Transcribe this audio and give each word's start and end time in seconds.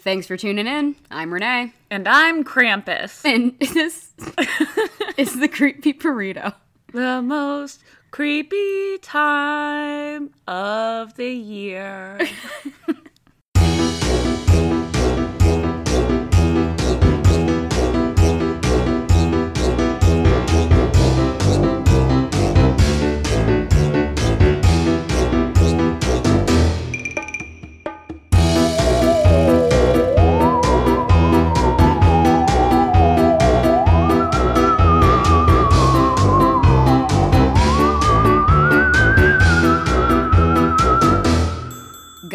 Thanks 0.00 0.26
for 0.26 0.38
tuning 0.38 0.66
in. 0.66 0.96
I'm 1.10 1.30
Renee. 1.32 1.74
And 1.90 2.08
I'm 2.08 2.42
Krampus. 2.42 3.22
And 3.22 3.58
this 3.60 4.12
is 5.18 5.38
the 5.40 5.46
Creepy 5.46 5.92
Burrito. 5.92 6.54
The 6.92 7.20
most 7.20 7.82
creepy 8.10 8.96
time 9.02 10.30
of 10.48 11.14
the 11.16 11.30
year. 11.30 12.18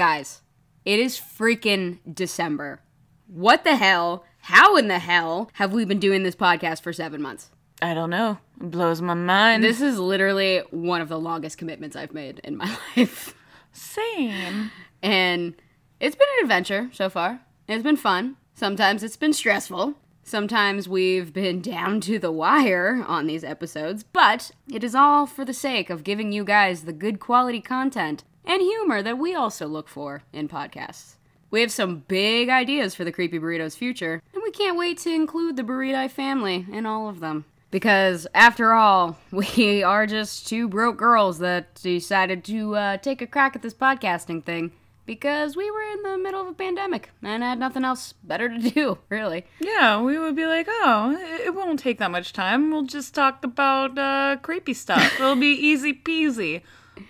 Guys, 0.06 0.44
it 0.86 1.00
is 1.00 1.18
freaking 1.18 1.98
December. 2.14 2.80
What 3.26 3.64
the 3.64 3.76
hell? 3.76 4.24
How 4.38 4.78
in 4.78 4.88
the 4.88 5.00
hell 5.00 5.50
have 5.54 5.74
we 5.74 5.84
been 5.84 5.98
doing 5.98 6.22
this 6.22 6.36
podcast 6.36 6.84
for 6.84 6.94
seven 6.94 7.24
months? 7.24 7.50
I 7.82 7.96
don't 7.96 8.12
know. 8.12 8.38
It 8.62 8.70
blows 8.70 9.02
my 9.02 9.16
mind. 9.16 9.64
This 9.64 9.82
is 9.82 9.98
literally 9.98 10.62
one 10.70 11.02
of 11.02 11.10
the 11.10 11.20
longest 11.20 11.58
commitments 11.58 11.96
I've 11.96 12.14
made 12.14 12.38
in 12.44 12.56
my 12.56 12.78
life. 12.96 13.34
Same. 13.72 14.70
And 15.02 15.56
it's 16.00 16.16
been 16.16 16.28
an 16.38 16.44
adventure 16.44 16.92
so 16.94 17.10
far. 17.10 17.42
It's 17.68 17.82
been 17.82 17.98
fun. 17.98 18.36
Sometimes 18.54 19.02
it's 19.02 19.18
been 19.18 19.34
stressful. 19.34 19.96
Sometimes 20.22 20.88
we've 20.88 21.34
been 21.34 21.62
down 21.62 22.00
to 22.02 22.20
the 22.20 22.32
wire 22.32 23.04
on 23.08 23.26
these 23.26 23.44
episodes, 23.44 24.04
but 24.04 24.52
it 24.72 24.84
is 24.84 24.94
all 24.94 25.26
for 25.26 25.44
the 25.44 25.52
sake 25.52 25.90
of 25.90 26.04
giving 26.04 26.32
you 26.32 26.44
guys 26.44 26.84
the 26.84 26.94
good 26.94 27.20
quality 27.20 27.60
content 27.60 28.24
and 28.46 28.62
humor 28.62 29.02
that 29.02 29.18
we 29.18 29.34
also 29.36 29.68
look 29.68 29.88
for 29.88 30.24
in 30.32 30.48
podcasts. 30.48 31.16
We 31.52 31.62
have 31.62 31.72
some 31.72 32.04
big 32.08 32.50
ideas 32.50 32.96
for 32.96 33.04
the 33.04 33.12
Creepy 33.12 33.40
Burrito's 33.40 33.76
future, 33.76 34.22
and 34.34 34.44
we 34.44 34.52
can't 34.52 34.78
wait 34.78 34.98
to 35.00 35.14
include 35.14 35.56
the 35.56 35.64
Burrito 35.64 36.10
family 36.10 36.66
in 36.72 36.86
all 36.86 37.08
of 37.08 37.20
them. 37.20 37.46
Because, 37.72 38.28
after 38.34 38.74
all, 38.74 39.18
we 39.32 39.84
are 39.84 40.06
just 40.06 40.48
two 40.48 40.68
broke 40.68 40.98
girls 40.98 41.40
that 41.40 41.76
decided 41.76 42.44
to 42.46 42.76
uh, 42.76 42.98
take 42.98 43.22
a 43.22 43.28
crack 43.28 43.56
at 43.56 43.62
this 43.62 43.74
podcasting 43.74 44.44
thing 44.44 44.72
because 45.06 45.56
we 45.56 45.70
were 45.70 45.84
in 45.84 46.02
the 46.04 46.18
middle 46.18 46.42
of 46.42 46.48
a 46.48 46.54
pandemic 46.54 47.12
and 47.22 47.44
had 47.44 47.60
nothing 47.60 47.86
else 47.86 48.14
better 48.24 48.50
to 48.50 48.58
do, 48.72 48.98
really. 49.10 49.46
Yeah, 49.60 50.02
we 50.02 50.18
would 50.18 50.36
be 50.36 50.46
like, 50.46 50.68
oh, 50.70 51.16
it 51.44 51.54
won't 51.54 51.80
take 51.80 52.00
that 52.00 52.12
much 52.12 52.34
time. 52.34 52.72
We'll 52.72 52.84
just 52.84 53.14
talk 53.14 53.44
about 53.44 53.98
uh, 53.98 54.38
creepy 54.42 54.74
stuff. 54.74 55.14
It'll 55.20 55.36
be 55.36 55.48
easy 55.54 55.94
peasy. 55.94 56.62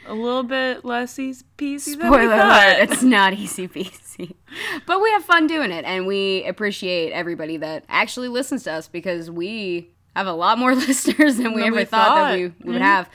A 0.07 0.13
little 0.13 0.43
bit 0.43 0.83
less 0.85 1.17
easy 1.19 1.43
peasy 1.57 1.93
Spoiler 1.93 2.33
alert, 2.33 2.77
it's 2.79 3.03
not 3.17 3.33
easy 3.33 3.67
peasy. 3.67 4.35
But 4.85 5.01
we 5.01 5.11
have 5.11 5.23
fun 5.25 5.47
doing 5.47 5.71
it, 5.71 5.85
and 5.85 6.05
we 6.07 6.43
appreciate 6.45 7.11
everybody 7.11 7.57
that 7.57 7.85
actually 7.89 8.27
listens 8.29 8.63
to 8.63 8.71
us 8.73 8.87
because 8.87 9.29
we 9.29 9.89
have 10.15 10.27
a 10.27 10.33
lot 10.33 10.57
more 10.57 10.73
listeners 10.75 11.37
than 11.37 11.53
we 11.53 11.61
Than 11.61 11.67
ever 11.67 11.75
we 11.77 11.85
thought, 11.85 12.15
that 12.15 12.31
thought. 12.31 12.33
we, 12.35 12.53
we 12.63 12.73
would 12.73 12.81
have. 12.81 13.09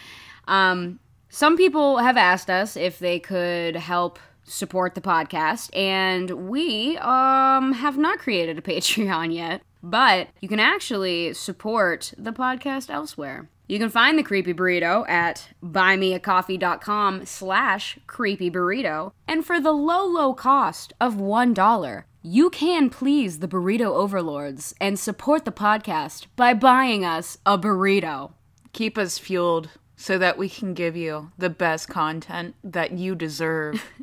Um, 0.48 0.98
some 1.28 1.56
people 1.56 1.98
have 1.98 2.16
asked 2.16 2.50
us 2.50 2.76
if 2.76 2.98
they 2.98 3.18
could 3.20 3.76
help 3.76 4.18
support 4.44 4.94
the 4.94 5.00
podcast, 5.00 5.70
and 5.76 6.48
we 6.48 6.96
um, 6.98 7.72
have 7.72 7.96
not 7.96 8.18
created 8.18 8.58
a 8.58 8.62
Patreon 8.70 9.32
yet, 9.34 9.62
but 9.82 10.28
you 10.41 10.48
can 10.48 10.60
actually 10.60 11.32
support 11.34 12.12
the 12.18 12.32
podcast 12.32 12.91
elsewhere. 12.91 13.48
You 13.70 13.78
can 13.78 13.88
find 13.88 14.18
the 14.18 14.24
Creepy 14.24 14.52
Burrito 14.52 15.08
at 15.08 15.50
buymeacoffee.com 15.62 17.25
slash 17.25 18.00
creepy 18.08 18.50
burrito. 18.50 19.12
And 19.28 19.47
for 19.47 19.60
the 19.60 19.70
low, 19.70 20.04
low 20.04 20.34
cost 20.34 20.92
of 21.00 21.14
$1, 21.14 22.04
you 22.20 22.50
can 22.50 22.91
please 22.91 23.38
the 23.38 23.47
burrito 23.47 23.94
overlords 23.94 24.75
and 24.81 24.98
support 24.98 25.44
the 25.44 25.53
podcast 25.53 26.26
by 26.34 26.53
buying 26.53 27.04
us 27.04 27.38
a 27.47 27.56
burrito. 27.56 28.32
Keep 28.72 28.98
us 28.98 29.19
fueled 29.19 29.70
so 29.94 30.19
that 30.19 30.37
we 30.37 30.48
can 30.48 30.75
give 30.75 30.97
you 30.97 31.31
the 31.38 31.48
best 31.48 31.88
content 31.88 32.56
that 32.64 32.91
you 32.98 33.14
deserve. 33.14 33.84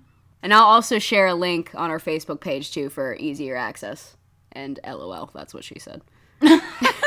And 0.43 0.53
I'll 0.53 0.65
also 0.65 0.99
share 0.99 1.25
a 1.25 1.33
link 1.33 1.71
on 1.73 1.89
our 1.89 1.99
Facebook 1.99 2.39
page 2.39 2.71
too 2.71 2.89
for 2.89 3.15
easier 3.15 3.57
access. 3.57 4.15
And 4.51 4.79
LOL, 4.85 5.31
that's 5.33 5.51
what 5.51 5.63
she 5.63 5.79
said. 5.79 6.03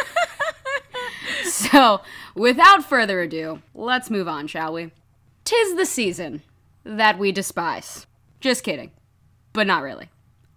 so, 1.72 2.00
without 2.34 2.84
further 2.84 3.20
ado, 3.20 3.60
let's 3.74 4.08
move 4.08 4.26
on, 4.26 4.46
shall 4.46 4.72
we? 4.72 4.92
Tis 5.44 5.74
the 5.74 5.84
season 5.84 6.42
that 6.84 7.18
we 7.18 7.32
despise. 7.32 8.06
Just 8.40 8.64
kidding. 8.64 8.92
But 9.52 9.66
not 9.66 9.82
really. 9.82 10.08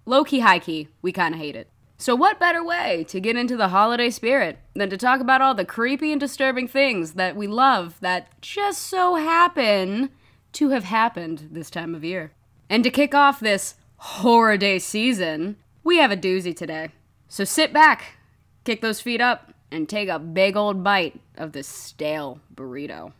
Low 0.06 0.24
key, 0.24 0.40
high 0.40 0.60
key, 0.60 0.88
we 1.02 1.12
kinda 1.12 1.38
hate 1.38 1.58
it. 1.58 1.68
So, 1.98 2.16
what 2.16 2.40
better 2.40 2.64
way 2.64 3.06
to 3.10 3.20
get 3.20 3.36
into 3.36 3.58
the 3.58 3.70
holiday 3.70 4.10
spirit 4.10 4.60
than 4.76 4.90
to 4.90 4.98
talk 4.98 5.20
about 5.20 5.42
all 5.42 5.54
the 5.54 5.66
creepy 5.66 6.12
and 6.12 6.22
disturbing 6.22 6.68
things 6.68 7.14
that 7.14 7.36
we 7.36 7.48
love 7.48 8.00
that 8.00 8.42
just 8.42 8.84
so 8.84 9.16
happen 9.16 10.10
to 10.54 10.70
have 10.70 10.86
happened 10.86 11.50
this 11.52 11.70
time 11.70 11.96
of 11.96 12.04
year? 12.04 12.32
And 12.70 12.84
to 12.84 12.90
kick 12.90 13.14
off 13.14 13.40
this 13.40 13.76
horror 13.98 14.58
day 14.58 14.80
season, 14.80 15.58
we 15.84 15.98
have 15.98 16.12
a 16.12 16.18
doozy 16.18 16.56
today. 16.56 16.90
So 17.28 17.44
sit 17.44 17.74
back, 17.74 18.18
kick 18.64 18.82
those 18.82 19.02
feet 19.02 19.22
up, 19.22 19.53
and 19.74 19.90
take 19.90 20.08
a 20.08 20.20
big 20.20 20.56
old 20.56 20.84
bite 20.84 21.20
of 21.36 21.52
this 21.52 21.68
stale 21.68 22.40
burrito. 22.54 23.12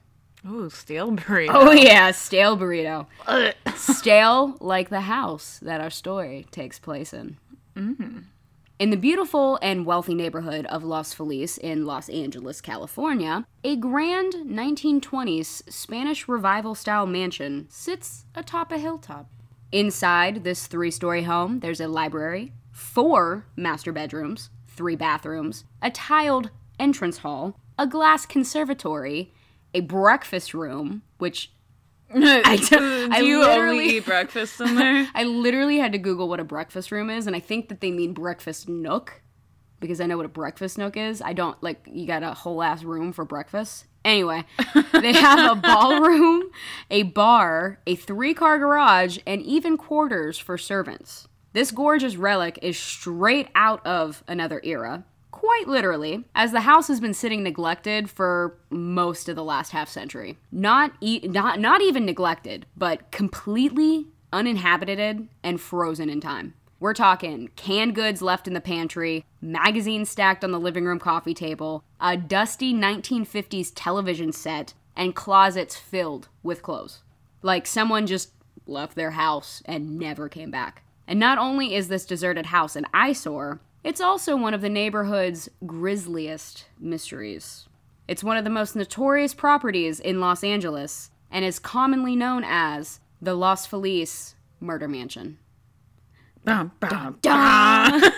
Ooh, 0.48 0.70
stale 0.70 1.12
burrito. 1.12 1.50
Oh, 1.52 1.72
yeah, 1.72 2.12
stale 2.12 2.58
burrito. 2.58 3.08
stale 3.76 4.56
like 4.60 4.90
the 4.90 5.02
house 5.02 5.60
that 5.62 5.82
our 5.82 5.90
story 5.90 6.46
takes 6.52 6.80
place 6.80 7.14
in. 7.14 7.38
Mm-hmm. 7.76 8.20
In 8.80 8.90
the 8.90 8.98
beautiful 8.98 9.58
and 9.62 9.86
wealthy 9.86 10.14
neighborhood 10.14 10.66
of 10.66 10.84
Los 10.84 11.14
Feliz 11.14 11.58
in 11.58 11.86
Los 11.86 12.10
Angeles, 12.10 12.60
California, 12.60 13.46
a 13.64 13.76
grand 13.76 14.34
1920s 14.34 15.72
Spanish 15.72 16.28
revival 16.28 16.76
style 16.76 17.06
mansion 17.06 17.68
sits 17.70 18.26
atop 18.36 18.72
a 18.72 18.78
hilltop. 18.78 19.28
Inside 19.72 20.44
this 20.44 20.68
three 20.68 20.92
story 20.92 21.24
home, 21.24 21.62
there's 21.62 21.80
a 21.80 21.88
library, 21.88 22.52
four 22.72 23.46
master 23.56 23.92
bedrooms, 23.92 24.50
three 24.76 24.96
bathrooms, 24.96 25.64
a 25.82 25.90
tiled 25.92 26.50
entrance 26.80 27.20
hall, 27.20 27.60
a 27.78 27.88
glass 27.88 28.26
conservatory, 28.26 29.32
a 29.74 29.80
breakfast 29.82 30.54
room, 30.54 31.02
which 31.18 31.52
I 32.16 32.58
don't, 32.70 32.70
Do 32.70 33.10
I 33.12 33.20
you 33.20 33.40
literally- 33.40 33.80
only 33.82 33.98
eat 33.98 34.06
breakfast 34.06 34.62
in 34.62 34.76
there? 34.76 35.08
I 35.16 35.24
literally 35.24 35.78
had 35.80 35.92
to 35.94 35.98
Google 35.98 36.30
what 36.30 36.40
a 36.40 36.44
breakfast 36.44 36.92
room 36.92 37.10
is, 37.10 37.26
and 37.28 37.36
I 37.36 37.40
think 37.40 37.70
that 37.70 37.82
they 37.82 37.92
mean 37.92 38.14
breakfast 38.14 38.70
nook 38.70 39.22
because 39.80 40.00
I 40.00 40.06
know 40.06 40.18
what 40.18 40.26
a 40.26 40.30
breakfast 40.30 40.78
nook 40.78 40.96
is. 40.96 41.22
I 41.22 41.34
don't 41.34 41.62
like 41.64 41.88
you 41.92 42.06
got 42.08 42.24
a 42.24 42.34
whole 42.34 42.62
ass 42.64 42.84
room 42.84 43.12
for 43.14 43.26
breakfast. 43.26 43.86
Anyway, 44.06 44.44
they 44.94 45.14
have 45.14 45.58
a 45.58 45.60
ballroom, 45.60 46.44
a 46.92 47.04
bar, 47.04 47.80
a 47.88 47.96
three 47.96 48.34
car 48.34 48.60
garage, 48.60 49.18
and 49.26 49.42
even 49.42 49.76
quarters 49.78 50.38
for 50.38 50.58
servants. 50.58 51.28
This 51.54 51.70
gorgeous 51.70 52.16
relic 52.16 52.58
is 52.64 52.80
straight 52.80 53.48
out 53.54 53.86
of 53.86 54.24
another 54.28 54.60
era, 54.64 55.04
quite 55.30 55.68
literally, 55.68 56.26
as 56.34 56.52
the 56.52 56.62
house 56.62 56.88
has 56.88 57.00
been 57.00 57.14
sitting 57.14 57.44
neglected 57.44 58.10
for 58.10 58.58
most 58.72 59.30
of 59.30 59.36
the 59.36 59.44
last 59.44 59.72
half 59.72 59.88
century. 59.88 60.40
Not 60.52 60.94
e- 61.00 61.28
not 61.28 61.60
not 61.60 61.82
even 61.82 62.08
neglected, 62.08 62.66
but 62.76 63.12
completely 63.12 64.08
uninhabited 64.32 65.28
and 65.44 65.62
frozen 65.62 66.10
in 66.10 66.20
time. 66.20 66.56
We're 66.80 66.96
talking 66.96 67.50
canned 67.56 67.94
goods 67.94 68.24
left 68.24 68.48
in 68.48 68.56
the 68.56 68.60
pantry, 68.60 69.24
magazines 69.40 70.10
stacked 70.10 70.44
on 70.44 70.52
the 70.52 70.60
living 70.60 70.86
room 70.86 70.98
coffee 70.98 71.36
table, 71.36 71.84
a 72.02 72.18
dusty 72.18 72.74
1950s 72.74 73.72
television 73.76 74.32
set, 74.32 74.74
and 74.96 75.16
closets 75.16 75.76
filled 75.78 76.30
with 76.42 76.64
clothes. 76.64 77.04
Like 77.44 77.68
someone 77.68 78.08
just 78.08 78.32
left 78.66 78.96
their 78.96 79.12
house 79.12 79.62
and 79.66 80.00
never 80.00 80.28
came 80.28 80.50
back. 80.50 80.82
And 81.08 81.20
not 81.20 81.38
only 81.38 81.76
is 81.76 81.88
this 81.90 82.06
deserted 82.06 82.48
house 82.48 82.76
an 82.76 82.86
eyesore, 82.94 83.60
it's 83.84 84.00
also 84.02 84.36
one 84.38 84.54
of 84.54 84.62
the 84.62 84.70
neighborhood's 84.70 85.50
grisliest 85.66 86.66
mysteries. 86.80 87.68
It's 88.08 88.24
one 88.24 88.38
of 88.38 88.44
the 88.44 88.50
most 88.50 88.76
notorious 88.76 89.34
properties 89.34 90.00
in 90.00 90.20
Los 90.20 90.44
Angeles 90.44 91.12
and 91.32 91.44
is 91.44 91.60
commonly 91.60 92.16
known 92.16 92.44
as 92.46 93.00
the 93.22 93.34
Los 93.34 93.66
Feliz 93.66 94.36
Murder 94.60 94.88
Mansion. 94.88 95.38
Bum, 96.46 96.72
bum, 96.80 97.18
Dun! 97.22 98.02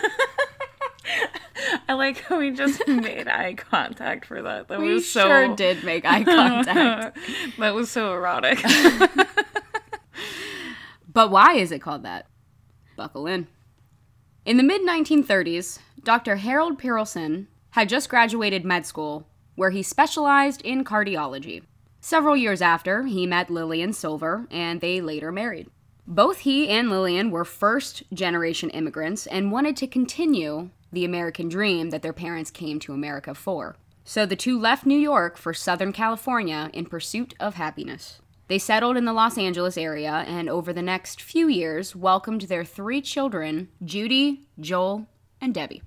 I 1.88 1.94
like 1.94 2.20
how 2.22 2.38
we 2.38 2.50
just 2.50 2.86
made 2.88 3.28
eye 3.28 3.54
contact 3.54 4.26
for 4.26 4.42
that. 4.42 4.66
That 4.68 4.80
We 4.80 4.94
was 4.94 5.10
so 5.10 5.26
sure 5.26 5.54
did 5.54 5.84
make 5.84 6.04
eye 6.04 6.24
contact. 6.24 7.16
that 7.58 7.74
was 7.74 7.90
so 7.90 8.12
erotic. 8.14 8.60
but 11.12 11.30
why 11.30 11.54
is 11.54 11.70
it 11.72 11.80
called 11.80 12.02
that? 12.04 12.26
Buckle 12.96 13.26
in. 13.26 13.46
In 14.44 14.56
the 14.56 14.62
mid 14.62 14.82
1930s, 14.82 15.80
Dr. 16.02 16.36
Harold 16.36 16.80
Perelson 16.80 17.46
had 17.70 17.88
just 17.88 18.08
graduated 18.08 18.64
med 18.64 18.86
school, 18.86 19.26
where 19.54 19.70
he 19.70 19.82
specialized 19.82 20.62
in 20.62 20.84
cardiology. 20.84 21.62
Several 22.00 22.36
years 22.36 22.62
after, 22.62 23.04
he 23.04 23.26
met 23.26 23.50
Lillian 23.50 23.92
Silver, 23.92 24.46
and 24.50 24.80
they 24.80 25.00
later 25.00 25.32
married. 25.32 25.68
Both 26.06 26.38
he 26.38 26.68
and 26.68 26.88
Lillian 26.88 27.32
were 27.32 27.44
first 27.44 28.04
generation 28.12 28.70
immigrants 28.70 29.26
and 29.26 29.50
wanted 29.50 29.76
to 29.78 29.88
continue 29.88 30.70
the 30.92 31.04
American 31.04 31.48
dream 31.48 31.90
that 31.90 32.02
their 32.02 32.12
parents 32.12 32.52
came 32.52 32.78
to 32.80 32.92
America 32.92 33.34
for. 33.34 33.76
So 34.04 34.24
the 34.24 34.36
two 34.36 34.56
left 34.56 34.86
New 34.86 34.98
York 34.98 35.36
for 35.36 35.52
Southern 35.52 35.92
California 35.92 36.70
in 36.72 36.86
pursuit 36.86 37.34
of 37.40 37.54
happiness. 37.56 38.20
They 38.48 38.58
settled 38.58 38.96
in 38.96 39.04
the 39.04 39.12
Los 39.12 39.36
Angeles 39.36 39.76
area 39.76 40.24
and 40.26 40.48
over 40.48 40.72
the 40.72 40.82
next 40.82 41.20
few 41.20 41.48
years 41.48 41.96
welcomed 41.96 42.42
their 42.42 42.64
three 42.64 43.00
children 43.00 43.68
Judy, 43.84 44.46
Joel, 44.60 45.08
and 45.40 45.52
Debbie. 45.52 45.82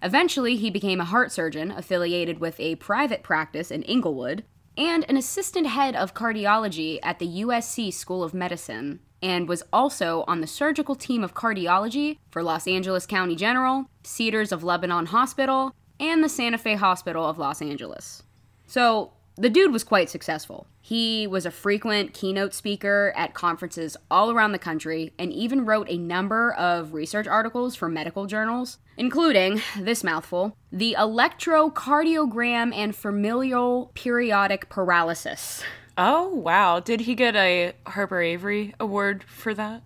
Eventually, 0.00 0.56
he 0.56 0.70
became 0.70 1.00
a 1.00 1.04
heart 1.04 1.32
surgeon 1.32 1.72
affiliated 1.72 2.38
with 2.38 2.58
a 2.60 2.76
private 2.76 3.24
practice 3.24 3.70
in 3.70 3.82
Inglewood 3.82 4.44
and 4.76 5.04
an 5.08 5.16
assistant 5.16 5.66
head 5.66 5.96
of 5.96 6.14
cardiology 6.14 7.00
at 7.02 7.18
the 7.18 7.42
USC 7.42 7.92
School 7.92 8.22
of 8.22 8.32
Medicine, 8.32 9.00
and 9.20 9.48
was 9.48 9.64
also 9.72 10.24
on 10.28 10.40
the 10.40 10.46
surgical 10.46 10.94
team 10.94 11.24
of 11.24 11.34
cardiology 11.34 12.18
for 12.30 12.44
Los 12.44 12.68
Angeles 12.68 13.04
County 13.04 13.34
General, 13.34 13.90
Cedars 14.04 14.52
of 14.52 14.62
Lebanon 14.62 15.06
Hospital, 15.06 15.74
and 15.98 16.22
the 16.22 16.28
Santa 16.28 16.58
Fe 16.58 16.76
Hospital 16.76 17.24
of 17.24 17.38
Los 17.38 17.60
Angeles. 17.60 18.22
So, 18.68 19.14
the 19.34 19.50
dude 19.50 19.72
was 19.72 19.82
quite 19.82 20.10
successful. 20.10 20.68
He 20.88 21.26
was 21.26 21.44
a 21.44 21.50
frequent 21.50 22.14
keynote 22.14 22.54
speaker 22.54 23.12
at 23.14 23.34
conferences 23.34 23.94
all 24.10 24.30
around 24.30 24.52
the 24.52 24.58
country 24.58 25.12
and 25.18 25.30
even 25.30 25.66
wrote 25.66 25.86
a 25.90 25.98
number 25.98 26.54
of 26.54 26.94
research 26.94 27.26
articles 27.26 27.76
for 27.76 27.90
medical 27.90 28.24
journals, 28.24 28.78
including 28.96 29.60
this 29.78 30.02
mouthful 30.02 30.56
The 30.72 30.96
Electrocardiogram 30.98 32.74
and 32.74 32.96
Familial 32.96 33.90
Periodic 33.92 34.70
Paralysis. 34.70 35.62
Oh, 35.98 36.28
wow. 36.28 36.80
Did 36.80 37.02
he 37.02 37.14
get 37.14 37.36
a 37.36 37.74
Harper 37.86 38.22
Avery 38.22 38.74
award 38.80 39.24
for 39.24 39.52
that? 39.52 39.82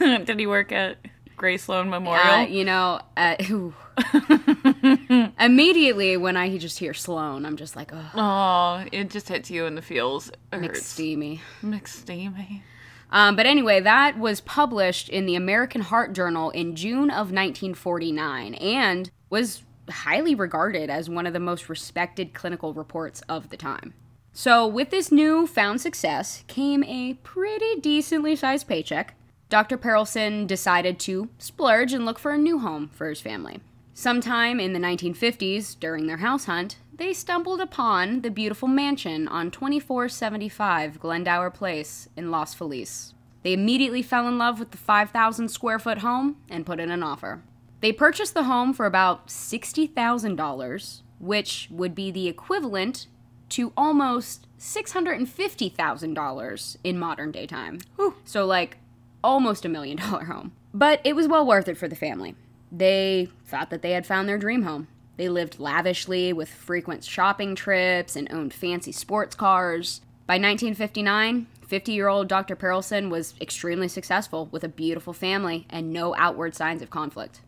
Did 0.26 0.40
he 0.40 0.46
work 0.48 0.72
at 0.72 0.96
Grey 1.36 1.56
Sloan 1.56 1.88
Memorial? 1.88 2.26
Uh, 2.26 2.46
you 2.46 2.64
know, 2.64 3.00
uh, 3.16 3.36
immediately 5.40 6.16
when 6.16 6.36
I 6.36 6.56
just 6.58 6.78
hear 6.78 6.94
Sloan, 6.94 7.44
I'm 7.44 7.56
just 7.56 7.76
like, 7.76 7.92
oh, 7.92 8.10
oh, 8.14 8.84
it 8.92 9.10
just 9.10 9.28
hits 9.28 9.50
you 9.50 9.66
in 9.66 9.74
the 9.74 9.82
feels. 9.82 10.30
It 10.52 10.76
steamy. 10.76 11.40
McSteamy. 11.62 12.62
Um, 13.10 13.36
but 13.36 13.46
anyway, 13.46 13.80
that 13.80 14.18
was 14.18 14.40
published 14.40 15.08
in 15.08 15.26
the 15.26 15.34
American 15.34 15.80
Heart 15.80 16.12
Journal 16.12 16.50
in 16.50 16.76
June 16.76 17.10
of 17.10 17.32
1949 17.32 18.54
and 18.54 19.10
was 19.30 19.62
highly 19.90 20.34
regarded 20.34 20.90
as 20.90 21.08
one 21.08 21.26
of 21.26 21.32
the 21.32 21.40
most 21.40 21.68
respected 21.68 22.34
clinical 22.34 22.74
reports 22.74 23.22
of 23.28 23.48
the 23.48 23.56
time. 23.56 23.94
So, 24.32 24.66
with 24.66 24.90
this 24.90 25.10
new 25.10 25.46
found 25.46 25.80
success 25.80 26.44
came 26.46 26.84
a 26.84 27.14
pretty 27.14 27.80
decently 27.80 28.36
sized 28.36 28.68
paycheck. 28.68 29.14
Dr. 29.48 29.78
Perelson 29.78 30.46
decided 30.46 30.98
to 31.00 31.30
splurge 31.38 31.94
and 31.94 32.04
look 32.04 32.18
for 32.18 32.32
a 32.32 32.38
new 32.38 32.58
home 32.58 32.90
for 32.92 33.08
his 33.08 33.20
family. 33.20 33.60
Sometime 34.00 34.60
in 34.60 34.74
the 34.74 34.78
1950s, 34.78 35.76
during 35.80 36.06
their 36.06 36.18
house 36.18 36.44
hunt, 36.44 36.76
they 36.94 37.12
stumbled 37.12 37.60
upon 37.60 38.20
the 38.20 38.30
beautiful 38.30 38.68
mansion 38.68 39.26
on 39.26 39.50
2475 39.50 41.00
Glendower 41.00 41.50
Place 41.50 42.08
in 42.16 42.30
Los 42.30 42.54
Feliz. 42.54 43.14
They 43.42 43.52
immediately 43.52 44.02
fell 44.02 44.28
in 44.28 44.38
love 44.38 44.60
with 44.60 44.70
the 44.70 44.76
5,000 44.76 45.48
square 45.48 45.80
foot 45.80 45.98
home 45.98 46.36
and 46.48 46.64
put 46.64 46.78
in 46.78 46.92
an 46.92 47.02
offer. 47.02 47.42
They 47.80 47.90
purchased 47.90 48.34
the 48.34 48.44
home 48.44 48.72
for 48.72 48.86
about 48.86 49.26
$60,000, 49.26 51.02
which 51.18 51.66
would 51.68 51.96
be 51.96 52.12
the 52.12 52.28
equivalent 52.28 53.08
to 53.48 53.72
almost 53.76 54.46
$650,000 54.60 56.76
in 56.84 56.98
modern 57.00 57.32
day 57.32 57.48
time. 57.48 57.80
Whew. 57.96 58.14
So, 58.24 58.46
like, 58.46 58.76
almost 59.24 59.64
a 59.64 59.68
million 59.68 59.96
dollar 59.96 60.26
home. 60.26 60.52
But 60.72 61.00
it 61.02 61.16
was 61.16 61.26
well 61.26 61.44
worth 61.44 61.66
it 61.66 61.76
for 61.76 61.88
the 61.88 61.96
family. 61.96 62.36
They 62.70 63.28
thought 63.46 63.70
that 63.70 63.82
they 63.82 63.92
had 63.92 64.06
found 64.06 64.28
their 64.28 64.38
dream 64.38 64.62
home. 64.62 64.88
They 65.16 65.28
lived 65.28 65.58
lavishly 65.58 66.32
with 66.32 66.48
frequent 66.48 67.02
shopping 67.04 67.54
trips 67.54 68.14
and 68.14 68.30
owned 68.32 68.54
fancy 68.54 68.92
sports 68.92 69.34
cars. 69.34 70.00
By 70.26 70.34
1959, 70.34 71.46
50 71.66 71.92
year 71.92 72.08
old 72.08 72.28
Dr. 72.28 72.54
Perelson 72.54 73.10
was 73.10 73.34
extremely 73.40 73.88
successful 73.88 74.46
with 74.46 74.64
a 74.64 74.68
beautiful 74.68 75.12
family 75.12 75.66
and 75.68 75.92
no 75.92 76.14
outward 76.16 76.54
signs 76.54 76.82
of 76.82 76.90
conflict. 76.90 77.40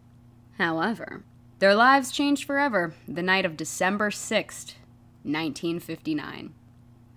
However, 0.58 1.22
their 1.58 1.74
lives 1.74 2.10
changed 2.10 2.44
forever 2.44 2.94
the 3.06 3.22
night 3.22 3.44
of 3.44 3.56
December 3.56 4.10
6th, 4.10 4.74
1959. 5.22 6.54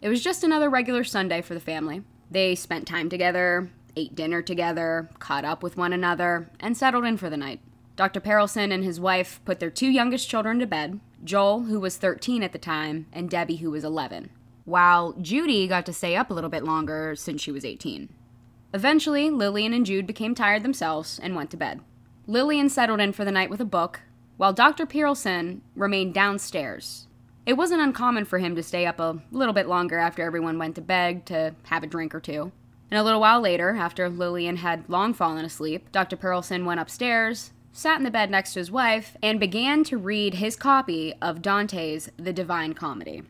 It 0.02 0.10
was 0.10 0.22
just 0.22 0.44
another 0.44 0.70
regular 0.70 1.04
Sunday 1.04 1.42
for 1.42 1.54
the 1.54 1.60
family. 1.60 2.04
They 2.30 2.56
spent 2.56 2.86
time 2.86 3.10
together, 3.10 3.70
ate 3.96 4.16
dinner 4.16 4.42
together, 4.42 5.10
caught 5.20 5.46
up 5.46 5.64
with 5.64 5.78
one 5.78 5.94
another, 5.94 6.50
and 6.60 6.76
settled 6.76 7.06
in 7.06 7.18
for 7.18 7.30
the 7.30 7.38
night. 7.38 7.62
Dr. 7.96 8.20
Perelson 8.20 8.72
and 8.72 8.84
his 8.84 9.00
wife 9.00 9.40
put 9.46 9.60
their 9.60 9.70
two 9.70 9.90
youngest 9.90 10.30
children 10.30 10.60
to 10.60 10.66
bed 10.66 11.00
Joel, 11.24 11.64
who 11.64 11.80
was 11.80 11.98
13 11.98 12.44
at 12.44 12.52
the 12.52 12.58
time, 12.58 13.06
and 13.14 13.30
Debbie, 13.30 13.58
who 13.58 13.72
was 13.72 13.84
11, 13.84 14.30
while 14.66 15.14
Judy 15.14 15.68
got 15.68 15.86
to 15.86 15.94
stay 15.94 16.16
up 16.16 16.30
a 16.30 16.34
little 16.34 16.50
bit 16.50 16.64
longer 16.64 17.16
since 17.16 17.42
she 17.42 17.52
was 17.52 17.64
18. 17.64 18.10
Eventually, 18.74 19.30
Lillian 19.30 19.74
and 19.74 19.86
Jude 19.86 20.08
became 20.08 20.36
tired 20.36 20.64
themselves 20.64 21.20
and 21.22 21.36
went 21.36 21.52
to 21.52 21.58
bed. 21.58 21.80
Lillian 22.26 22.68
settled 22.70 23.00
in 23.00 23.14
for 23.14 23.24
the 23.24 23.32
night 23.32 23.50
with 23.50 23.62
a 23.62 23.66
book, 23.66 24.02
while 24.38 24.52
Dr. 24.52 24.86
Perelson 24.86 25.62
remained 25.76 26.14
downstairs. 26.14 27.08
It 27.46 27.54
wasn't 27.54 27.82
uncommon 27.82 28.26
for 28.26 28.40
him 28.40 28.56
to 28.56 28.64
stay 28.64 28.86
up 28.86 29.00
a 29.00 29.22
little 29.32 29.54
bit 29.54 29.68
longer 29.68 30.00
after 30.00 30.24
everyone 30.24 30.58
went 30.58 30.76
to 30.76 30.82
bed 30.82 31.26
to 31.28 31.56
have 31.64 31.84
a 31.84 31.88
drink 31.88 32.16
or 32.16 32.20
two. 32.20 32.52
And 32.90 33.00
a 33.00 33.04
little 33.04 33.22
while 33.22 33.42
later, 33.42 33.76
after 33.76 34.10
Lillian 34.10 34.58
had 34.58 34.90
long 34.90 35.14
fallen 35.14 35.46
asleep, 35.46 35.92
Dr. 35.92 36.16
Perelson 36.16 36.66
went 36.66 36.80
upstairs, 36.80 37.52
sat 37.74 37.98
in 37.98 38.04
the 38.04 38.12
bed 38.12 38.32
next 38.32 38.54
to 38.54 38.60
his 38.60 38.72
wife, 38.72 39.18
and 39.22 39.40
began 39.40 39.84
to 39.86 39.98
read 39.98 40.36
his 40.36 40.56
copy 40.56 41.14
of 41.22 41.42
Dante's 41.42 42.10
The 42.18 42.32
Divine 42.34 42.74
Comedy. 42.74 43.24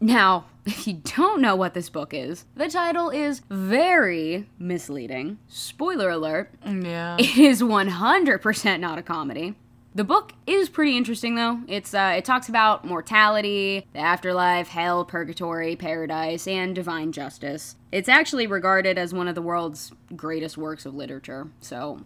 Now, 0.00 0.46
if 0.64 0.86
you 0.86 0.94
don't 1.04 1.42
know 1.42 1.54
what 1.56 1.74
this 1.74 1.90
book 1.90 2.14
is, 2.14 2.46
the 2.56 2.68
title 2.68 3.10
is 3.10 3.42
very 3.50 4.48
misleading. 4.58 5.38
Spoiler 5.48 6.08
alert, 6.10 6.50
Yeah. 6.64 7.16
it 7.18 7.36
is 7.36 7.60
100% 7.62 8.80
not 8.80 8.98
a 8.98 9.02
comedy. 9.02 9.54
The 9.92 10.04
book 10.04 10.32
is 10.46 10.68
pretty 10.68 10.96
interesting 10.96 11.34
though. 11.34 11.62
It's 11.66 11.92
uh, 11.92 12.14
it 12.16 12.24
talks 12.24 12.48
about 12.48 12.84
mortality, 12.84 13.88
the 13.92 13.98
afterlife, 13.98 14.68
hell, 14.68 15.04
purgatory, 15.04 15.74
paradise, 15.74 16.46
and 16.46 16.76
divine 16.76 17.10
justice. 17.10 17.74
It's 17.90 18.08
actually 18.08 18.46
regarded 18.46 18.98
as 18.98 19.12
one 19.12 19.26
of 19.26 19.34
the 19.34 19.42
world's 19.42 19.90
greatest 20.14 20.56
works 20.56 20.86
of 20.86 20.94
literature. 20.94 21.48
So, 21.60 22.02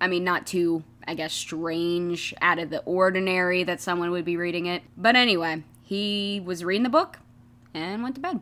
I 0.00 0.08
mean, 0.08 0.24
not 0.24 0.46
too, 0.46 0.82
I 1.06 1.14
guess, 1.14 1.32
strange, 1.32 2.34
out 2.40 2.58
of 2.58 2.70
the 2.70 2.80
ordinary 2.80 3.62
that 3.64 3.80
someone 3.80 4.10
would 4.10 4.24
be 4.24 4.36
reading 4.36 4.66
it. 4.66 4.82
But 4.96 5.16
anyway, 5.16 5.62
he 5.82 6.42
was 6.44 6.64
reading 6.64 6.82
the 6.82 6.88
book 6.88 7.18
and 7.72 8.02
went 8.02 8.16
to 8.16 8.20
bed. 8.20 8.40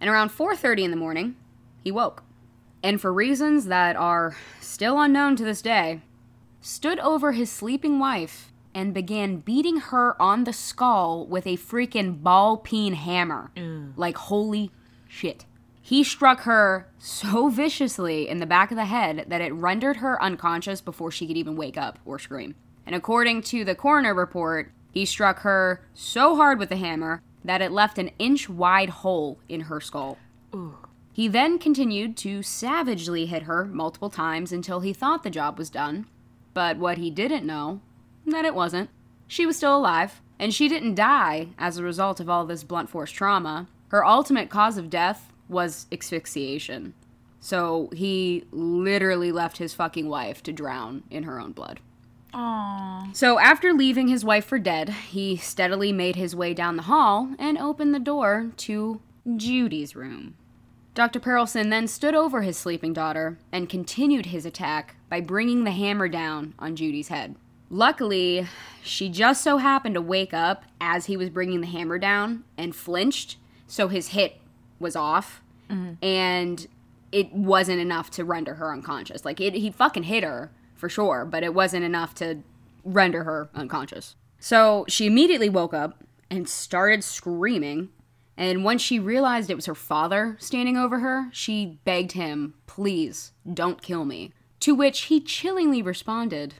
And 0.00 0.08
around 0.08 0.30
4:30 0.30 0.84
in 0.84 0.90
the 0.90 0.96
morning, 0.96 1.36
he 1.84 1.90
woke. 1.90 2.22
And 2.82 3.00
for 3.00 3.12
reasons 3.12 3.66
that 3.66 3.96
are 3.96 4.36
still 4.60 5.00
unknown 5.00 5.36
to 5.36 5.44
this 5.44 5.62
day, 5.62 6.02
stood 6.60 6.98
over 7.00 7.32
his 7.32 7.50
sleeping 7.50 7.98
wife 7.98 8.52
and 8.74 8.92
began 8.92 9.38
beating 9.38 9.78
her 9.78 10.20
on 10.20 10.44
the 10.44 10.52
skull 10.52 11.26
with 11.26 11.46
a 11.46 11.56
freaking 11.56 12.22
ball 12.22 12.58
peen 12.58 12.92
hammer. 12.92 13.50
Like, 13.96 14.16
holy 14.16 14.70
shit. 15.08 15.46
He 15.86 16.02
struck 16.02 16.40
her 16.40 16.88
so 16.98 17.48
viciously 17.48 18.28
in 18.28 18.38
the 18.38 18.44
back 18.44 18.72
of 18.72 18.76
the 18.76 18.86
head 18.86 19.26
that 19.28 19.40
it 19.40 19.54
rendered 19.54 19.98
her 19.98 20.20
unconscious 20.20 20.80
before 20.80 21.12
she 21.12 21.28
could 21.28 21.36
even 21.36 21.54
wake 21.54 21.78
up 21.78 22.00
or 22.04 22.18
scream. 22.18 22.56
And 22.84 22.96
according 22.96 23.42
to 23.42 23.64
the 23.64 23.76
coroner 23.76 24.12
report, 24.12 24.72
he 24.90 25.04
struck 25.04 25.42
her 25.42 25.86
so 25.94 26.34
hard 26.34 26.58
with 26.58 26.70
the 26.70 26.76
hammer 26.76 27.22
that 27.44 27.62
it 27.62 27.70
left 27.70 27.98
an 27.98 28.10
inch 28.18 28.48
wide 28.48 28.88
hole 28.88 29.38
in 29.48 29.60
her 29.60 29.80
skull. 29.80 30.18
He 31.12 31.28
then 31.28 31.56
continued 31.56 32.16
to 32.16 32.42
savagely 32.42 33.26
hit 33.26 33.44
her 33.44 33.64
multiple 33.66 34.10
times 34.10 34.50
until 34.50 34.80
he 34.80 34.92
thought 34.92 35.22
the 35.22 35.30
job 35.30 35.56
was 35.56 35.70
done. 35.70 36.06
But 36.52 36.78
what 36.78 36.98
he 36.98 37.10
didn't 37.12 37.46
know, 37.46 37.80
that 38.26 38.44
it 38.44 38.56
wasn't. 38.56 38.90
She 39.28 39.46
was 39.46 39.56
still 39.56 39.76
alive, 39.76 40.20
and 40.36 40.52
she 40.52 40.68
didn't 40.68 40.96
die 40.96 41.50
as 41.56 41.78
a 41.78 41.84
result 41.84 42.18
of 42.18 42.28
all 42.28 42.44
this 42.44 42.64
blunt 42.64 42.90
force 42.90 43.12
trauma. 43.12 43.68
Her 43.90 44.04
ultimate 44.04 44.50
cause 44.50 44.78
of 44.78 44.90
death 44.90 45.32
was 45.48 45.86
asphyxiation. 45.92 46.94
So 47.40 47.90
he 47.92 48.44
literally 48.50 49.30
left 49.30 49.58
his 49.58 49.74
fucking 49.74 50.08
wife 50.08 50.42
to 50.44 50.52
drown 50.52 51.04
in 51.10 51.22
her 51.24 51.38
own 51.38 51.52
blood. 51.52 51.80
Aww. 52.34 53.14
So 53.14 53.38
after 53.38 53.72
leaving 53.72 54.08
his 54.08 54.24
wife 54.24 54.44
for 54.44 54.58
dead, 54.58 54.90
he 54.90 55.36
steadily 55.36 55.92
made 55.92 56.16
his 56.16 56.34
way 56.34 56.54
down 56.54 56.76
the 56.76 56.82
hall 56.82 57.34
and 57.38 57.56
opened 57.56 57.94
the 57.94 58.00
door 58.00 58.50
to 58.58 59.00
Judy's 59.36 59.94
room. 59.96 60.34
Dr. 60.94 61.20
Perelson 61.20 61.70
then 61.70 61.86
stood 61.86 62.14
over 62.14 62.42
his 62.42 62.56
sleeping 62.56 62.92
daughter 62.92 63.38
and 63.52 63.68
continued 63.68 64.26
his 64.26 64.46
attack 64.46 64.96
by 65.08 65.20
bringing 65.20 65.64
the 65.64 65.70
hammer 65.70 66.08
down 66.08 66.54
on 66.58 66.74
Judy's 66.74 67.08
head. 67.08 67.36
Luckily, 67.68 68.46
she 68.82 69.08
just 69.08 69.42
so 69.42 69.58
happened 69.58 69.94
to 69.94 70.00
wake 70.00 70.32
up 70.32 70.64
as 70.80 71.06
he 71.06 71.16
was 71.16 71.30
bringing 71.30 71.60
the 71.60 71.66
hammer 71.66 71.98
down 71.98 72.44
and 72.56 72.74
flinched, 72.74 73.36
so 73.66 73.88
his 73.88 74.08
hit 74.08 74.40
was 74.78 74.96
off, 74.96 75.42
and 76.02 76.66
it 77.12 77.32
wasn't 77.32 77.80
enough 77.80 78.10
to 78.10 78.24
render 78.24 78.54
her 78.54 78.72
unconscious. 78.72 79.24
Like, 79.24 79.40
it, 79.40 79.54
he 79.54 79.70
fucking 79.70 80.04
hit 80.04 80.22
her 80.24 80.52
for 80.74 80.88
sure, 80.88 81.24
but 81.24 81.42
it 81.42 81.54
wasn't 81.54 81.84
enough 81.84 82.14
to 82.16 82.38
render 82.84 83.24
her 83.24 83.48
unconscious. 83.54 84.16
So 84.38 84.84
she 84.88 85.06
immediately 85.06 85.48
woke 85.48 85.74
up 85.74 86.04
and 86.30 86.48
started 86.48 87.02
screaming. 87.02 87.88
And 88.36 88.64
once 88.64 88.82
she 88.82 88.98
realized 88.98 89.48
it 89.48 89.54
was 89.54 89.66
her 89.66 89.74
father 89.74 90.36
standing 90.38 90.76
over 90.76 90.98
her, 90.98 91.28
she 91.32 91.78
begged 91.84 92.12
him, 92.12 92.54
Please, 92.66 93.32
don't 93.50 93.80
kill 93.80 94.04
me. 94.04 94.32
To 94.60 94.74
which 94.74 95.02
he 95.02 95.20
chillingly 95.20 95.80
responded, 95.82 96.54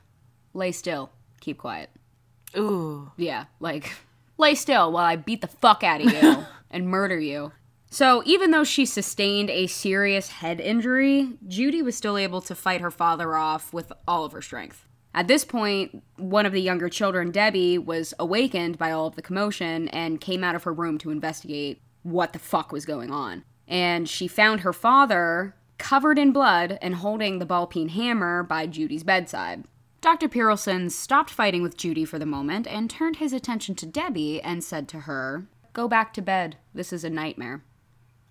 Lay 0.55 0.73
still, 0.73 1.11
keep 1.41 1.59
quiet. 1.59 1.91
Ooh. 2.57 3.13
Yeah, 3.17 3.45
like, 3.61 3.93
lay 4.39 4.55
still 4.55 4.91
while 4.91 5.05
I 5.05 5.17
beat 5.17 5.43
the 5.43 5.49
fuck 5.49 5.85
out 5.85 6.01
of 6.01 6.11
you 6.11 6.45
and 6.71 6.89
murder 6.89 7.19
you. 7.21 7.53
So, 7.91 8.23
even 8.27 8.51
though 8.51 8.65
she 8.65 8.85
sustained 8.85 9.49
a 9.49 9.69
serious 9.69 10.29
head 10.29 10.61
injury, 10.61 11.31
Judy 11.47 11.83
was 11.83 11.97
still 11.97 12.19
able 12.19 12.41
to 12.43 12.55
fight 12.55 12.81
her 12.81 12.91
father 12.91 13.37
off 13.37 13.73
with 13.73 13.93
all 14.07 14.25
of 14.25 14.33
her 14.33 14.43
strength. 14.43 14.87
At 15.15 15.29
this 15.29 15.45
point, 15.45 16.03
one 16.17 16.45
of 16.45 16.53
the 16.53 16.61
younger 16.61 16.91
children, 16.91 17.31
Debbie, 17.31 17.79
was 17.79 18.13
awakened 18.19 18.77
by 18.77 18.91
all 18.91 19.07
of 19.07 19.17
the 19.17 19.23
commotion 19.23 19.89
and 19.89 20.21
came 20.21 20.45
out 20.45 20.55
of 20.55 20.65
her 20.65 20.75
room 20.75 20.99
to 20.99 21.11
investigate 21.11 21.81
what 22.03 22.35
the 22.35 22.39
fuck 22.39 22.71
was 22.71 22.85
going 22.85 23.11
on. 23.11 23.45
And 23.67 24.09
she 24.09 24.29
found 24.29 24.61
her 24.61 24.75
father 24.75 25.57
covered 25.79 26.19
in 26.19 26.33
blood 26.33 26.79
and 26.83 26.97
holding 26.97 27.39
the 27.39 27.47
ball 27.47 27.67
peen 27.67 27.89
hammer 27.89 28.43
by 28.43 28.67
Judy's 28.67 29.05
bedside. 29.05 29.65
Dr. 30.03 30.29
Perelson 30.29 30.91
stopped 30.91 31.31
fighting 31.31 31.63
with 31.63 31.77
Judy 31.77 32.05
for 32.05 32.19
the 32.19 32.27
moment 32.27 32.67
and 32.67 32.91
turned 32.91 33.17
his 33.17 33.33
attention 33.33 33.75
to 33.77 33.87
Debbie 33.87 34.41
and 34.43 34.63
said 34.63 34.87
to 34.89 35.01
her, 35.01 35.47
Go 35.73 35.89
back 35.89 36.13
to 36.15 36.23
bed. 36.23 36.59
This 36.75 36.93
is 36.93 37.05
a 37.05 37.11
nightmare. 37.11 37.63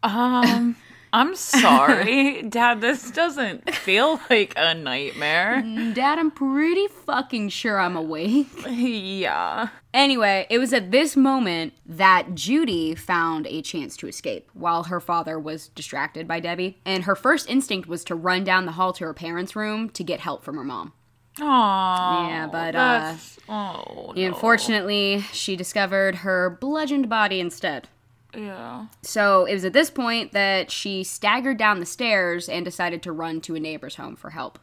Um, 0.05 0.75
I'm 1.11 1.35
sorry, 1.35 2.41
Dad. 2.49 2.81
This 2.81 3.09
doesn't 3.09 3.73
feel 3.73 4.19
like 4.29 4.53
a 4.57 4.73
nightmare. 4.73 5.61
Dad, 5.93 6.19
I'm 6.19 6.29
pretty 6.29 6.87
fucking 6.87 7.49
sure 7.49 7.79
I'm 7.79 7.95
awake. 7.95 8.47
yeah. 8.69 9.69
Anyway, 9.93 10.45
it 10.49 10.59
was 10.59 10.73
at 10.73 10.91
this 10.91 11.15
moment 11.15 11.73
that 11.85 12.35
Judy 12.35 12.95
found 12.95 13.47
a 13.47 13.61
chance 13.61 13.95
to 13.97 14.07
escape 14.07 14.49
while 14.53 14.83
her 14.83 14.99
father 14.99 15.39
was 15.39 15.69
distracted 15.69 16.27
by 16.27 16.41
Debbie. 16.41 16.81
And 16.85 17.05
her 17.05 17.15
first 17.15 17.49
instinct 17.49 17.87
was 17.87 18.03
to 18.03 18.15
run 18.15 18.43
down 18.43 18.65
the 18.65 18.73
hall 18.73 18.91
to 18.93 19.05
her 19.05 19.13
parents' 19.13 19.55
room 19.55 19.89
to 19.91 20.03
get 20.03 20.19
help 20.19 20.43
from 20.43 20.57
her 20.57 20.65
mom. 20.65 20.91
Aww. 21.37 22.29
Yeah, 22.29 22.47
but, 22.51 22.75
uh, 22.75 23.15
oh, 23.49 24.13
no. 24.15 24.21
Unfortunately, 24.21 25.21
she 25.31 25.55
discovered 25.55 26.15
her 26.15 26.57
bludgeoned 26.61 27.09
body 27.09 27.39
instead. 27.39 27.87
Yeah. 28.37 28.87
So 29.01 29.45
it 29.45 29.53
was 29.53 29.65
at 29.65 29.73
this 29.73 29.89
point 29.89 30.31
that 30.33 30.71
she 30.71 31.03
staggered 31.03 31.57
down 31.57 31.79
the 31.79 31.85
stairs 31.85 32.49
and 32.49 32.65
decided 32.65 33.01
to 33.03 33.11
run 33.11 33.41
to 33.41 33.55
a 33.55 33.59
neighbor's 33.59 33.95
home 33.95 34.15
for 34.15 34.31
help. 34.31 34.59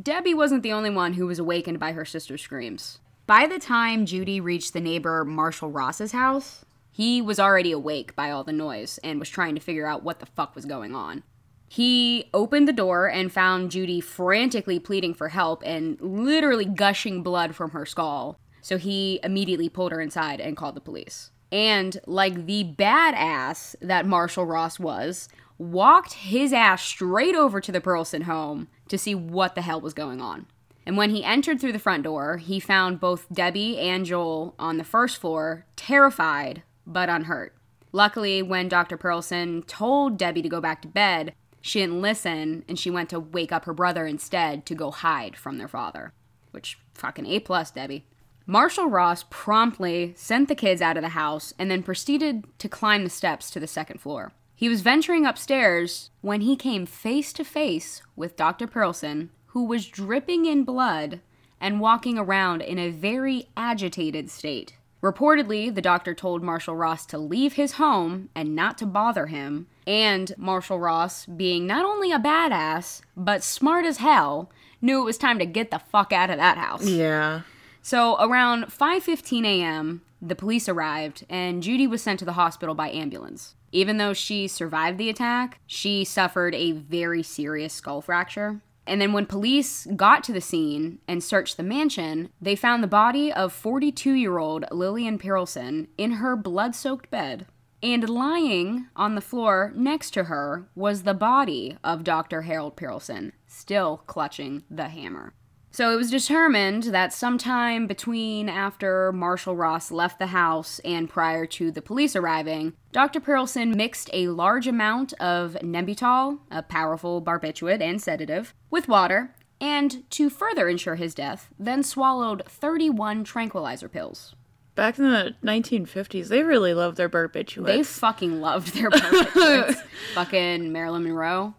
Debbie 0.00 0.34
wasn't 0.34 0.62
the 0.62 0.72
only 0.72 0.90
one 0.90 1.14
who 1.14 1.26
was 1.26 1.38
awakened 1.38 1.80
by 1.80 1.92
her 1.92 2.04
sister's 2.04 2.42
screams. 2.42 2.98
By 3.26 3.46
the 3.46 3.58
time 3.58 4.06
Judy 4.06 4.40
reached 4.40 4.72
the 4.72 4.80
neighbor 4.80 5.24
Marshall 5.24 5.70
Ross's 5.70 6.12
house, 6.12 6.64
he 6.92 7.20
was 7.20 7.40
already 7.40 7.72
awake 7.72 8.14
by 8.14 8.30
all 8.30 8.44
the 8.44 8.52
noise 8.52 8.98
and 9.02 9.18
was 9.18 9.28
trying 9.28 9.54
to 9.54 9.60
figure 9.60 9.86
out 9.86 10.02
what 10.02 10.20
the 10.20 10.26
fuck 10.26 10.54
was 10.54 10.64
going 10.64 10.94
on. 10.94 11.22
He 11.68 12.30
opened 12.32 12.68
the 12.68 12.72
door 12.72 13.08
and 13.10 13.32
found 13.32 13.70
Judy 13.70 14.00
frantically 14.00 14.78
pleading 14.78 15.14
for 15.14 15.28
help 15.28 15.62
and 15.66 16.00
literally 16.00 16.64
gushing 16.64 17.22
blood 17.22 17.56
from 17.56 17.70
her 17.70 17.84
skull. 17.84 18.38
So 18.60 18.78
he 18.78 19.20
immediately 19.22 19.68
pulled 19.68 19.92
her 19.92 20.00
inside 20.00 20.40
and 20.40 20.56
called 20.56 20.76
the 20.76 20.80
police. 20.80 21.30
And, 21.52 21.98
like 22.06 22.46
the 22.46 22.74
badass 22.76 23.76
that 23.80 24.06
Marshall 24.06 24.46
Ross 24.46 24.78
was, 24.80 25.28
walked 25.58 26.14
his 26.14 26.52
ass 26.52 26.82
straight 26.82 27.34
over 27.34 27.60
to 27.60 27.72
the 27.72 27.80
Perelson 27.80 28.24
home 28.24 28.68
to 28.88 28.98
see 28.98 29.14
what 29.14 29.54
the 29.54 29.62
hell 29.62 29.80
was 29.80 29.94
going 29.94 30.20
on. 30.20 30.46
And 30.84 30.96
when 30.96 31.10
he 31.10 31.24
entered 31.24 31.60
through 31.60 31.72
the 31.72 31.78
front 31.78 32.04
door, 32.04 32.36
he 32.36 32.60
found 32.60 33.00
both 33.00 33.26
Debbie 33.32 33.78
and 33.78 34.04
Joel 34.04 34.54
on 34.58 34.76
the 34.76 34.84
first 34.84 35.18
floor, 35.18 35.66
terrified 35.74 36.62
but 36.86 37.08
unhurt. 37.08 37.54
Luckily, 37.92 38.42
when 38.42 38.68
Dr. 38.68 38.96
Perelson 38.96 39.66
told 39.66 40.18
Debbie 40.18 40.42
to 40.42 40.48
go 40.48 40.60
back 40.60 40.82
to 40.82 40.88
bed, 40.88 41.34
she 41.60 41.80
didn't 41.80 42.02
listen 42.02 42.64
and 42.68 42.78
she 42.78 42.90
went 42.90 43.10
to 43.10 43.18
wake 43.18 43.50
up 43.50 43.64
her 43.64 43.74
brother 43.74 44.06
instead 44.06 44.64
to 44.66 44.74
go 44.74 44.92
hide 44.92 45.36
from 45.36 45.58
their 45.58 45.66
father. 45.66 46.12
Which, 46.52 46.78
fucking 46.94 47.26
A 47.26 47.40
plus, 47.40 47.72
Debbie. 47.72 48.06
Marshall 48.48 48.86
Ross 48.86 49.24
promptly 49.28 50.14
sent 50.16 50.46
the 50.48 50.54
kids 50.54 50.80
out 50.80 50.96
of 50.96 51.02
the 51.02 51.10
house 51.10 51.52
and 51.58 51.68
then 51.68 51.82
proceeded 51.82 52.44
to 52.58 52.68
climb 52.68 53.02
the 53.02 53.10
steps 53.10 53.50
to 53.50 53.58
the 53.58 53.66
second 53.66 54.00
floor. 54.00 54.32
He 54.54 54.68
was 54.68 54.82
venturing 54.82 55.26
upstairs 55.26 56.10
when 56.20 56.42
he 56.42 56.54
came 56.54 56.86
face 56.86 57.32
to 57.34 57.44
face 57.44 58.02
with 58.14 58.36
Dr. 58.36 58.68
Perelson, 58.68 59.30
who 59.46 59.64
was 59.64 59.86
dripping 59.86 60.46
in 60.46 60.62
blood 60.62 61.20
and 61.60 61.80
walking 61.80 62.18
around 62.18 62.62
in 62.62 62.78
a 62.78 62.90
very 62.90 63.48
agitated 63.56 64.30
state. 64.30 64.74
Reportedly, 65.02 65.74
the 65.74 65.82
doctor 65.82 66.14
told 66.14 66.42
Marshall 66.42 66.76
Ross 66.76 67.04
to 67.06 67.18
leave 67.18 67.54
his 67.54 67.72
home 67.72 68.28
and 68.34 68.54
not 68.54 68.78
to 68.78 68.86
bother 68.86 69.26
him, 69.26 69.66
and 69.86 70.32
Marshall 70.38 70.78
Ross, 70.78 71.26
being 71.26 71.66
not 71.66 71.84
only 71.84 72.12
a 72.12 72.18
badass, 72.18 73.02
but 73.16 73.42
smart 73.42 73.84
as 73.84 73.98
hell, 73.98 74.50
knew 74.80 75.00
it 75.00 75.04
was 75.04 75.18
time 75.18 75.38
to 75.38 75.46
get 75.46 75.70
the 75.70 75.80
fuck 75.90 76.12
out 76.12 76.30
of 76.30 76.38
that 76.38 76.58
house. 76.58 76.86
Yeah. 76.86 77.42
So 77.86 78.16
around 78.18 78.64
5:15 78.64 79.46
a.m., 79.46 80.02
the 80.20 80.34
police 80.34 80.68
arrived 80.68 81.24
and 81.30 81.62
Judy 81.62 81.86
was 81.86 82.02
sent 82.02 82.18
to 82.18 82.24
the 82.24 82.32
hospital 82.32 82.74
by 82.74 82.90
ambulance. 82.90 83.54
Even 83.70 83.96
though 83.96 84.12
she 84.12 84.48
survived 84.48 84.98
the 84.98 85.08
attack, 85.08 85.60
she 85.68 86.02
suffered 86.02 86.52
a 86.56 86.72
very 86.72 87.22
serious 87.22 87.72
skull 87.72 88.00
fracture. 88.00 88.60
And 88.88 89.00
then 89.00 89.12
when 89.12 89.26
police 89.26 89.86
got 89.94 90.24
to 90.24 90.32
the 90.32 90.40
scene 90.40 90.98
and 91.06 91.22
searched 91.22 91.56
the 91.56 91.62
mansion, 91.62 92.30
they 92.40 92.56
found 92.56 92.82
the 92.82 92.88
body 92.88 93.32
of 93.32 93.54
42-year-old 93.54 94.64
Lillian 94.72 95.16
Perelson 95.16 95.86
in 95.96 96.14
her 96.14 96.34
blood-soaked 96.34 97.08
bed. 97.08 97.46
And 97.84 98.08
lying 98.08 98.88
on 98.96 99.14
the 99.14 99.20
floor 99.20 99.72
next 99.76 100.10
to 100.14 100.24
her 100.24 100.66
was 100.74 101.04
the 101.04 101.14
body 101.14 101.78
of 101.84 102.02
Dr. 102.02 102.42
Harold 102.42 102.76
Perelson, 102.76 103.30
still 103.46 104.02
clutching 104.08 104.64
the 104.68 104.88
hammer. 104.88 105.34
So 105.76 105.92
it 105.92 105.96
was 105.96 106.10
determined 106.10 106.84
that 106.84 107.12
sometime 107.12 107.86
between 107.86 108.48
after 108.48 109.12
Marshall 109.12 109.56
Ross 109.56 109.90
left 109.90 110.18
the 110.18 110.28
house 110.28 110.78
and 110.86 111.06
prior 111.06 111.44
to 111.48 111.70
the 111.70 111.82
police 111.82 112.16
arriving, 112.16 112.72
Dr. 112.92 113.20
Perelson 113.20 113.74
mixed 113.74 114.08
a 114.14 114.28
large 114.28 114.66
amount 114.66 115.12
of 115.20 115.52
Nembutal, 115.60 116.38
a 116.50 116.62
powerful 116.62 117.20
barbiturate 117.20 117.82
and 117.82 118.00
sedative, 118.00 118.54
with 118.70 118.88
water, 118.88 119.34
and 119.60 120.10
to 120.12 120.30
further 120.30 120.66
ensure 120.66 120.94
his 120.94 121.14
death, 121.14 121.50
then 121.58 121.82
swallowed 121.82 122.42
31 122.48 123.22
tranquilizer 123.24 123.90
pills. 123.90 124.34
Back 124.76 124.98
in 124.98 125.04
the 125.04 125.34
1950s, 125.44 126.28
they 126.28 126.42
really 126.42 126.72
loved 126.72 126.96
their 126.96 127.10
barbiturates. 127.10 127.66
They 127.66 127.82
fucking 127.82 128.40
loved 128.40 128.74
their 128.74 128.88
barbiturates. 128.88 129.74
fucking 130.14 130.72
Marilyn 130.72 131.02
Monroe, 131.02 131.54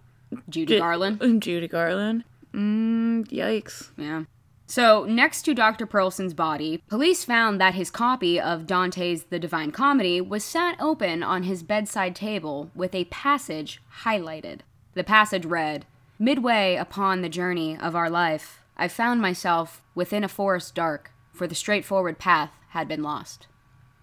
Judy 0.50 0.74
Ju- 0.74 0.79
Garland. 0.79 1.39
Judy 1.39 1.67
Garland. 1.67 2.24
Mm, 2.57 3.27
yikes. 3.27 3.91
Yeah. 3.97 4.23
So, 4.65 5.05
next 5.05 5.43
to 5.43 5.53
Dr. 5.53 5.85
Perelson's 5.85 6.33
body, 6.33 6.83
police 6.89 7.23
found 7.23 7.61
that 7.61 7.75
his 7.75 7.89
copy 7.89 8.37
of 8.37 8.67
Dante's 8.67 9.25
The 9.25 9.39
Divine 9.39 9.71
Comedy 9.71 10.19
was 10.19 10.43
sat 10.43 10.75
open 10.81 11.23
on 11.23 11.43
his 11.43 11.63
bedside 11.63 12.15
table 12.15 12.69
with 12.75 12.93
a 12.93 13.05
passage 13.05 13.81
highlighted. 14.03 14.61
The 14.93 15.05
passage 15.05 15.45
read 15.45 15.85
Midway 16.19 16.75
upon 16.75 17.21
the 17.21 17.29
journey 17.29 17.77
of 17.77 17.95
our 17.95 18.09
life, 18.09 18.59
I 18.75 18.87
found 18.87 19.21
myself 19.21 19.81
within 19.95 20.23
a 20.23 20.27
forest 20.27 20.75
dark, 20.75 21.11
for 21.31 21.47
the 21.47 21.55
straightforward 21.55 22.19
path 22.19 22.51
had 22.69 22.87
been 22.87 23.03
lost. 23.03 23.47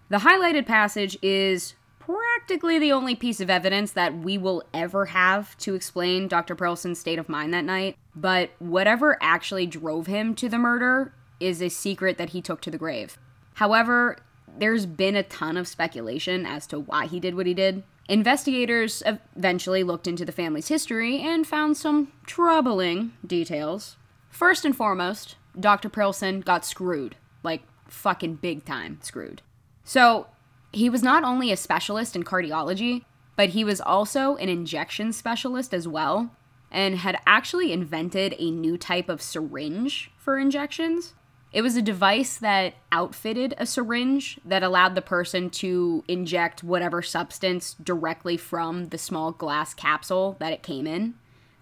The 0.08 0.18
highlighted 0.18 0.64
passage 0.64 1.18
is 1.20 1.74
practically 2.06 2.78
the 2.78 2.92
only 2.92 3.14
piece 3.14 3.40
of 3.40 3.48
evidence 3.48 3.92
that 3.92 4.16
we 4.18 4.36
will 4.36 4.62
ever 4.74 5.06
have 5.06 5.56
to 5.58 5.74
explain 5.74 6.28
Dr. 6.28 6.54
Perelson's 6.54 6.98
state 6.98 7.18
of 7.18 7.28
mind 7.28 7.54
that 7.54 7.64
night, 7.64 7.96
but 8.14 8.50
whatever 8.58 9.16
actually 9.22 9.66
drove 9.66 10.06
him 10.06 10.34
to 10.34 10.48
the 10.48 10.58
murder 10.58 11.14
is 11.40 11.62
a 11.62 11.68
secret 11.68 12.18
that 12.18 12.30
he 12.30 12.42
took 12.42 12.60
to 12.60 12.70
the 12.70 12.78
grave. 12.78 13.18
However, 13.54 14.18
there's 14.58 14.86
been 14.86 15.16
a 15.16 15.22
ton 15.22 15.56
of 15.56 15.66
speculation 15.66 16.44
as 16.44 16.66
to 16.68 16.80
why 16.80 17.06
he 17.06 17.20
did 17.20 17.34
what 17.34 17.46
he 17.46 17.54
did. 17.54 17.82
Investigators 18.08 19.02
eventually 19.06 19.82
looked 19.82 20.06
into 20.06 20.24
the 20.24 20.32
family's 20.32 20.68
history 20.68 21.20
and 21.20 21.46
found 21.46 21.76
some 21.76 22.12
troubling 22.26 23.12
details. 23.26 23.96
First 24.28 24.64
and 24.64 24.76
foremost, 24.76 25.36
Dr. 25.58 25.88
Perelson 25.88 26.44
got 26.44 26.66
screwed. 26.66 27.16
Like, 27.42 27.62
fucking 27.88 28.36
big 28.36 28.64
time 28.64 28.98
screwed. 29.00 29.40
So, 29.84 30.26
he 30.74 30.90
was 30.90 31.02
not 31.02 31.24
only 31.24 31.50
a 31.50 31.56
specialist 31.56 32.16
in 32.16 32.24
cardiology, 32.24 33.04
but 33.36 33.50
he 33.50 33.64
was 33.64 33.80
also 33.80 34.36
an 34.36 34.48
injection 34.48 35.12
specialist 35.12 35.74
as 35.74 35.88
well 35.88 36.30
and 36.70 36.96
had 36.96 37.18
actually 37.26 37.72
invented 37.72 38.34
a 38.38 38.50
new 38.50 38.76
type 38.76 39.08
of 39.08 39.22
syringe 39.22 40.10
for 40.16 40.38
injections. 40.38 41.14
It 41.52 41.62
was 41.62 41.76
a 41.76 41.82
device 41.82 42.36
that 42.38 42.74
outfitted 42.90 43.54
a 43.58 43.64
syringe 43.64 44.40
that 44.44 44.64
allowed 44.64 44.96
the 44.96 45.02
person 45.02 45.50
to 45.50 46.02
inject 46.08 46.64
whatever 46.64 47.00
substance 47.00 47.74
directly 47.74 48.36
from 48.36 48.88
the 48.88 48.98
small 48.98 49.30
glass 49.30 49.72
capsule 49.72 50.36
that 50.40 50.52
it 50.52 50.64
came 50.64 50.84
in. 50.88 51.14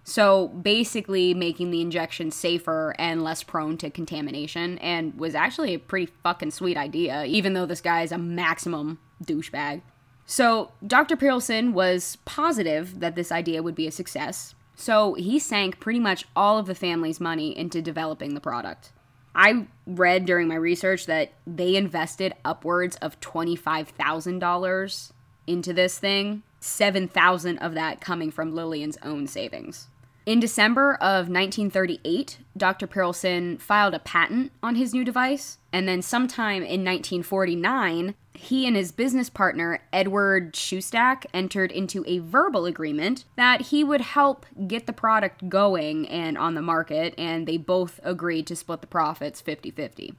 So 0.03 0.49
basically, 0.49 1.33
making 1.33 1.71
the 1.71 1.81
injection 1.81 2.29
safer 2.31 2.93
and 2.99 3.23
less 3.23 3.41
prone 3.41 3.77
to 3.77 3.89
contamination, 3.89 4.77
and 4.79 5.17
was 5.17 5.33
actually 5.33 5.73
a 5.73 5.79
pretty 5.79 6.11
fucking 6.23 6.51
sweet 6.51 6.75
idea, 6.75 7.23
even 7.23 7.53
though 7.53 7.65
this 7.65 7.81
guy 7.81 8.01
is 8.01 8.11
a 8.11 8.17
maximum 8.17 8.99
douchebag. 9.23 9.81
So, 10.25 10.71
Dr. 10.85 11.15
Perelson 11.15 11.73
was 11.73 12.17
positive 12.25 12.99
that 12.99 13.15
this 13.15 13.31
idea 13.31 13.63
would 13.63 13.75
be 13.75 13.87
a 13.87 13.91
success, 13.91 14.55
so 14.75 15.13
he 15.13 15.39
sank 15.39 15.79
pretty 15.79 15.99
much 15.99 16.25
all 16.35 16.57
of 16.57 16.65
the 16.65 16.75
family's 16.75 17.19
money 17.19 17.57
into 17.57 17.81
developing 17.81 18.33
the 18.33 18.41
product. 18.41 18.91
I 19.35 19.67
read 19.87 20.25
during 20.25 20.47
my 20.47 20.55
research 20.55 21.05
that 21.07 21.33
they 21.47 21.75
invested 21.75 22.33
upwards 22.45 22.95
of 22.97 23.19
$25,000 23.19 25.11
into 25.47 25.73
this 25.73 25.99
thing, 25.99 26.43
7,000 26.59 27.57
of 27.57 27.73
that 27.73 27.99
coming 27.99 28.31
from 28.31 28.53
Lillian's 28.53 28.97
own 29.03 29.27
savings. 29.27 29.87
In 30.25 30.39
December 30.39 30.93
of 30.95 31.27
1938, 31.27 32.37
Dr. 32.55 32.87
Perelson 32.87 33.59
filed 33.59 33.93
a 33.93 33.99
patent 33.99 34.53
on 34.61 34.75
his 34.75 34.93
new 34.93 35.03
device, 35.03 35.57
and 35.73 35.85
then 35.85 36.01
sometime 36.01 36.63
in 36.63 36.85
1949, 36.85 38.15
he 38.33 38.65
and 38.65 38.75
his 38.77 38.93
business 38.93 39.29
partner, 39.29 39.81
Edward 39.91 40.53
Shustak, 40.53 41.25
entered 41.33 41.73
into 41.73 42.05
a 42.07 42.19
verbal 42.19 42.65
agreement 42.65 43.25
that 43.35 43.63
he 43.63 43.83
would 43.83 43.99
help 43.99 44.45
get 44.65 44.85
the 44.85 44.93
product 44.93 45.49
going 45.49 46.07
and 46.07 46.37
on 46.37 46.53
the 46.53 46.61
market, 46.61 47.13
and 47.17 47.45
they 47.45 47.57
both 47.57 47.99
agreed 48.01 48.47
to 48.47 48.55
split 48.55 48.79
the 48.79 48.87
profits 48.87 49.41
50 49.41 49.71
50. 49.71 50.13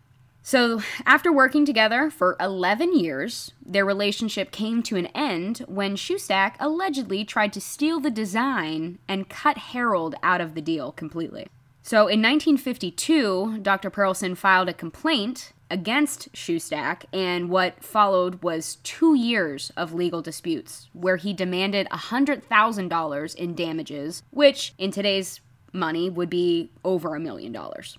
So, 0.47 0.83
after 1.07 1.33
working 1.33 1.65
together 1.65 2.11
for 2.11 2.37
11 2.39 2.99
years, 2.99 3.53
their 3.65 3.87
relationship 3.87 4.51
came 4.51 4.83
to 4.83 4.97
an 4.97 5.07
end 5.07 5.65
when 5.67 5.97
Shustak 5.97 6.57
allegedly 6.61 7.25
tried 7.25 7.55
to 7.55 7.63
steal 7.63 7.99
the 7.99 8.11
design 8.11 8.99
and 9.09 9.31
cut 9.31 9.57
Harold 9.57 10.17
out 10.23 10.43
of 10.43 10.55
the 10.55 10.61
deal 10.61 10.93
completely. 10.93 11.47
So, 11.83 12.01
in 12.01 12.21
1952, 12.21 13.61
Dr. 13.63 13.91
Perelson 13.91 14.37
filed 14.37 14.69
a 14.69 14.75
complaint 14.75 15.55
against 15.71 16.31
Shustak, 16.35 17.05
and 17.11 17.49
what 17.49 17.83
followed 17.83 18.43
was 18.43 18.77
two 18.83 19.15
years 19.15 19.73
of 19.79 19.95
legal 19.95 20.21
disputes 20.21 20.91
where 20.93 21.17
he 21.17 21.33
demanded 21.33 21.89
$100,000 21.91 23.35
in 23.35 23.55
damages, 23.55 24.23
which 24.31 24.75
in 24.77 24.91
today's 24.91 25.41
money 25.73 26.11
would 26.11 26.29
be 26.29 26.71
over 26.85 27.15
a 27.15 27.21
million 27.21 27.51
dollars. 27.51 27.97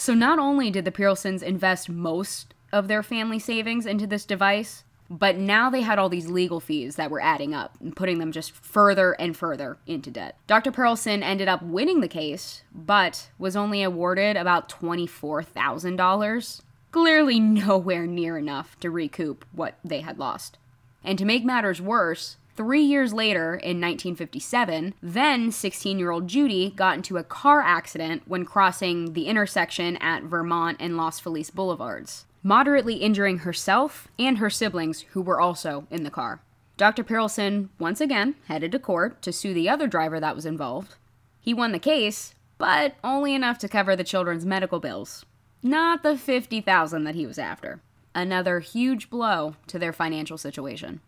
So 0.00 0.14
not 0.14 0.38
only 0.38 0.70
did 0.70 0.86
the 0.86 0.90
Perelsons 0.90 1.42
invest 1.42 1.90
most 1.90 2.54
of 2.72 2.88
their 2.88 3.02
family 3.02 3.38
savings 3.38 3.84
into 3.84 4.06
this 4.06 4.24
device, 4.24 4.82
but 5.10 5.36
now 5.36 5.68
they 5.68 5.82
had 5.82 5.98
all 5.98 6.08
these 6.08 6.26
legal 6.26 6.58
fees 6.58 6.96
that 6.96 7.10
were 7.10 7.20
adding 7.20 7.52
up 7.52 7.76
and 7.82 7.94
putting 7.94 8.18
them 8.18 8.32
just 8.32 8.52
further 8.52 9.12
and 9.20 9.36
further 9.36 9.76
into 9.86 10.10
debt. 10.10 10.38
Dr. 10.46 10.72
Perelson 10.72 11.22
ended 11.22 11.48
up 11.48 11.60
winning 11.62 12.00
the 12.00 12.08
case, 12.08 12.62
but 12.74 13.28
was 13.38 13.56
only 13.56 13.82
awarded 13.82 14.38
about 14.38 14.70
$24,000. 14.70 16.60
Clearly, 16.92 17.38
nowhere 17.38 18.06
near 18.06 18.38
enough 18.38 18.80
to 18.80 18.90
recoup 18.90 19.44
what 19.52 19.74
they 19.84 20.00
had 20.00 20.18
lost. 20.18 20.56
And 21.04 21.18
to 21.18 21.26
make 21.26 21.44
matters 21.44 21.82
worse, 21.82 22.38
Three 22.60 22.82
years 22.82 23.14
later, 23.14 23.54
in 23.54 23.80
1957, 23.80 24.92
then 25.02 25.50
16 25.50 25.98
year 25.98 26.10
old 26.10 26.28
Judy 26.28 26.74
got 26.76 26.94
into 26.94 27.16
a 27.16 27.24
car 27.24 27.62
accident 27.62 28.24
when 28.26 28.44
crossing 28.44 29.14
the 29.14 29.28
intersection 29.28 29.96
at 29.96 30.24
Vermont 30.24 30.76
and 30.78 30.94
Los 30.94 31.18
Feliz 31.18 31.48
Boulevards, 31.48 32.26
moderately 32.42 32.96
injuring 32.96 33.38
herself 33.38 34.08
and 34.18 34.36
her 34.36 34.50
siblings, 34.50 35.06
who 35.12 35.22
were 35.22 35.40
also 35.40 35.86
in 35.90 36.02
the 36.02 36.10
car. 36.10 36.42
Dr. 36.76 37.02
Perelson 37.02 37.70
once 37.78 37.98
again 37.98 38.34
headed 38.46 38.72
to 38.72 38.78
court 38.78 39.22
to 39.22 39.32
sue 39.32 39.54
the 39.54 39.70
other 39.70 39.86
driver 39.86 40.20
that 40.20 40.36
was 40.36 40.44
involved. 40.44 40.96
He 41.40 41.54
won 41.54 41.72
the 41.72 41.78
case, 41.78 42.34
but 42.58 42.94
only 43.02 43.34
enough 43.34 43.56
to 43.60 43.68
cover 43.68 43.96
the 43.96 44.04
children's 44.04 44.44
medical 44.44 44.80
bills, 44.80 45.24
not 45.62 46.02
the 46.02 46.18
50,000 46.18 47.04
that 47.04 47.14
he 47.14 47.26
was 47.26 47.38
after. 47.38 47.80
Another 48.14 48.60
huge 48.60 49.08
blow 49.08 49.56
to 49.68 49.78
their 49.78 49.94
financial 49.94 50.36
situation. 50.36 51.00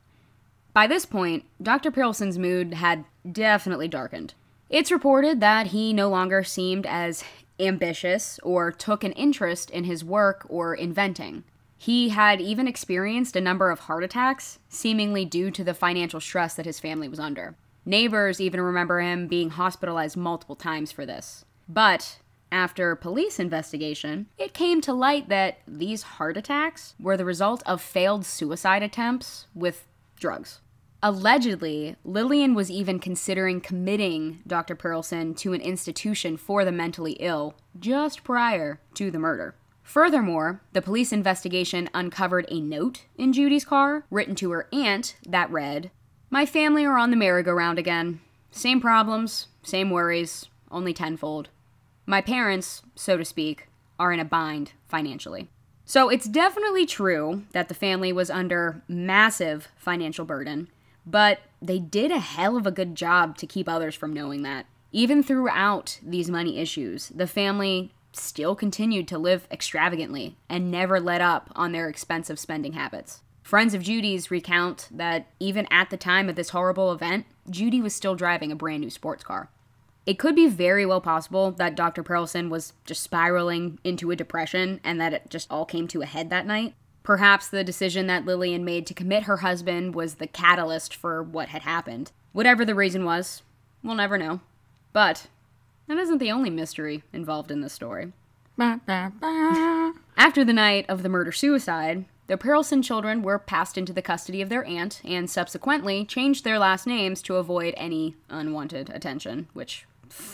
By 0.75 0.87
this 0.87 1.05
point, 1.05 1.45
Dr. 1.61 1.91
Perelson's 1.91 2.39
mood 2.39 2.75
had 2.75 3.05
definitely 3.31 3.89
darkened. 3.89 4.35
It's 4.71 4.91
reported 4.91 5.41
that 5.41 5.69
he 5.69 5.93
no 5.93 6.09
longer 6.09 6.43
seemed 6.43 6.87
as 6.87 7.23
ambitious 7.61 8.41
or 8.43 8.73
took 8.73 9.05
an 9.05 9.13
interest 9.13 9.71
in 9.71 9.85
his 9.85 10.03
work 10.03 10.47
or 10.49 10.75
inventing. 10.75 11.45
He 11.77 12.09
had 12.09 12.41
even 12.41 12.67
experienced 12.67 13.37
a 13.37 13.41
number 13.41 13.71
of 13.71 13.81
heart 13.81 14.03
attacks, 14.03 14.61
seemingly 14.69 15.25
due 15.27 15.51
to 15.51 15.63
the 15.63 15.75
financial 15.75 16.21
stress 16.21 16.55
that 16.55 16.65
his 16.65 16.81
family 16.81 17.09
was 17.09 17.21
under. 17.21 17.55
Neighbors 17.85 18.41
even 18.41 18.61
remember 18.61 19.01
him 19.01 19.27
being 19.27 19.51
hospitalized 19.51 20.17
multiple 20.17 20.57
times 20.57 20.91
for 20.91 21.05
this. 21.05 21.45
But 21.69 22.19
after 22.51 22.95
police 22.95 23.39
investigation, 23.39 24.29
it 24.39 24.55
came 24.55 24.81
to 24.83 24.93
light 24.93 25.29
that 25.29 25.59
these 25.67 26.03
heart 26.03 26.37
attacks 26.37 26.95
were 26.99 27.17
the 27.17 27.25
result 27.25 27.63
of 27.67 27.83
failed 27.83 28.25
suicide 28.25 28.83
attempts 28.83 29.49
with 29.55 29.87
drugs. 30.19 30.61
Allegedly, 31.05 31.97
Lillian 32.05 32.55
was 32.55 32.71
even 32.71 33.01
considering 33.01 33.61
committing 33.61 34.41
Dr. 34.47 34.77
Perelson 34.77 35.37
to 35.38 35.53
an 35.53 35.61
institution 35.61 36.37
for 36.37 36.65
the 36.65 36.71
mentally 36.71 37.15
ill 37.15 37.57
just 37.77 38.23
prior 38.23 38.79
to 38.95 39.11
the 39.11 39.19
murder. 39.19 39.57
Furthermore, 39.83 40.62
the 40.75 40.81
police 40.81 41.12
investigation 41.12 41.91
uncovered 41.93 42.47
a 42.49 42.61
note 42.61 43.03
in 43.19 43.33
Judy's 43.33 43.65
car 43.65 44.05
written 44.12 44.37
to 44.37 44.53
her 44.53 44.69
aunt 44.73 45.17
that 45.27 45.51
read, 45.51 45.91
My 46.31 46.47
family 46.47 46.85
are 46.85 46.97
on 46.97 47.11
the 47.11 47.17
merry-go-round 47.17 47.81
again. 47.81 48.21
Same 48.53 48.81
problems, 48.81 49.49
same 49.65 49.91
worries, 49.91 50.51
only 50.71 50.95
tenfold. 50.95 51.49
My 52.07 52.21
parents, 52.21 52.83
so 52.95 53.17
to 53.17 53.25
speak, 53.25 53.67
are 53.99 54.12
in 54.12 54.21
a 54.21 54.25
bind 54.25 54.75
financially. 54.87 55.49
So 55.85 56.09
it's 56.09 56.29
definitely 56.29 56.87
true 56.87 57.43
that 57.51 57.69
the 57.69 57.75
family 57.75 58.12
was 58.12 58.31
under 58.31 58.85
massive 58.87 59.67
financial 59.77 60.25
burden, 60.25 60.69
but 61.07 61.41
they 61.61 61.79
did 61.79 62.11
a 62.11 62.19
hell 62.19 62.57
of 62.57 62.67
a 62.67 62.71
good 62.71 62.95
job 62.95 63.37
to 63.38 63.47
keep 63.47 63.69
others 63.69 63.95
from 63.95 64.12
knowing 64.12 64.43
that. 64.43 64.67
Even 64.93 65.23
throughout 65.23 65.99
these 66.03 66.31
money 66.31 66.59
issues, 66.59 67.09
the 67.09 67.27
family 67.27 67.93
still 68.12 68.55
continued 68.55 69.09
to 69.09 69.19
live 69.19 69.49
extravagantly 69.51 70.37
and 70.49 70.71
never 70.71 71.01
let 71.01 71.21
up 71.21 71.51
on 71.57 71.73
their 71.73 71.88
expensive 71.88 72.38
spending 72.38 72.75
habits. 72.75 73.21
Friends 73.43 73.75
of 73.75 73.83
Judy's 73.83 74.31
recount 74.31 74.88
that 74.91 75.27
even 75.41 75.67
at 75.71 75.91
the 75.91 75.97
time 75.97 76.29
of 76.29 76.37
this 76.37 76.51
horrible 76.51 76.93
event, 76.93 77.27
Judy 77.51 77.81
was 77.81 77.95
still 77.95 78.15
driving 78.15 78.53
a 78.53 78.57
brand 78.57 78.83
new 78.83 78.91
sports 78.91 79.25
car. 79.25 79.51
It 80.05 80.19
could 80.19 80.35
be 80.35 80.49
very 80.49 80.85
well 80.85 81.01
possible 81.01 81.53
that 81.53 81.77
Dr. 81.77 82.03
Perelson 82.03 82.49
was 82.49 82.73
just 82.85 83.03
spiraling 83.03 83.79
into 83.85 84.11
a 84.11 84.17
depression 84.17 84.81
and 84.83 85.01
that 85.01 85.12
it 85.12 85.31
just 85.31 85.51
all 85.51 85.65
came 85.65 85.87
to 85.88 86.03
a 86.03 86.07
head 86.07 86.29
that 86.31 86.47
night. 86.47 86.75
Perhaps 87.03 87.49
the 87.49 87.65
decision 87.65 88.07
that 88.07 88.25
Lillian 88.25 88.65
made 88.65 88.87
to 88.87 88.95
commit 88.95 89.25
her 89.25 89.38
husband 89.38 89.95
was 89.95 90.15
the 90.15 90.27
catalyst 90.27 90.95
for 90.95 91.23
what 91.23 91.49
had 91.49 91.62
happened. 91.62 92.12
Whatever 92.33 92.65
the 92.65 92.75
reason 92.75 93.05
was, 93.05 93.43
we'll 93.83 93.97
never 93.97 94.17
know. 94.17 94.41
But 94.93 95.27
that 95.88 95.99
isn't 95.99 96.19
the 96.19 96.31
only 96.31 96.51
mystery 96.51 97.03
involved 97.12 97.51
in 97.51 97.61
this 97.61 97.73
story. 97.73 98.12
After 100.17 100.45
the 100.45 100.53
night 100.53 100.87
of 100.88 101.03
the 101.03 101.09
murder 101.09 101.33
suicide, 101.33 102.05
the 102.29 102.37
Perelson 102.37 102.85
children 102.85 103.23
were 103.23 103.38
passed 103.38 103.77
into 103.77 103.93
the 103.93 104.03
custody 104.03 104.41
of 104.41 104.49
their 104.49 104.65
aunt 104.65 105.01
and 105.05 105.29
subsequently 105.29 106.05
changed 106.05 106.45
their 106.45 106.59
last 106.59 106.87
names 106.87 107.21
to 107.23 107.37
avoid 107.37 107.75
any 107.77 108.15
unwanted 108.31 108.91
attention, 108.91 109.49
which 109.53 109.87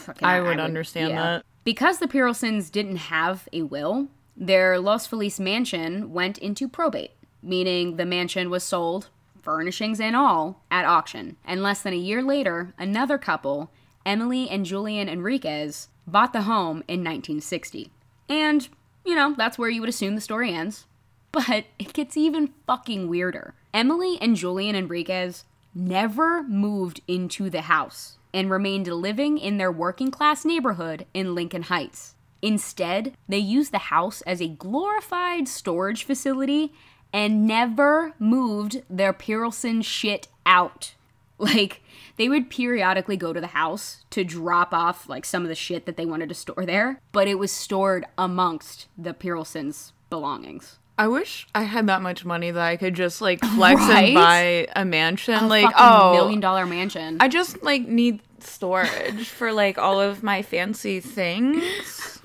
I 0.06 0.12
would, 0.12 0.22
I 0.22 0.40
would 0.40 0.60
understand 0.60 1.10
yeah. 1.10 1.22
that. 1.22 1.44
Because 1.64 1.98
the 1.98 2.06
Perelsons 2.06 2.70
didn't 2.70 2.96
have 2.96 3.48
a 3.52 3.62
will, 3.62 4.08
their 4.38 4.78
Los 4.78 5.06
Feliz 5.06 5.40
mansion 5.40 6.12
went 6.12 6.38
into 6.38 6.68
probate, 6.68 7.10
meaning 7.42 7.96
the 7.96 8.06
mansion 8.06 8.50
was 8.50 8.62
sold, 8.62 9.08
furnishings 9.42 10.00
and 10.00 10.14
all, 10.14 10.62
at 10.70 10.84
auction. 10.84 11.36
And 11.44 11.60
less 11.62 11.82
than 11.82 11.92
a 11.92 11.96
year 11.96 12.22
later, 12.22 12.72
another 12.78 13.18
couple, 13.18 13.72
Emily 14.06 14.48
and 14.48 14.64
Julian 14.64 15.08
Enriquez, 15.08 15.88
bought 16.06 16.32
the 16.32 16.42
home 16.42 16.84
in 16.86 17.00
1960. 17.00 17.90
And, 18.28 18.68
you 19.04 19.16
know, 19.16 19.34
that's 19.36 19.58
where 19.58 19.70
you 19.70 19.80
would 19.80 19.90
assume 19.90 20.14
the 20.14 20.20
story 20.20 20.54
ends. 20.54 20.86
But 21.32 21.64
it 21.78 21.92
gets 21.92 22.16
even 22.16 22.54
fucking 22.66 23.08
weirder. 23.08 23.54
Emily 23.74 24.18
and 24.20 24.36
Julian 24.36 24.76
Enriquez 24.76 25.44
never 25.74 26.44
moved 26.44 27.00
into 27.08 27.50
the 27.50 27.62
house 27.62 28.18
and 28.32 28.50
remained 28.50 28.86
living 28.86 29.36
in 29.36 29.56
their 29.56 29.72
working 29.72 30.10
class 30.10 30.44
neighborhood 30.44 31.06
in 31.12 31.34
Lincoln 31.34 31.62
Heights. 31.62 32.14
Instead, 32.42 33.14
they 33.28 33.38
used 33.38 33.72
the 33.72 33.78
house 33.78 34.20
as 34.22 34.40
a 34.40 34.48
glorified 34.48 35.48
storage 35.48 36.04
facility 36.04 36.72
and 37.12 37.46
never 37.46 38.12
moved 38.18 38.82
their 38.88 39.12
Perelson 39.12 39.84
shit 39.84 40.28
out. 40.46 40.94
Like, 41.40 41.82
they 42.16 42.28
would 42.28 42.50
periodically 42.50 43.16
go 43.16 43.32
to 43.32 43.40
the 43.40 43.46
house 43.46 44.04
to 44.10 44.24
drop 44.24 44.74
off, 44.74 45.08
like, 45.08 45.24
some 45.24 45.44
of 45.44 45.48
the 45.48 45.54
shit 45.54 45.86
that 45.86 45.96
they 45.96 46.04
wanted 46.04 46.28
to 46.30 46.34
store 46.34 46.66
there, 46.66 47.00
but 47.12 47.28
it 47.28 47.38
was 47.38 47.52
stored 47.52 48.04
amongst 48.18 48.88
the 48.98 49.14
Perelsons' 49.14 49.92
belongings. 50.10 50.80
I 50.98 51.06
wish 51.06 51.46
I 51.54 51.62
had 51.62 51.86
that 51.86 52.02
much 52.02 52.24
money 52.24 52.50
that 52.50 52.60
I 52.60 52.76
could 52.76 52.94
just 52.94 53.20
like 53.20 53.38
flex 53.54 53.80
Right? 53.82 54.06
and 54.06 54.14
buy 54.16 54.66
a 54.74 54.84
mansion. 54.84 55.34
A 55.34 55.46
like, 55.46 55.72
oh, 55.78 56.12
million 56.14 56.40
dollar 56.40 56.66
mansion. 56.66 57.18
I 57.20 57.28
just 57.28 57.62
like 57.62 57.86
need 57.86 58.20
storage 58.40 59.28
for 59.28 59.52
like 59.52 59.78
all 59.78 60.00
of 60.00 60.24
my 60.24 60.42
fancy 60.42 60.98
things 60.98 61.62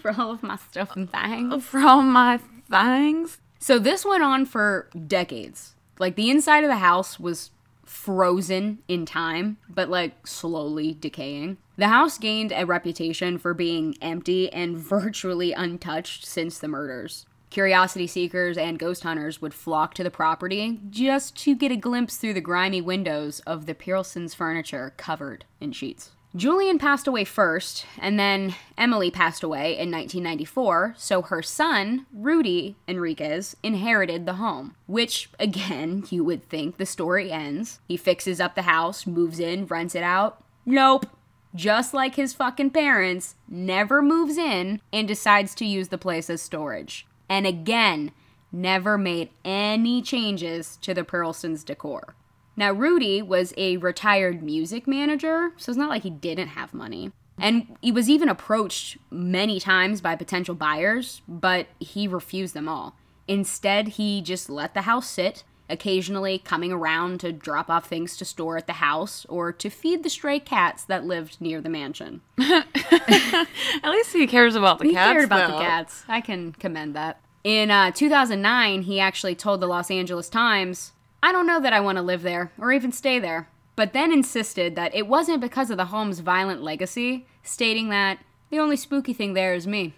for 0.04 0.14
all 0.22 0.32
of 0.32 0.44
my 0.44 0.58
stuff 0.58 0.96
and 0.96 1.10
things. 1.10 1.64
For 1.64 1.80
all 1.80 2.02
my 2.04 2.40
things. 2.70 3.40
So 3.58 3.80
this 3.80 4.06
went 4.06 4.22
on 4.22 4.46
for 4.46 4.90
decades. 5.08 5.76
Like 5.98 6.16
the 6.16 6.30
inside 6.30 6.66
of 6.66 6.70
the 6.70 6.78
house 6.78 7.20
was 7.20 7.52
frozen 7.86 8.80
in 8.90 9.06
time, 9.06 9.58
but 9.70 9.90
like 9.90 10.28
slowly 10.28 10.94
decaying. 10.94 11.58
The 11.78 11.88
house 11.88 12.18
gained 12.18 12.52
a 12.52 12.66
reputation 12.66 13.38
for 13.38 13.54
being 13.54 13.96
empty 14.02 14.52
and 14.52 14.78
virtually 14.96 15.54
untouched 15.54 16.26
since 16.26 16.60
the 16.60 16.68
murders. 16.68 17.26
Curiosity 17.50 18.08
seekers 18.08 18.58
and 18.58 18.80
ghost 18.80 19.04
hunters 19.04 19.42
would 19.42 19.54
flock 19.54 19.94
to 19.94 20.04
the 20.04 20.12
property 20.12 20.82
just 20.90 21.38
to 21.38 21.56
get 21.56 21.72
a 21.72 21.78
glimpse 21.78 22.18
through 22.18 22.34
the 22.34 22.42
grimy 22.42 22.82
windows 22.82 23.40
of 23.42 23.68
the 23.68 23.76
Perelsons' 23.76 24.36
furniture 24.36 24.94
covered 24.98 25.46
in 25.62 25.72
sheets. 25.72 26.12
Julian 26.36 26.80
passed 26.80 27.08
away 27.08 27.26
first, 27.26 27.86
and 28.00 28.20
then 28.20 28.56
Emily 28.76 29.12
passed 29.12 29.44
away 29.44 29.74
in 29.74 29.92
1994, 29.92 30.96
so 30.98 31.22
her 31.22 31.44
son, 31.44 32.08
Rudy 32.12 32.76
Enriquez, 32.88 33.56
inherited 33.62 34.26
the 34.26 34.34
home. 34.34 34.76
Which, 34.88 35.30
again, 35.40 36.06
you 36.10 36.24
would 36.24 36.50
think 36.50 36.78
the 36.78 36.88
story 36.88 37.32
ends. 37.32 37.80
He 37.88 37.98
fixes 37.98 38.42
up 38.42 38.56
the 38.56 38.64
house, 38.64 39.06
moves 39.06 39.40
in, 39.40 39.68
rents 39.68 39.94
it 39.94 40.02
out. 40.02 40.44
Nope. 40.66 41.06
Just 41.54 41.94
like 41.94 42.16
his 42.16 42.34
fucking 42.34 42.72
parents, 42.72 43.36
never 43.48 44.02
moves 44.02 44.38
in 44.38 44.82
and 44.92 45.08
decides 45.08 45.54
to 45.56 45.66
use 45.66 45.90
the 45.90 46.00
place 46.00 46.32
as 46.32 46.42
storage. 46.42 47.06
And 47.30 47.46
again, 47.46 48.12
never 48.52 48.98
made 48.98 49.30
any 49.46 50.02
changes 50.02 50.78
to 50.82 50.96
the 50.96 51.04
Perelsons' 51.04 51.64
decor. 51.64 52.16
Now, 52.56 52.72
Rudy 52.72 53.22
was 53.22 53.54
a 53.58 53.78
retired 53.78 54.44
music 54.44 54.88
manager, 54.88 55.52
so 55.58 55.72
it's 55.72 55.78
not 55.78 55.90
like 55.90 56.04
he 56.04 56.10
didn't 56.10 56.50
have 56.50 56.74
money. 56.74 57.12
And 57.40 57.76
he 57.82 57.92
was 57.92 58.10
even 58.10 58.30
approached 58.30 58.98
many 59.10 59.60
times 59.60 60.02
by 60.02 60.16
potential 60.16 60.54
buyers, 60.54 61.22
but 61.28 61.68
he 61.80 62.08
refused 62.08 62.54
them 62.54 62.70
all. 62.70 62.96
Instead, 63.28 63.88
he 63.90 64.22
just 64.22 64.50
let 64.52 64.76
the 64.76 64.82
house 64.82 65.10
sit, 65.10 65.44
occasionally 65.68 66.38
coming 66.38 66.72
around 66.72 67.20
to 67.22 67.32
drop 67.32 67.70
off 67.72 67.88
things 67.88 68.16
to 68.18 68.26
store 68.26 68.58
at 68.58 68.68
the 68.68 68.74
house 68.74 69.26
or 69.30 69.52
to 69.52 69.70
feed 69.70 70.04
the 70.04 70.10
stray 70.10 70.40
cats 70.40 70.84
that 70.84 71.06
lived 71.06 71.38
near 71.42 71.60
the 71.60 71.70
mansion. 71.70 72.22
At 72.40 73.90
least 73.92 74.14
he 74.14 74.28
cares 74.28 74.56
about 74.56 74.80
the 74.80 74.86
He 74.90 74.94
cats. 74.94 75.12
cared 75.14 75.26
about 75.26 75.52
though. 75.52 75.58
the 75.58 75.64
cats. 75.64 76.04
I 76.08 76.22
can 76.22 76.52
commend 76.54 76.96
that. 76.96 77.20
In 77.44 77.72
uh, 77.72 77.92
2009, 77.92 78.84
he 78.84 79.00
actually 79.00 79.36
told 79.36 79.60
the 79.60 79.68
Los 79.68 79.90
Angeles 79.90 80.30
Times, 80.30 80.92
I 81.24 81.32
don't 81.32 81.48
know 81.48 81.62
that 81.62 81.72
I 81.72 81.80
want 81.80 81.98
to 81.98 82.02
live 82.02 82.22
there 82.22 82.52
or 82.60 82.74
even 82.74 82.92
stay 82.92 83.18
there, 83.18 83.48
but 83.78 83.94
then 83.94 84.12
insisted 84.12 84.76
that 84.76 84.94
it 84.94 85.08
wasn't 85.08 85.40
because 85.40 85.70
of 85.70 85.78
the 85.78 85.86
home's 85.86 86.20
violent 86.20 86.62
legacy, 86.62 87.26
stating 87.44 87.88
that 87.90 88.20
the 88.50 88.60
only 88.60 88.76
spooky 88.76 89.14
thing 89.14 89.32
there 89.34 89.54
is 89.54 89.66
me. 89.66 89.94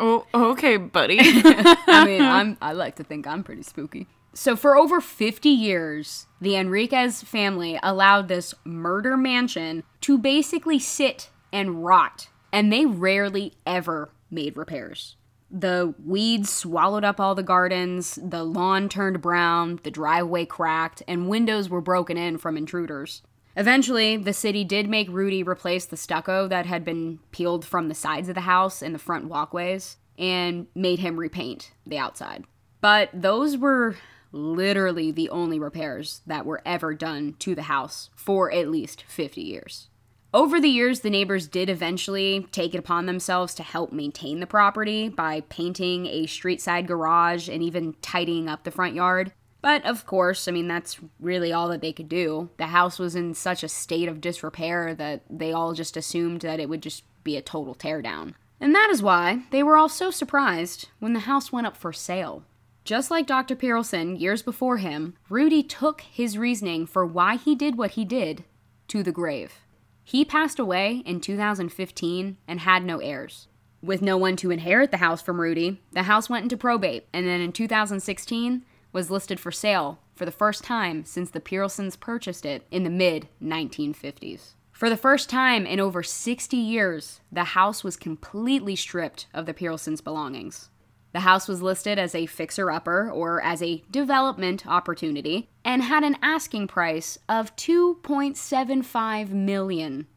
Oh, 0.00 0.26
okay, 0.34 0.76
buddy. 0.76 1.18
I 1.22 2.04
mean, 2.04 2.22
I'm, 2.22 2.58
I 2.60 2.72
like 2.72 2.96
to 2.96 3.04
think 3.04 3.24
I'm 3.24 3.44
pretty 3.44 3.62
spooky. 3.62 4.08
So, 4.32 4.56
for 4.56 4.76
over 4.76 5.00
50 5.00 5.48
years, 5.48 6.26
the 6.40 6.56
Enriquez 6.56 7.22
family 7.22 7.78
allowed 7.80 8.26
this 8.26 8.52
murder 8.64 9.16
mansion 9.16 9.84
to 10.00 10.18
basically 10.18 10.80
sit 10.80 11.30
and 11.52 11.84
rot, 11.84 12.30
and 12.52 12.72
they 12.72 12.84
rarely 12.84 13.54
ever 13.64 14.10
made 14.28 14.56
repairs. 14.56 15.14
The 15.56 15.94
weeds 16.04 16.50
swallowed 16.50 17.04
up 17.04 17.20
all 17.20 17.36
the 17.36 17.44
gardens, 17.44 18.18
the 18.20 18.42
lawn 18.42 18.88
turned 18.88 19.22
brown, 19.22 19.78
the 19.84 19.90
driveway 19.90 20.46
cracked, 20.46 21.04
and 21.06 21.28
windows 21.28 21.70
were 21.70 21.80
broken 21.80 22.16
in 22.16 22.38
from 22.38 22.56
intruders. 22.56 23.22
Eventually, 23.56 24.16
the 24.16 24.32
city 24.32 24.64
did 24.64 24.88
make 24.88 25.08
Rudy 25.08 25.44
replace 25.44 25.86
the 25.86 25.96
stucco 25.96 26.48
that 26.48 26.66
had 26.66 26.84
been 26.84 27.20
peeled 27.30 27.64
from 27.64 27.86
the 27.86 27.94
sides 27.94 28.28
of 28.28 28.34
the 28.34 28.40
house 28.40 28.82
and 28.82 28.92
the 28.92 28.98
front 28.98 29.26
walkways 29.26 29.96
and 30.18 30.66
made 30.74 30.98
him 30.98 31.20
repaint 31.20 31.70
the 31.86 31.98
outside. 31.98 32.44
But 32.80 33.10
those 33.12 33.56
were 33.56 33.96
literally 34.32 35.12
the 35.12 35.30
only 35.30 35.60
repairs 35.60 36.20
that 36.26 36.44
were 36.44 36.62
ever 36.66 36.94
done 36.94 37.36
to 37.38 37.54
the 37.54 37.62
house 37.62 38.10
for 38.16 38.50
at 38.50 38.68
least 38.68 39.04
50 39.06 39.40
years. 39.40 39.88
Over 40.34 40.60
the 40.60 40.68
years, 40.68 40.98
the 40.98 41.10
neighbors 41.10 41.46
did 41.46 41.70
eventually 41.70 42.48
take 42.50 42.74
it 42.74 42.78
upon 42.78 43.06
themselves 43.06 43.54
to 43.54 43.62
help 43.62 43.92
maintain 43.92 44.40
the 44.40 44.48
property 44.48 45.08
by 45.08 45.42
painting 45.42 46.06
a 46.06 46.26
street 46.26 46.60
side 46.60 46.88
garage 46.88 47.48
and 47.48 47.62
even 47.62 47.94
tidying 48.02 48.48
up 48.48 48.64
the 48.64 48.72
front 48.72 48.96
yard. 48.96 49.32
But 49.62 49.84
of 49.86 50.06
course, 50.06 50.48
I 50.48 50.50
mean, 50.50 50.66
that's 50.66 50.98
really 51.20 51.52
all 51.52 51.68
that 51.68 51.82
they 51.82 51.92
could 51.92 52.08
do. 52.08 52.50
The 52.56 52.66
house 52.66 52.98
was 52.98 53.14
in 53.14 53.34
such 53.34 53.62
a 53.62 53.68
state 53.68 54.08
of 54.08 54.20
disrepair 54.20 54.92
that 54.96 55.22
they 55.30 55.52
all 55.52 55.72
just 55.72 55.96
assumed 55.96 56.40
that 56.40 56.58
it 56.58 56.68
would 56.68 56.82
just 56.82 57.04
be 57.22 57.36
a 57.36 57.40
total 57.40 57.76
teardown. 57.76 58.34
And 58.60 58.74
that 58.74 58.90
is 58.90 59.04
why 59.04 59.44
they 59.52 59.62
were 59.62 59.76
all 59.76 59.88
so 59.88 60.10
surprised 60.10 60.88
when 60.98 61.12
the 61.12 61.20
house 61.20 61.52
went 61.52 61.68
up 61.68 61.76
for 61.76 61.92
sale. 61.92 62.42
Just 62.82 63.08
like 63.08 63.28
Dr. 63.28 63.54
Perelson 63.54 64.20
years 64.20 64.42
before 64.42 64.78
him, 64.78 65.14
Rudy 65.28 65.62
took 65.62 66.00
his 66.00 66.36
reasoning 66.36 66.86
for 66.86 67.06
why 67.06 67.36
he 67.36 67.54
did 67.54 67.78
what 67.78 67.92
he 67.92 68.04
did 68.04 68.42
to 68.88 69.04
the 69.04 69.12
grave. 69.12 69.60
He 70.04 70.24
passed 70.24 70.58
away 70.58 71.02
in 71.06 71.20
2015 71.20 72.36
and 72.46 72.60
had 72.60 72.84
no 72.84 72.98
heirs. 72.98 73.48
With 73.82 74.02
no 74.02 74.16
one 74.16 74.36
to 74.36 74.50
inherit 74.50 74.90
the 74.90 74.98
house 74.98 75.22
from 75.22 75.40
Rudy, 75.40 75.80
the 75.92 76.04
house 76.04 76.28
went 76.28 76.44
into 76.44 76.56
probate 76.56 77.06
and 77.12 77.26
then 77.26 77.40
in 77.40 77.52
2016 77.52 78.64
was 78.92 79.10
listed 79.10 79.40
for 79.40 79.50
sale 79.50 79.98
for 80.14 80.24
the 80.24 80.30
first 80.30 80.62
time 80.62 81.04
since 81.04 81.30
the 81.30 81.40
Perelsons 81.40 81.98
purchased 81.98 82.46
it 82.46 82.66
in 82.70 82.84
the 82.84 82.90
mid 82.90 83.28
1950s. 83.42 84.52
For 84.72 84.90
the 84.90 84.96
first 84.96 85.30
time 85.30 85.66
in 85.66 85.80
over 85.80 86.02
60 86.02 86.56
years, 86.56 87.20
the 87.30 87.44
house 87.44 87.82
was 87.82 87.96
completely 87.96 88.76
stripped 88.76 89.26
of 89.32 89.46
the 89.46 89.54
Perelsons' 89.54 90.02
belongings. 90.02 90.68
The 91.14 91.20
house 91.20 91.46
was 91.46 91.62
listed 91.62 91.96
as 91.96 92.12
a 92.12 92.26
fixer 92.26 92.72
upper 92.72 93.08
or 93.08 93.40
as 93.40 93.62
a 93.62 93.84
development 93.88 94.66
opportunity 94.66 95.48
and 95.64 95.80
had 95.80 96.02
an 96.02 96.18
asking 96.20 96.66
price 96.66 97.16
of 97.28 97.54
$2.75 97.54 99.30
million. 99.30 100.08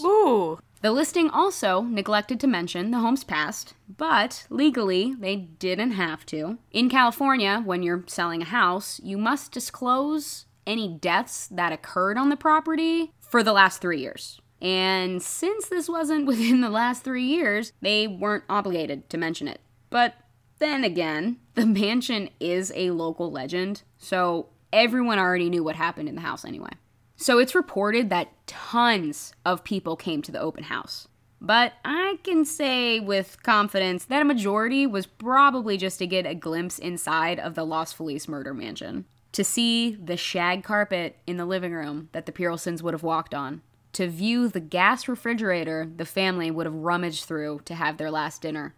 Ooh. 0.00 0.60
The 0.80 0.92
listing 0.92 1.28
also 1.28 1.82
neglected 1.82 2.38
to 2.38 2.46
mention 2.46 2.92
the 2.92 3.00
home's 3.00 3.24
past, 3.24 3.74
but 3.96 4.46
legally 4.48 5.12
they 5.18 5.34
didn't 5.34 5.90
have 5.92 6.24
to. 6.26 6.58
In 6.70 6.88
California, 6.88 7.60
when 7.64 7.82
you're 7.82 8.04
selling 8.06 8.42
a 8.42 8.46
house, 8.46 9.00
you 9.02 9.18
must 9.18 9.50
disclose 9.50 10.46
any 10.68 10.86
deaths 10.86 11.48
that 11.48 11.72
occurred 11.72 12.16
on 12.16 12.28
the 12.28 12.36
property 12.36 13.12
for 13.18 13.42
the 13.42 13.52
last 13.52 13.80
three 13.80 13.98
years. 13.98 14.40
And 14.62 15.20
since 15.20 15.66
this 15.66 15.88
wasn't 15.88 16.26
within 16.28 16.60
the 16.60 16.70
last 16.70 17.02
three 17.02 17.24
years, 17.24 17.72
they 17.80 18.06
weren't 18.06 18.44
obligated 18.48 19.10
to 19.10 19.18
mention 19.18 19.48
it. 19.48 19.60
But 19.90 20.14
then 20.58 20.84
again, 20.84 21.38
the 21.54 21.66
mansion 21.66 22.30
is 22.40 22.72
a 22.74 22.90
local 22.90 23.30
legend, 23.30 23.82
so 23.98 24.48
everyone 24.72 25.18
already 25.18 25.50
knew 25.50 25.64
what 25.64 25.76
happened 25.76 26.08
in 26.08 26.14
the 26.14 26.20
house 26.20 26.44
anyway. 26.44 26.70
So 27.16 27.38
it's 27.38 27.54
reported 27.54 28.10
that 28.10 28.46
tons 28.46 29.32
of 29.44 29.64
people 29.64 29.96
came 29.96 30.22
to 30.22 30.32
the 30.32 30.40
open 30.40 30.64
house. 30.64 31.08
But 31.40 31.74
I 31.84 32.18
can 32.24 32.44
say 32.44 33.00
with 33.00 33.42
confidence 33.42 34.04
that 34.06 34.22
a 34.22 34.24
majority 34.24 34.86
was 34.86 35.06
probably 35.06 35.76
just 35.76 35.98
to 35.98 36.06
get 36.06 36.26
a 36.26 36.34
glimpse 36.34 36.78
inside 36.78 37.38
of 37.38 37.54
the 37.54 37.64
Los 37.64 37.92
Feliz 37.92 38.28
murder 38.28 38.54
mansion. 38.54 39.04
To 39.32 39.44
see 39.44 39.94
the 39.94 40.16
shag 40.16 40.64
carpet 40.64 41.18
in 41.26 41.36
the 41.36 41.44
living 41.44 41.72
room 41.72 42.08
that 42.12 42.26
the 42.26 42.32
Perelsons 42.32 42.82
would 42.82 42.94
have 42.94 43.02
walked 43.02 43.34
on. 43.34 43.62
To 43.92 44.08
view 44.08 44.48
the 44.48 44.60
gas 44.60 45.06
refrigerator 45.06 45.90
the 45.94 46.04
family 46.04 46.50
would 46.50 46.66
have 46.66 46.74
rummaged 46.74 47.24
through 47.24 47.60
to 47.66 47.74
have 47.74 47.98
their 47.98 48.10
last 48.10 48.42
dinner. 48.42 48.74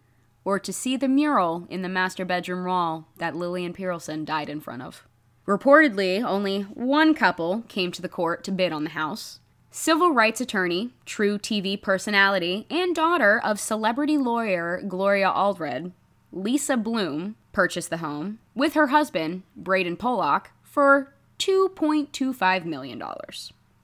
Or 0.50 0.58
to 0.58 0.72
see 0.72 0.96
the 0.96 1.06
mural 1.06 1.68
in 1.70 1.82
the 1.82 1.88
master 1.88 2.24
bedroom 2.24 2.64
wall 2.64 3.06
that 3.18 3.36
Lillian 3.36 3.72
Perelson 3.72 4.24
died 4.24 4.48
in 4.48 4.60
front 4.60 4.82
of. 4.82 5.06
Reportedly, 5.46 6.24
only 6.24 6.62
one 6.62 7.14
couple 7.14 7.62
came 7.68 7.92
to 7.92 8.02
the 8.02 8.08
court 8.08 8.42
to 8.42 8.50
bid 8.50 8.72
on 8.72 8.82
the 8.82 8.90
house. 8.90 9.38
Civil 9.70 10.10
rights 10.12 10.40
attorney, 10.40 10.90
true 11.06 11.38
TV 11.38 11.80
personality, 11.80 12.66
and 12.68 12.96
daughter 12.96 13.40
of 13.44 13.60
celebrity 13.60 14.18
lawyer 14.18 14.82
Gloria 14.88 15.28
Allred, 15.28 15.92
Lisa 16.32 16.76
Bloom, 16.76 17.36
purchased 17.52 17.88
the 17.88 17.98
home 17.98 18.40
with 18.52 18.74
her 18.74 18.88
husband, 18.88 19.44
Braden 19.54 19.98
Pollock, 19.98 20.50
for 20.64 21.14
$2.25 21.38 22.64
million. 22.64 23.00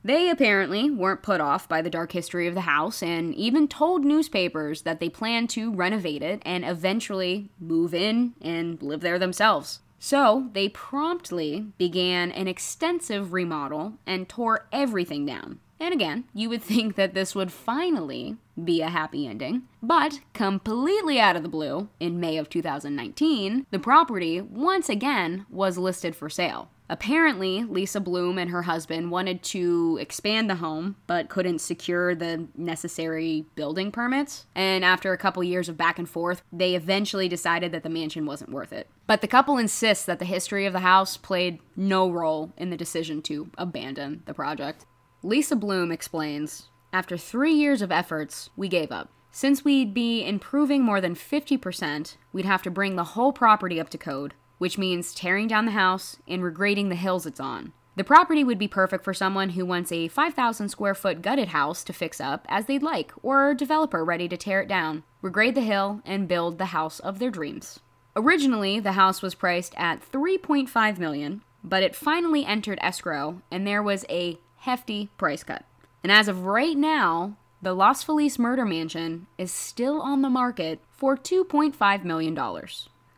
They 0.07 0.31
apparently 0.31 0.88
weren't 0.88 1.25
put 1.25 1.40
off 1.40 1.69
by 1.69 1.83
the 1.83 1.90
dark 1.90 2.12
history 2.12 2.47
of 2.47 2.55
the 2.55 2.61
house 2.61 3.03
and 3.03 3.35
even 3.35 3.66
told 3.66 4.05
newspapers 4.05 4.83
that 4.83 5.01
they 5.01 5.09
planned 5.09 5.51
to 5.51 5.75
renovate 5.75 6.23
it 6.23 6.40
and 6.47 6.64
eventually 6.64 7.51
move 7.59 7.92
in 7.92 8.35
and 8.40 8.81
live 8.81 9.01
there 9.01 9.19
themselves. 9.19 9.81
So 9.99 10.49
they 10.53 10.69
promptly 10.69 11.73
began 11.77 12.31
an 12.31 12.47
extensive 12.47 13.33
remodel 13.33 13.95
and 14.07 14.29
tore 14.29 14.69
everything 14.71 15.27
down. 15.27 15.59
And 15.81 15.92
again, 15.92 16.23
you 16.33 16.51
would 16.51 16.62
think 16.62 16.95
that 16.95 17.14
this 17.14 17.35
would 17.35 17.51
finally 17.51 18.37
be 18.62 18.83
a 18.83 18.90
happy 18.90 19.27
ending, 19.27 19.64
but 19.83 20.21
completely 20.35 21.19
out 21.19 21.35
of 21.35 21.42
the 21.42 21.49
blue, 21.49 21.88
in 21.99 22.21
May 22.21 22.37
of 22.37 22.49
2019, 22.49 23.66
the 23.73 23.81
property 23.81 24.40
once 24.40 24.88
again 24.88 25.47
was 25.51 25.77
listed 25.77 26.14
for 26.14 26.31
sale. 26.31 26.71
Apparently, 26.88 27.64
Lisa 27.64 28.01
Bloom 28.01 28.38
and 28.38 28.51
her 28.51 28.62
husband 28.62 29.11
wanted 29.11 29.42
to 29.42 29.99
expand 30.01 30.49
the 30.49 30.57
home, 30.57 30.96
but 31.07 31.29
couldn't 31.29 31.61
secure 31.61 32.14
the 32.14 32.46
necessary 32.57 33.46
building 33.57 33.90
permits. 33.90 34.46
And 34.55 34.85
after 34.85 35.12
a 35.12 35.18
couple 35.18 35.42
years 35.42 35.68
of 35.68 35.77
back 35.77 35.99
and 35.99 36.09
forth, 36.09 36.42
they 36.53 36.75
eventually 36.75 37.29
decided 37.29 37.72
that 37.72 37.83
the 37.83 37.88
mansion 37.88 38.25
wasn't 38.25 38.53
worth 38.53 38.72
it. 38.72 38.88
But 39.07 39.20
the 39.20 39.29
couple 39.29 39.59
insists 39.59 40.05
that 40.05 40.18
the 40.18 40.25
history 40.25 40.64
of 40.64 40.72
the 40.72 40.81
house 40.81 41.16
played 41.16 41.59
no 41.75 42.09
role 42.09 42.53
in 42.57 42.70
the 42.70 42.77
decision 42.77 43.20
to 43.22 43.51
abandon 43.59 44.22
the 44.27 44.35
project. 44.35 44.87
Lisa 45.22 45.57
Bloom 45.57 45.90
explains 45.90 46.68
After 46.92 47.16
three 47.16 47.55
years 47.55 47.83
of 47.83 47.90
efforts, 47.90 48.51
we 48.57 48.68
gave 48.68 48.92
up. 48.92 49.11
Since 49.33 49.64
we'd 49.64 49.92
be 49.92 50.25
improving 50.25 50.83
more 50.83 51.01
than 51.01 51.14
50%, 51.14 52.16
we'd 52.33 52.46
have 52.46 52.62
to 52.62 52.70
bring 52.70 52.96
the 52.96 53.05
whole 53.05 53.33
property 53.33 53.79
up 53.79 53.90
to 53.90 53.99
code, 53.99 54.33
which 54.59 54.79
means 54.79 55.14
tearing 55.14 55.49
down 55.49 55.64
the 55.64 55.73
house 55.73 56.16
and 56.27 56.42
regrading 56.42 56.88
the 56.88 56.95
hills 56.95 57.27
it's 57.27 57.40
on. 57.40 57.73
The 57.97 58.05
property 58.05 58.45
would 58.45 58.59
be 58.59 58.69
perfect 58.69 59.05
for 59.05 59.14
someone 59.14 59.51
who 59.51 59.64
wants 59.64 59.90
a 59.90 60.09
5,000 60.09 60.69
square 60.69 60.95
foot 60.95 61.23
gutted 61.23 61.49
house 61.49 61.83
to 61.85 61.95
fix 61.95 62.21
up 62.21 62.45
as 62.49 62.66
they'd 62.66 62.83
like, 62.83 63.12
or 63.23 63.51
a 63.51 63.57
developer 63.57 64.05
ready 64.05 64.29
to 64.29 64.37
tear 64.37 64.61
it 64.61 64.69
down, 64.69 65.03
regrade 65.23 65.55
the 65.55 65.62
hill, 65.62 66.03
and 66.05 66.29
build 66.29 66.59
the 66.59 66.66
house 66.66 67.01
of 67.01 67.19
their 67.19 67.31
dreams. 67.31 67.81
Originally, 68.14 68.81
the 68.81 68.92
house 68.92 69.23
was 69.23 69.35
priced 69.35 69.75
at 69.79 70.01
3.5 70.11 70.99
million, 70.99 71.42
but 71.64 71.83
it 71.83 71.97
finally 71.97 72.45
entered 72.45 72.79
escrow 72.83 73.40
and 73.51 73.66
there 73.66 73.83
was 73.83 74.05
a 74.11 74.38
hefty 74.59 75.09
price 75.16 75.42
cut. 75.42 75.64
And 76.03 76.12
as 76.12 76.29
of 76.29 76.45
right 76.45 76.77
now, 76.77 77.37
the 77.62 77.73
Los 77.73 78.03
Feliz 78.03 78.38
murder 78.38 78.64
mansion 78.64 79.27
is 79.38 79.51
still 79.51 80.01
on 80.03 80.23
the 80.23 80.31
market 80.31 80.81
for 80.90 81.16
$2.5 81.16 82.05
million. 82.05 82.38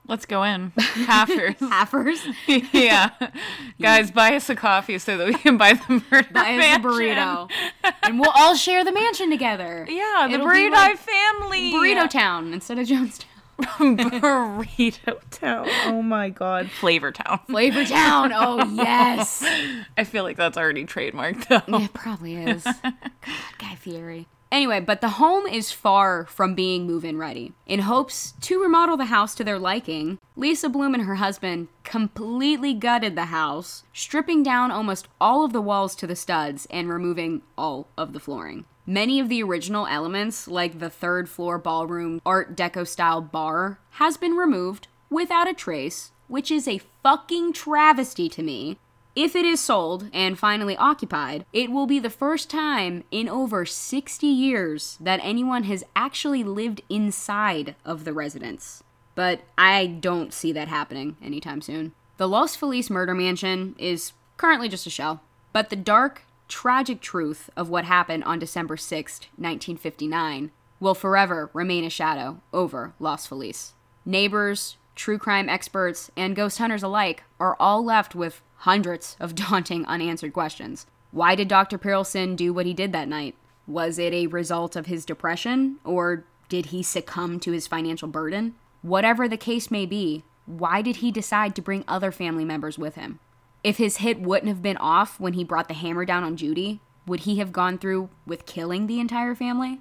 Let's 0.08 0.24
go 0.24 0.42
in. 0.42 0.70
Halfers. 0.72 1.56
Halfers? 1.58 2.34
yeah. 2.72 3.10
Guys, 3.80 4.10
buy 4.10 4.34
us 4.34 4.48
a 4.48 4.56
coffee 4.56 4.98
so 4.98 5.18
that 5.18 5.26
we 5.26 5.34
can 5.34 5.58
buy 5.58 5.74
the 5.74 6.02
murder 6.10 6.28
Buy 6.32 6.54
us 6.56 6.76
a 6.76 6.80
burrito. 6.80 7.50
and 8.02 8.18
we'll 8.18 8.32
all 8.34 8.54
share 8.54 8.84
the 8.84 8.92
mansion 8.92 9.28
together. 9.30 9.86
Yeah, 9.88 10.26
the 10.28 10.34
It'll 10.34 10.46
burrito 10.46 10.70
like 10.72 10.98
family. 10.98 11.72
Burrito 11.72 12.08
Town 12.08 12.52
instead 12.54 12.78
of 12.78 12.86
Jonestown. 12.88 13.24
burrito 13.58 15.18
town. 15.30 15.66
Oh 15.86 16.00
my 16.00 16.30
god. 16.30 16.70
Flavor 16.70 17.10
town. 17.10 17.40
Flavor 17.48 17.84
Town. 17.84 18.32
Oh, 18.32 18.64
yes. 18.64 19.42
I 19.96 20.04
feel 20.04 20.22
like 20.22 20.36
that's 20.36 20.56
already 20.56 20.84
trademarked 20.84 21.48
though. 21.48 21.78
It 21.78 21.92
probably 21.92 22.36
is. 22.36 22.62
God, 22.64 22.94
Guy 23.58 23.74
Fieri. 23.74 24.28
Anyway, 24.50 24.80
but 24.80 25.00
the 25.00 25.10
home 25.10 25.46
is 25.46 25.70
far 25.70 26.24
from 26.24 26.54
being 26.54 26.86
move 26.86 27.04
in 27.04 27.18
ready. 27.18 27.52
In 27.66 27.80
hopes 27.80 28.32
to 28.40 28.62
remodel 28.62 28.96
the 28.96 29.06
house 29.06 29.34
to 29.34 29.44
their 29.44 29.58
liking, 29.58 30.18
Lisa 30.36 30.68
Bloom 30.68 30.94
and 30.94 31.04
her 31.04 31.16
husband 31.16 31.68
completely 31.84 32.72
gutted 32.72 33.14
the 33.14 33.26
house, 33.26 33.84
stripping 33.92 34.42
down 34.42 34.70
almost 34.70 35.08
all 35.20 35.44
of 35.44 35.52
the 35.52 35.60
walls 35.60 35.94
to 35.96 36.06
the 36.06 36.16
studs 36.16 36.66
and 36.70 36.88
removing 36.88 37.42
all 37.58 37.88
of 37.98 38.12
the 38.12 38.20
flooring. 38.20 38.64
Many 38.86 39.20
of 39.20 39.28
the 39.28 39.42
original 39.42 39.86
elements, 39.86 40.48
like 40.48 40.78
the 40.78 40.88
third 40.88 41.28
floor 41.28 41.58
ballroom 41.58 42.22
Art 42.24 42.56
Deco 42.56 42.86
style 42.88 43.20
bar, 43.20 43.80
has 43.92 44.16
been 44.16 44.32
removed 44.32 44.88
without 45.10 45.46
a 45.46 45.52
trace, 45.52 46.12
which 46.26 46.50
is 46.50 46.66
a 46.66 46.80
fucking 47.02 47.52
travesty 47.52 48.30
to 48.30 48.42
me. 48.42 48.78
If 49.20 49.34
it 49.34 49.44
is 49.44 49.58
sold 49.58 50.08
and 50.12 50.38
finally 50.38 50.76
occupied, 50.76 51.44
it 51.52 51.72
will 51.72 51.88
be 51.88 51.98
the 51.98 52.08
first 52.08 52.48
time 52.48 53.02
in 53.10 53.28
over 53.28 53.66
60 53.66 54.24
years 54.28 54.96
that 55.00 55.18
anyone 55.24 55.64
has 55.64 55.82
actually 55.96 56.44
lived 56.44 56.82
inside 56.88 57.74
of 57.84 58.04
the 58.04 58.12
residence. 58.12 58.84
But 59.16 59.40
I 59.58 59.88
don't 59.88 60.32
see 60.32 60.52
that 60.52 60.68
happening 60.68 61.16
anytime 61.20 61.62
soon. 61.62 61.94
The 62.16 62.28
Los 62.28 62.54
Feliz 62.54 62.90
murder 62.90 63.12
mansion 63.12 63.74
is 63.76 64.12
currently 64.36 64.68
just 64.68 64.86
a 64.86 64.90
shell, 64.90 65.20
but 65.52 65.70
the 65.70 65.74
dark, 65.74 66.22
tragic 66.46 67.00
truth 67.00 67.50
of 67.56 67.68
what 67.68 67.86
happened 67.86 68.22
on 68.22 68.38
December 68.38 68.76
6th, 68.76 69.26
1959, 69.34 70.52
will 70.78 70.94
forever 70.94 71.50
remain 71.52 71.82
a 71.82 71.90
shadow 71.90 72.40
over 72.52 72.94
Los 73.00 73.26
Feliz. 73.26 73.72
Neighbors, 74.04 74.76
true 74.94 75.18
crime 75.18 75.48
experts, 75.48 76.08
and 76.16 76.36
ghost 76.36 76.58
hunters 76.58 76.84
alike 76.84 77.24
are 77.40 77.56
all 77.58 77.84
left 77.84 78.14
with 78.14 78.42
hundreds 78.58 79.16
of 79.20 79.34
daunting 79.34 79.86
unanswered 79.86 80.32
questions. 80.32 80.86
Why 81.10 81.34
did 81.34 81.48
Dr. 81.48 81.78
Perelson 81.78 82.36
do 82.36 82.52
what 82.52 82.66
he 82.66 82.74
did 82.74 82.92
that 82.92 83.08
night? 83.08 83.34
Was 83.66 83.98
it 83.98 84.12
a 84.12 84.26
result 84.26 84.76
of 84.76 84.86
his 84.86 85.04
depression, 85.04 85.76
or 85.84 86.24
did 86.48 86.66
he 86.66 86.82
succumb 86.82 87.40
to 87.40 87.52
his 87.52 87.66
financial 87.66 88.08
burden? 88.08 88.54
Whatever 88.82 89.28
the 89.28 89.36
case 89.36 89.70
may 89.70 89.86
be, 89.86 90.24
why 90.46 90.80
did 90.80 90.96
he 90.96 91.10
decide 91.10 91.54
to 91.56 91.62
bring 91.62 91.84
other 91.86 92.10
family 92.10 92.44
members 92.44 92.78
with 92.78 92.94
him? 92.94 93.18
If 93.62 93.76
his 93.76 93.98
hit 93.98 94.20
wouldn't 94.20 94.48
have 94.48 94.62
been 94.62 94.76
off 94.78 95.18
when 95.20 95.34
he 95.34 95.44
brought 95.44 95.68
the 95.68 95.74
hammer 95.74 96.04
down 96.04 96.24
on 96.24 96.36
Judy, 96.36 96.80
would 97.06 97.20
he 97.20 97.38
have 97.38 97.52
gone 97.52 97.78
through 97.78 98.08
with 98.26 98.46
killing 98.46 98.86
the 98.86 99.00
entire 99.00 99.34
family? 99.34 99.80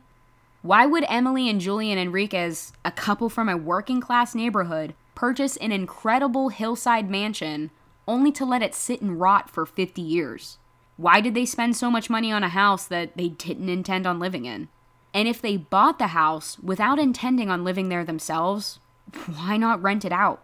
Why 0.61 0.85
would 0.85 1.05
Emily 1.07 1.49
and 1.49 1.61
Julian 1.61 1.97
Enriquez, 1.97 2.73
a 2.83 2.91
couple 2.91 3.29
from 3.29 3.47
a 3.47 3.55
working 3.55 4.01
class 4.01 4.33
neighborhood, 4.33 4.95
purchase 5.15 5.55
an 5.57 5.71
incredible 5.71 6.49
hillside 6.49 7.09
mansion 7.09 7.71
only 8.07 8.31
to 8.33 8.45
let 8.45 8.61
it 8.61 8.75
sit 8.75 9.01
and 9.01 9.19
rot 9.19 9.49
for 9.49 9.65
50 9.65 10.01
years? 10.01 10.57
Why 10.95 11.21
did 11.21 11.35
they 11.35 11.45
spend 11.45 11.75
so 11.75 11.91
much 11.91 12.09
money 12.09 12.31
on 12.31 12.43
a 12.43 12.49
house 12.49 12.85
that 12.87 13.17
they 13.17 13.29
didn't 13.29 13.69
intend 13.69 14.07
on 14.07 14.19
living 14.19 14.45
in? 14.45 14.69
And 15.13 15.27
if 15.27 15.41
they 15.41 15.57
bought 15.57 15.99
the 15.99 16.07
house 16.07 16.59
without 16.59 16.99
intending 16.99 17.49
on 17.49 17.63
living 17.63 17.89
there 17.89 18.05
themselves, 18.05 18.79
why 19.25 19.57
not 19.57 19.81
rent 19.81 20.05
it 20.05 20.11
out? 20.11 20.43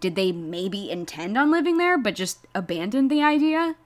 Did 0.00 0.16
they 0.16 0.32
maybe 0.32 0.90
intend 0.90 1.36
on 1.36 1.50
living 1.50 1.76
there 1.76 1.98
but 1.98 2.14
just 2.14 2.46
abandoned 2.54 3.10
the 3.10 3.22
idea? 3.22 3.76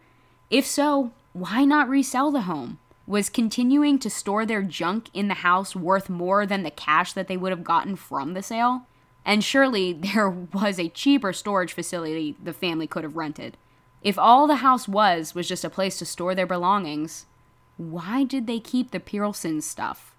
If 0.50 0.66
so, 0.66 1.12
why 1.32 1.64
not 1.64 1.88
resell 1.88 2.30
the 2.30 2.42
home? 2.42 2.78
Was 3.06 3.28
continuing 3.28 3.98
to 3.98 4.08
store 4.08 4.46
their 4.46 4.62
junk 4.62 5.10
in 5.12 5.28
the 5.28 5.34
house 5.34 5.76
worth 5.76 6.08
more 6.08 6.46
than 6.46 6.62
the 6.62 6.70
cash 6.70 7.12
that 7.12 7.28
they 7.28 7.36
would 7.36 7.50
have 7.50 7.64
gotten 7.64 7.96
from 7.96 8.34
the 8.34 8.42
sale? 8.42 8.86
And 9.24 9.42
surely 9.42 9.92
there 10.14 10.28
was 10.28 10.78
a 10.78 10.88
cheaper 10.88 11.32
storage 11.32 11.72
facility 11.72 12.36
the 12.42 12.52
family 12.52 12.86
could 12.86 13.04
have 13.04 13.16
rented. 13.16 13.56
If 14.02 14.18
all 14.18 14.46
the 14.46 14.56
house 14.56 14.86
was 14.86 15.34
was 15.34 15.48
just 15.48 15.64
a 15.64 15.70
place 15.70 15.98
to 15.98 16.04
store 16.04 16.34
their 16.34 16.46
belongings, 16.46 17.26
why 17.76 18.24
did 18.24 18.46
they 18.46 18.60
keep 18.60 18.90
the 18.90 19.00
Perelson 19.00 19.62
stuff? 19.62 20.14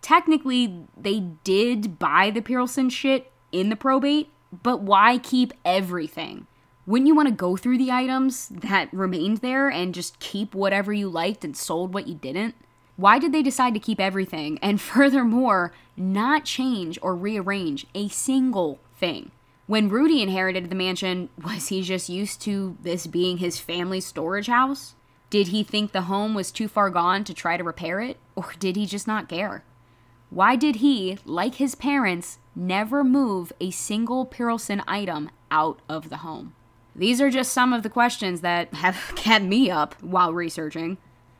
Technically, 0.00 0.84
they 0.96 1.20
did 1.42 1.98
buy 1.98 2.30
the 2.30 2.40
Perelson 2.40 2.90
shit 2.90 3.32
in 3.50 3.68
the 3.68 3.76
probate, 3.76 4.30
but 4.62 4.80
why 4.80 5.18
keep 5.18 5.52
everything? 5.64 6.46
Wouldn't 6.86 7.08
you 7.08 7.14
want 7.14 7.28
to 7.28 7.34
go 7.34 7.56
through 7.56 7.76
the 7.78 7.92
items 7.92 8.48
that 8.48 8.88
remained 8.94 9.38
there 9.38 9.68
and 9.68 9.94
just 9.94 10.20
keep 10.20 10.54
whatever 10.54 10.92
you 10.92 11.08
liked 11.08 11.44
and 11.44 11.56
sold 11.56 11.92
what 11.92 12.06
you 12.06 12.14
didn't? 12.14 12.54
Why 12.96 13.18
did 13.18 13.32
they 13.32 13.42
decide 13.42 13.74
to 13.74 13.80
keep 13.80 14.00
everything 14.00 14.58
and 14.62 14.80
furthermore, 14.80 15.72
not 15.98 16.44
change 16.44 16.98
or 17.02 17.14
rearrange 17.14 17.86
a 17.94 18.08
single 18.08 18.80
thing? 18.98 19.30
When 19.66 19.88
Rudy 19.88 20.22
inherited 20.22 20.70
the 20.70 20.74
mansion, 20.74 21.28
was 21.44 21.68
he 21.68 21.82
just 21.82 22.08
used 22.08 22.40
to 22.42 22.78
this 22.82 23.06
being 23.06 23.38
his 23.38 23.60
family's 23.60 24.06
storage 24.06 24.46
house? 24.46 24.94
Did 25.30 25.48
he 25.48 25.62
think 25.62 25.92
the 25.92 26.02
home 26.02 26.34
was 26.34 26.50
too 26.50 26.68
far 26.68 26.88
gone 26.88 27.22
to 27.24 27.34
try 27.34 27.58
to 27.58 27.64
repair 27.64 28.00
it, 28.00 28.16
or 28.34 28.52
did 28.58 28.76
he 28.76 28.86
just 28.86 29.06
not 29.06 29.28
care? 29.28 29.64
Why 30.30 30.56
did 30.56 30.76
he, 30.76 31.18
like 31.24 31.56
his 31.56 31.74
parents, 31.74 32.38
never 32.54 33.04
move 33.04 33.52
a 33.60 33.70
single 33.70 34.26
Perelson 34.26 34.82
item 34.86 35.30
out 35.50 35.80
of 35.88 36.08
the 36.08 36.18
home? 36.18 36.54
These 36.96 37.20
are 37.20 37.30
just 37.30 37.52
some 37.52 37.72
of 37.72 37.82
the 37.82 37.90
questions 37.90 38.40
that 38.40 38.72
have 38.74 39.12
kept 39.16 39.44
me 39.44 39.70
up 39.70 39.94
while 40.02 40.32
researching. 40.32 40.98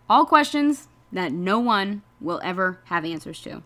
All 0.08 0.24
questions 0.24 0.88
that 1.10 1.32
no 1.32 1.58
one 1.58 2.02
will 2.20 2.40
ever 2.44 2.80
have 2.84 3.04
answers 3.04 3.40
to. 3.42 3.62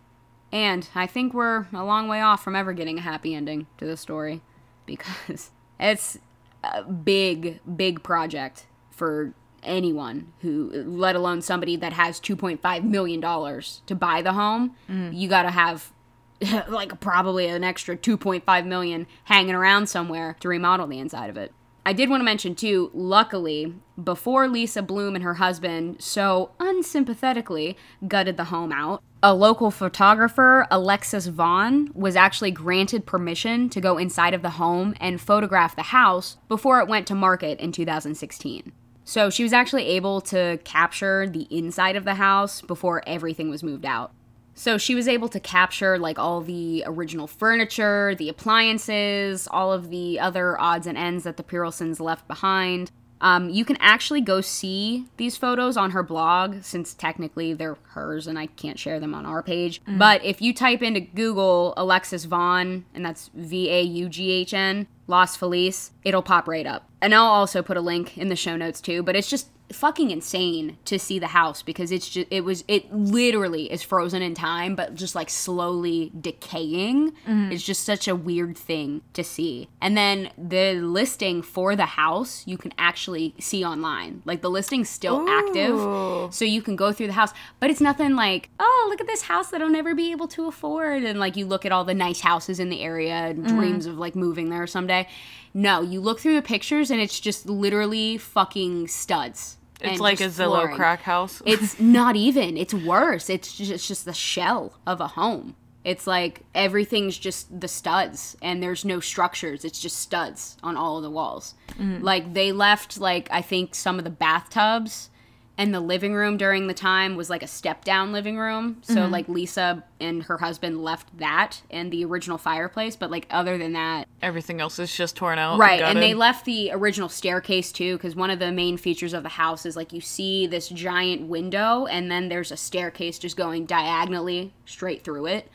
And 0.53 0.87
I 0.93 1.07
think 1.07 1.33
we're 1.33 1.65
a 1.73 1.83
long 1.83 2.07
way 2.07 2.21
off 2.21 2.43
from 2.43 2.55
ever 2.55 2.73
getting 2.73 2.99
a 2.99 3.01
happy 3.01 3.33
ending 3.33 3.65
to 3.79 3.85
this 3.85 3.99
story 3.99 4.41
because 4.85 5.49
it's 5.79 6.19
a 6.63 6.83
big, 6.83 7.59
big 7.75 8.03
project 8.03 8.67
for 8.91 9.33
anyone 9.63 10.31
who, 10.41 10.71
let 10.85 11.15
alone 11.15 11.41
somebody 11.41 11.75
that 11.77 11.93
has 11.93 12.19
$2.5 12.19 12.83
million 12.83 13.21
to 13.21 13.95
buy 13.95 14.21
the 14.21 14.33
home. 14.33 14.75
Mm. 14.87 15.17
You 15.17 15.27
got 15.27 15.43
to 15.43 15.49
have 15.49 15.91
like 16.67 16.99
probably 16.99 17.47
an 17.47 17.63
extra 17.63 17.97
2.5 17.97 18.65
million 18.67 19.07
hanging 19.23 19.55
around 19.55 19.87
somewhere 19.87 20.37
to 20.39 20.47
remodel 20.47 20.85
the 20.85 20.99
inside 20.99 21.31
of 21.31 21.37
it. 21.37 21.51
I 21.85 21.91
did 21.91 22.09
want 22.09 22.21
to 22.21 22.25
mention 22.25 22.55
too, 22.55 22.91
luckily, 22.93 23.73
before 24.01 24.47
Lisa 24.47 24.81
Bloom 24.81 25.15
and 25.15 25.23
her 25.23 25.33
husband 25.33 26.01
so 26.01 26.51
unsympathetically 26.59 27.75
gutted 28.07 28.37
the 28.37 28.45
home 28.45 28.71
out, 28.71 29.03
A 29.21 29.33
local 29.33 29.69
photographer, 29.69 30.65
Alexis 30.71 31.27
Vaughn, 31.27 31.89
was 31.93 32.15
actually 32.15 32.51
granted 32.51 33.05
permission 33.05 33.69
to 33.69 33.81
go 33.81 33.97
inside 33.97 34.33
of 34.33 34.41
the 34.41 34.51
home 34.51 34.95
and 35.01 35.19
photograph 35.19 35.75
the 35.75 35.83
house 35.83 36.37
before 36.47 36.79
it 36.79 36.87
went 36.87 37.05
to 37.07 37.15
market 37.15 37.59
in 37.59 37.73
2016. 37.73 38.71
So 39.03 39.29
she 39.29 39.43
was 39.43 39.51
actually 39.51 39.85
able 39.87 40.21
to 40.21 40.59
capture 40.63 41.27
the 41.27 41.47
inside 41.49 41.97
of 41.97 42.05
the 42.05 42.15
house 42.15 42.61
before 42.61 43.03
everything 43.05 43.49
was 43.49 43.61
moved 43.61 43.85
out. 43.85 44.13
So 44.55 44.77
she 44.77 44.95
was 44.95 45.07
able 45.07 45.29
to 45.29 45.39
capture 45.39 45.97
like 45.97 46.19
all 46.19 46.41
the 46.41 46.83
original 46.85 47.27
furniture, 47.27 48.15
the 48.15 48.29
appliances, 48.29 49.47
all 49.49 49.73
of 49.73 49.89
the 49.89 50.19
other 50.19 50.59
odds 50.59 50.87
and 50.87 50.97
ends 50.97 51.23
that 51.23 51.37
the 51.37 51.43
Perelsons 51.43 51.99
left 51.99 52.27
behind. 52.27 52.91
Um, 53.21 53.49
you 53.49 53.63
can 53.63 53.77
actually 53.79 54.19
go 54.19 54.41
see 54.41 55.05
these 55.15 55.37
photos 55.37 55.77
on 55.77 55.91
her 55.91 56.03
blog 56.03 56.61
since 56.61 56.93
technically 56.93 57.53
they're 57.53 57.77
hers 57.91 58.27
and 58.27 58.37
I 58.37 58.47
can't 58.47 58.77
share 58.77 58.99
them 58.99 59.15
on 59.15 59.25
our 59.25 59.41
page. 59.41 59.81
But 59.87 60.25
if 60.25 60.41
you 60.41 60.53
type 60.53 60.81
into 60.81 60.99
Google 60.99 61.73
Alexis 61.77 62.25
Vaughn, 62.25 62.83
and 62.93 63.05
that's 63.05 63.29
V 63.33 63.69
A 63.69 63.81
U 63.81 64.09
G 64.09 64.29
H 64.31 64.53
N, 64.53 64.87
Los 65.07 65.37
Feliz, 65.37 65.91
it'll 66.03 66.21
pop 66.21 66.49
right 66.49 66.67
up. 66.67 66.89
And 67.01 67.15
I'll 67.15 67.23
also 67.23 67.61
put 67.61 67.77
a 67.77 67.81
link 67.81 68.17
in 68.17 68.27
the 68.27 68.35
show 68.35 68.57
notes 68.57 68.81
too, 68.81 69.01
but 69.03 69.15
it's 69.15 69.29
just 69.29 69.47
fucking 69.73 70.11
insane 70.11 70.77
to 70.85 70.97
see 70.99 71.19
the 71.19 71.27
house 71.27 71.61
because 71.61 71.91
it's 71.91 72.09
just 72.09 72.27
it 72.29 72.41
was 72.41 72.63
it 72.67 72.93
literally 72.93 73.71
is 73.71 73.83
frozen 73.83 74.21
in 74.21 74.33
time 74.33 74.75
but 74.75 74.95
just 74.95 75.15
like 75.15 75.29
slowly 75.29 76.11
decaying 76.19 77.11
mm-hmm. 77.11 77.51
it's 77.51 77.63
just 77.63 77.83
such 77.83 78.07
a 78.07 78.15
weird 78.15 78.57
thing 78.57 79.01
to 79.13 79.23
see. 79.23 79.67
And 79.81 79.97
then 79.97 80.29
the 80.37 80.75
listing 80.75 81.41
for 81.41 81.75
the 81.75 81.85
house 81.85 82.43
you 82.45 82.57
can 82.57 82.73
actually 82.77 83.35
see 83.39 83.65
online. 83.65 84.21
Like 84.25 84.41
the 84.41 84.49
listing's 84.49 84.89
still 84.89 85.27
active 85.27 86.33
so 86.33 86.45
you 86.45 86.61
can 86.61 86.75
go 86.75 86.91
through 86.91 87.07
the 87.07 87.13
house 87.13 87.33
but 87.59 87.69
it's 87.69 87.81
nothing 87.81 88.15
like 88.15 88.49
oh 88.59 88.87
look 88.89 89.01
at 89.01 89.07
this 89.07 89.23
house 89.23 89.49
that 89.49 89.61
i'll 89.61 89.69
never 89.69 89.95
be 89.95 90.11
able 90.11 90.27
to 90.29 90.47
afford. 90.47 91.03
And 91.03 91.19
like 91.19 91.35
you 91.35 91.45
look 91.45 91.65
at 91.65 91.71
all 91.71 91.83
the 91.83 91.93
nice 91.93 92.21
houses 92.21 92.59
in 92.59 92.69
the 92.69 92.81
area 92.81 93.13
and 93.13 93.45
mm-hmm. 93.45 93.57
dreams 93.57 93.85
of 93.85 93.97
like 93.97 94.15
moving 94.15 94.49
there 94.49 94.67
someday. 94.67 95.07
No 95.53 95.81
you 95.81 95.99
look 95.99 96.19
through 96.19 96.35
the 96.35 96.41
pictures 96.41 96.91
and 96.91 97.01
it's 97.01 97.19
just 97.19 97.45
literally 97.47 98.17
fucking 98.17 98.87
studs 98.87 99.57
It's 99.81 99.99
like 99.99 100.21
a 100.21 100.25
Zillow 100.25 100.61
flooring. 100.61 100.75
crack 100.75 101.01
house. 101.01 101.41
It's 101.45 101.79
not 101.79 102.15
even. 102.15 102.57
It's 102.57 102.73
worse. 102.73 103.29
It's 103.29 103.55
just, 103.57 103.71
it's 103.71 103.87
just 103.87 104.05
the 104.05 104.13
shell 104.13 104.73
of 104.87 105.01
a 105.01 105.07
home. 105.07 105.55
It's 105.83 106.07
like 106.07 106.41
everything's 106.55 107.17
just 107.17 107.59
the 107.59 107.67
studs 107.67 108.37
and 108.41 108.63
there's 108.63 108.85
no 108.85 108.99
structures. 109.01 109.65
It's 109.65 109.79
just 109.79 109.97
studs 109.99 110.57
on 110.63 110.77
all 110.77 110.97
of 110.97 111.03
the 111.03 111.09
walls. 111.09 111.55
Mm-hmm. 111.71 112.03
Like 112.03 112.33
they 112.33 112.51
left 112.53 112.99
like 112.99 113.27
I 113.31 113.41
think 113.41 113.75
some 113.75 113.97
of 113.97 114.05
the 114.05 114.09
bathtubs 114.09 115.09
and 115.57 115.73
the 115.73 115.79
living 115.79 116.15
room 116.15 116.37
during 116.37 116.67
the 116.67 116.73
time 116.73 117.15
was 117.15 117.29
like 117.29 117.43
a 117.43 117.47
step 117.47 117.85
down 117.85 118.11
living 118.11 118.37
room. 118.37 118.77
So 118.81 119.05
like 119.07 119.29
Lisa 119.29 119.83
and 119.99 120.23
her 120.23 120.39
husband 120.39 120.83
left 120.83 121.15
that 121.19 121.61
and 121.69 121.91
the 121.91 122.03
original 122.05 122.37
fireplace, 122.39 122.95
but 122.95 123.11
like 123.11 123.27
other 123.29 123.57
than 123.57 123.73
that, 123.73 124.07
Everything 124.21 124.61
else 124.61 124.79
is 124.79 124.91
just 124.95 125.15
torn 125.17 125.37
out. 125.37 125.59
Right, 125.59 125.81
and 125.81 126.01
they 126.01 126.13
left 126.13 126.45
the 126.45 126.71
original 126.71 127.09
staircase 127.09 127.71
too, 127.73 127.97
because 127.97 128.15
one 128.15 128.29
of 128.29 128.39
the 128.39 128.51
main 128.53 128.77
features 128.77 129.13
of 129.13 129.21
the 129.21 129.29
house 129.29 129.65
is 129.65 129.75
like 129.75 129.91
you 129.91 129.99
see 130.01 130.47
this 130.47 130.69
giant 130.69 131.27
window, 131.27 131.85
and 131.87 132.09
then 132.09 132.29
there's 132.29 132.51
a 132.51 132.57
staircase 132.57 133.19
just 133.19 133.35
going 133.35 133.65
diagonally 133.65 134.53
straight 134.65 135.03
through 135.03 135.25
it. 135.27 135.51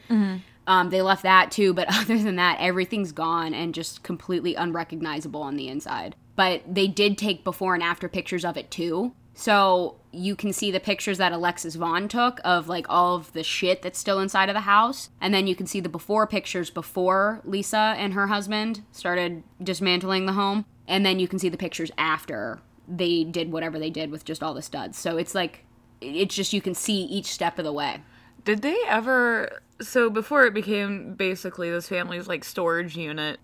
Um, 0.67 0.91
they 0.91 1.01
left 1.01 1.23
that 1.23 1.51
too, 1.51 1.73
but 1.73 1.89
other 1.95 2.19
than 2.19 2.37
that, 2.37 2.59
everything's 2.61 3.11
gone 3.11 3.55
and 3.55 3.75
just 3.75 4.03
completely 4.03 4.55
unrecognizable 4.55 5.41
on 5.43 5.57
the 5.57 5.69
inside. 5.69 6.15
But 6.37 6.63
they 6.73 6.87
did 6.87 7.17
take 7.19 7.43
before 7.43 7.75
and 7.75 7.83
after 7.83 8.09
pictures 8.09 8.45
of 8.45 8.57
it 8.57 8.71
too. 8.71 9.13
So 9.39 9.95
you 10.11 10.35
can 10.35 10.53
see 10.53 10.73
the 10.73 10.81
pictures 10.81 11.19
that 11.19 11.31
Alexis 11.31 11.77
Vaughn 11.77 12.09
took 12.09 12.41
of 12.43 12.67
like 12.67 12.87
all 12.89 13.15
of 13.15 13.33
the 13.35 13.45
shit 13.45 13.83
that's 13.83 13.97
still 13.97 14.19
inside 14.19 14.49
of 14.49 14.55
the 14.57 14.63
house. 14.63 15.11
And 15.21 15.33
then 15.33 15.47
you 15.47 15.55
can 15.55 15.69
see 15.69 15.79
the 15.79 15.89
before 15.89 16.27
pictures 16.27 16.71
before 16.71 17.41
Lisa 17.45 17.95
and 17.97 18.15
her 18.15 18.27
husband 18.27 18.83
started 18.91 19.45
dismantling 19.63 20.27
the 20.27 20.33
home. 20.33 20.65
And 20.89 21.07
then 21.07 21.21
you 21.21 21.29
can 21.29 21.39
see 21.39 21.49
the 21.49 21.57
pictures 21.57 21.93
after 21.97 22.59
they 22.89 23.23
did 23.23 23.53
whatever 23.53 23.79
they 23.79 23.91
did 23.91 24.11
with 24.11 24.25
just 24.25 24.43
all 24.43 24.55
the 24.55 24.61
studs. 24.61 24.99
So 24.99 25.17
it's 25.17 25.37
like, 25.37 25.65
it's 26.01 26.35
just 26.35 26.53
you 26.53 26.61
can 26.61 26.75
see 26.75 27.05
each 27.05 27.27
step 27.27 27.61
of 27.61 27.65
the 27.65 27.73
way. 27.73 28.03
Did 28.45 28.63
they 28.63 28.77
ever? 28.89 29.63
So 29.81 30.11
before 30.11 30.47
it 30.47 30.55
became 30.55 31.15
basically 31.15 31.71
this 31.71 31.89
family's 31.89 32.27
like 32.27 32.43
storage 32.43 32.97
unit, 32.97 33.39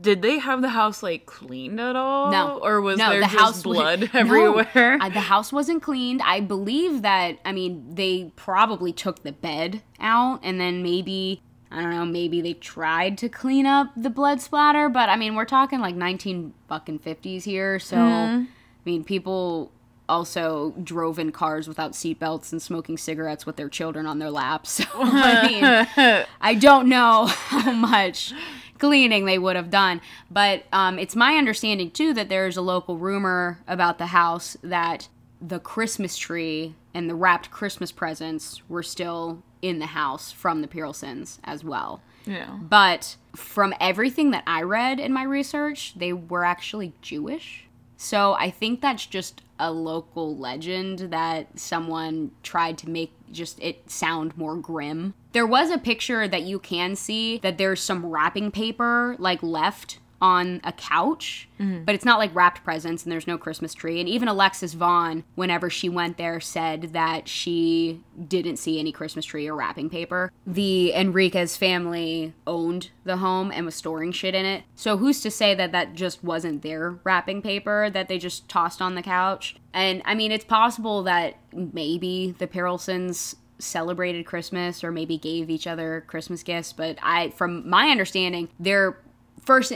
did 0.00 0.22
they 0.22 0.38
have 0.38 0.62
the 0.62 0.68
house 0.70 1.02
like 1.02 1.26
cleaned 1.26 1.80
at 1.80 1.96
all? 1.96 2.30
No. 2.30 2.58
or 2.62 2.80
was 2.80 2.98
no, 2.98 3.10
there 3.10 3.20
the 3.20 3.26
just 3.26 3.38
house 3.38 3.62
blood 3.62 4.00
No, 4.14 4.20
everywhere? 4.20 4.98
uh, 5.00 5.08
the 5.08 5.20
house 5.20 5.52
wasn't 5.52 5.82
cleaned. 5.82 6.22
I 6.22 6.40
believe 6.40 7.02
that. 7.02 7.38
I 7.44 7.52
mean, 7.52 7.94
they 7.94 8.32
probably 8.36 8.92
took 8.92 9.22
the 9.22 9.32
bed 9.32 9.82
out, 9.98 10.40
and 10.42 10.60
then 10.60 10.82
maybe 10.82 11.42
I 11.70 11.80
don't 11.82 11.90
know. 11.90 12.04
Maybe 12.04 12.40
they 12.40 12.54
tried 12.54 13.16
to 13.18 13.28
clean 13.28 13.64
up 13.66 13.88
the 13.96 14.10
blood 14.10 14.40
splatter, 14.40 14.88
but 14.88 15.08
I 15.08 15.16
mean, 15.16 15.34
we're 15.34 15.44
talking 15.44 15.80
like 15.80 15.94
nineteen 15.94 16.52
fucking 16.68 16.98
fifties 17.00 17.44
here. 17.44 17.78
So, 17.78 17.96
Mm-hmm. 17.96 18.44
I 18.44 18.82
mean, 18.84 19.04
people 19.04 19.72
also 20.08 20.74
drove 20.82 21.18
in 21.18 21.30
cars 21.30 21.68
without 21.68 21.92
seatbelts 21.92 22.50
and 22.50 22.60
smoking 22.60 22.96
cigarettes 22.98 23.46
with 23.46 23.56
their 23.56 23.68
children 23.68 24.06
on 24.06 24.18
their 24.18 24.30
laps. 24.30 24.80
So, 24.80 24.84
I 24.94 25.46
mean, 25.46 26.26
I 26.40 26.54
don't 26.54 26.88
know 26.88 27.26
how 27.26 27.70
much 27.72 28.32
cleaning 28.80 29.24
they 29.26 29.38
would 29.38 29.56
have 29.56 29.70
done. 29.70 30.00
But 30.30 30.64
um, 30.72 30.98
it's 30.98 31.14
my 31.14 31.36
understanding, 31.36 31.90
too, 31.90 32.12
that 32.14 32.28
there's 32.28 32.56
a 32.56 32.62
local 32.62 32.96
rumor 32.96 33.60
about 33.68 33.98
the 33.98 34.06
house 34.06 34.56
that 34.62 35.08
the 35.40 35.60
Christmas 35.60 36.16
tree 36.16 36.74
and 36.92 37.08
the 37.08 37.14
wrapped 37.14 37.50
Christmas 37.50 37.92
presents 37.92 38.68
were 38.68 38.82
still 38.82 39.42
in 39.62 39.78
the 39.78 39.86
house 39.86 40.32
from 40.32 40.62
the 40.62 40.68
Perelsons 40.68 41.38
as 41.44 41.62
well. 41.62 42.02
yeah. 42.26 42.58
But 42.60 43.16
from 43.36 43.74
everything 43.80 44.32
that 44.32 44.44
I 44.46 44.62
read 44.62 44.98
in 44.98 45.12
my 45.12 45.22
research, 45.22 45.94
they 45.96 46.12
were 46.12 46.44
actually 46.44 46.92
Jewish. 47.00 47.66
So 47.96 48.32
I 48.32 48.50
think 48.50 48.80
that's 48.80 49.06
just 49.06 49.42
a 49.58 49.70
local 49.70 50.36
legend 50.36 50.98
that 51.10 51.58
someone 51.58 52.30
tried 52.42 52.78
to 52.78 52.88
make 52.88 53.12
just 53.30 53.60
it 53.60 53.90
sound 53.90 54.36
more 54.36 54.56
grim. 54.56 55.14
There 55.32 55.46
was 55.46 55.70
a 55.70 55.78
picture 55.78 56.26
that 56.26 56.42
you 56.42 56.58
can 56.58 56.96
see 56.96 57.38
that 57.38 57.58
there's 57.58 57.80
some 57.80 58.06
wrapping 58.06 58.50
paper 58.50 59.16
like 59.18 59.42
left 59.42 59.98
on 60.20 60.60
a 60.64 60.72
couch, 60.72 61.48
mm-hmm. 61.58 61.84
but 61.84 61.94
it's 61.94 62.04
not 62.04 62.18
like 62.18 62.34
wrapped 62.34 62.62
presents 62.62 63.04
and 63.04 63.12
there's 63.12 63.26
no 63.26 63.38
Christmas 63.38 63.72
tree. 63.72 64.00
And 64.00 64.08
even 64.08 64.28
Alexis 64.28 64.74
Vaughn, 64.74 65.24
whenever 65.34 65.70
she 65.70 65.88
went 65.88 66.18
there, 66.18 66.40
said 66.40 66.92
that 66.92 67.26
she 67.26 68.02
didn't 68.28 68.58
see 68.58 68.78
any 68.78 68.92
Christmas 68.92 69.24
tree 69.24 69.48
or 69.48 69.56
wrapping 69.56 69.88
paper. 69.88 70.30
The 70.46 70.92
Enriquez 70.92 71.56
family 71.56 72.34
owned 72.46 72.90
the 73.04 73.18
home 73.18 73.50
and 73.50 73.64
was 73.64 73.74
storing 73.74 74.12
shit 74.12 74.34
in 74.34 74.44
it. 74.44 74.64
So 74.74 74.98
who's 74.98 75.20
to 75.22 75.30
say 75.30 75.54
that 75.54 75.72
that 75.72 75.94
just 75.94 76.22
wasn't 76.22 76.62
their 76.62 76.98
wrapping 77.02 77.40
paper 77.40 77.88
that 77.90 78.08
they 78.08 78.18
just 78.18 78.48
tossed 78.48 78.82
on 78.82 78.94
the 78.94 79.02
couch? 79.02 79.56
And 79.72 80.02
I 80.04 80.14
mean, 80.14 80.32
it's 80.32 80.44
possible 80.44 81.02
that 81.04 81.36
maybe 81.52 82.34
the 82.38 82.46
Perelsons 82.46 83.36
celebrated 83.60 84.26
Christmas 84.26 84.82
or 84.82 84.90
maybe 84.90 85.16
gave 85.18 85.50
each 85.50 85.66
other 85.66 86.04
Christmas 86.06 86.42
gifts, 86.42 86.72
but 86.72 86.98
I 87.02 87.30
from 87.30 87.68
my 87.68 87.88
understanding, 87.88 88.48
they're 88.58 88.98
first 89.44 89.72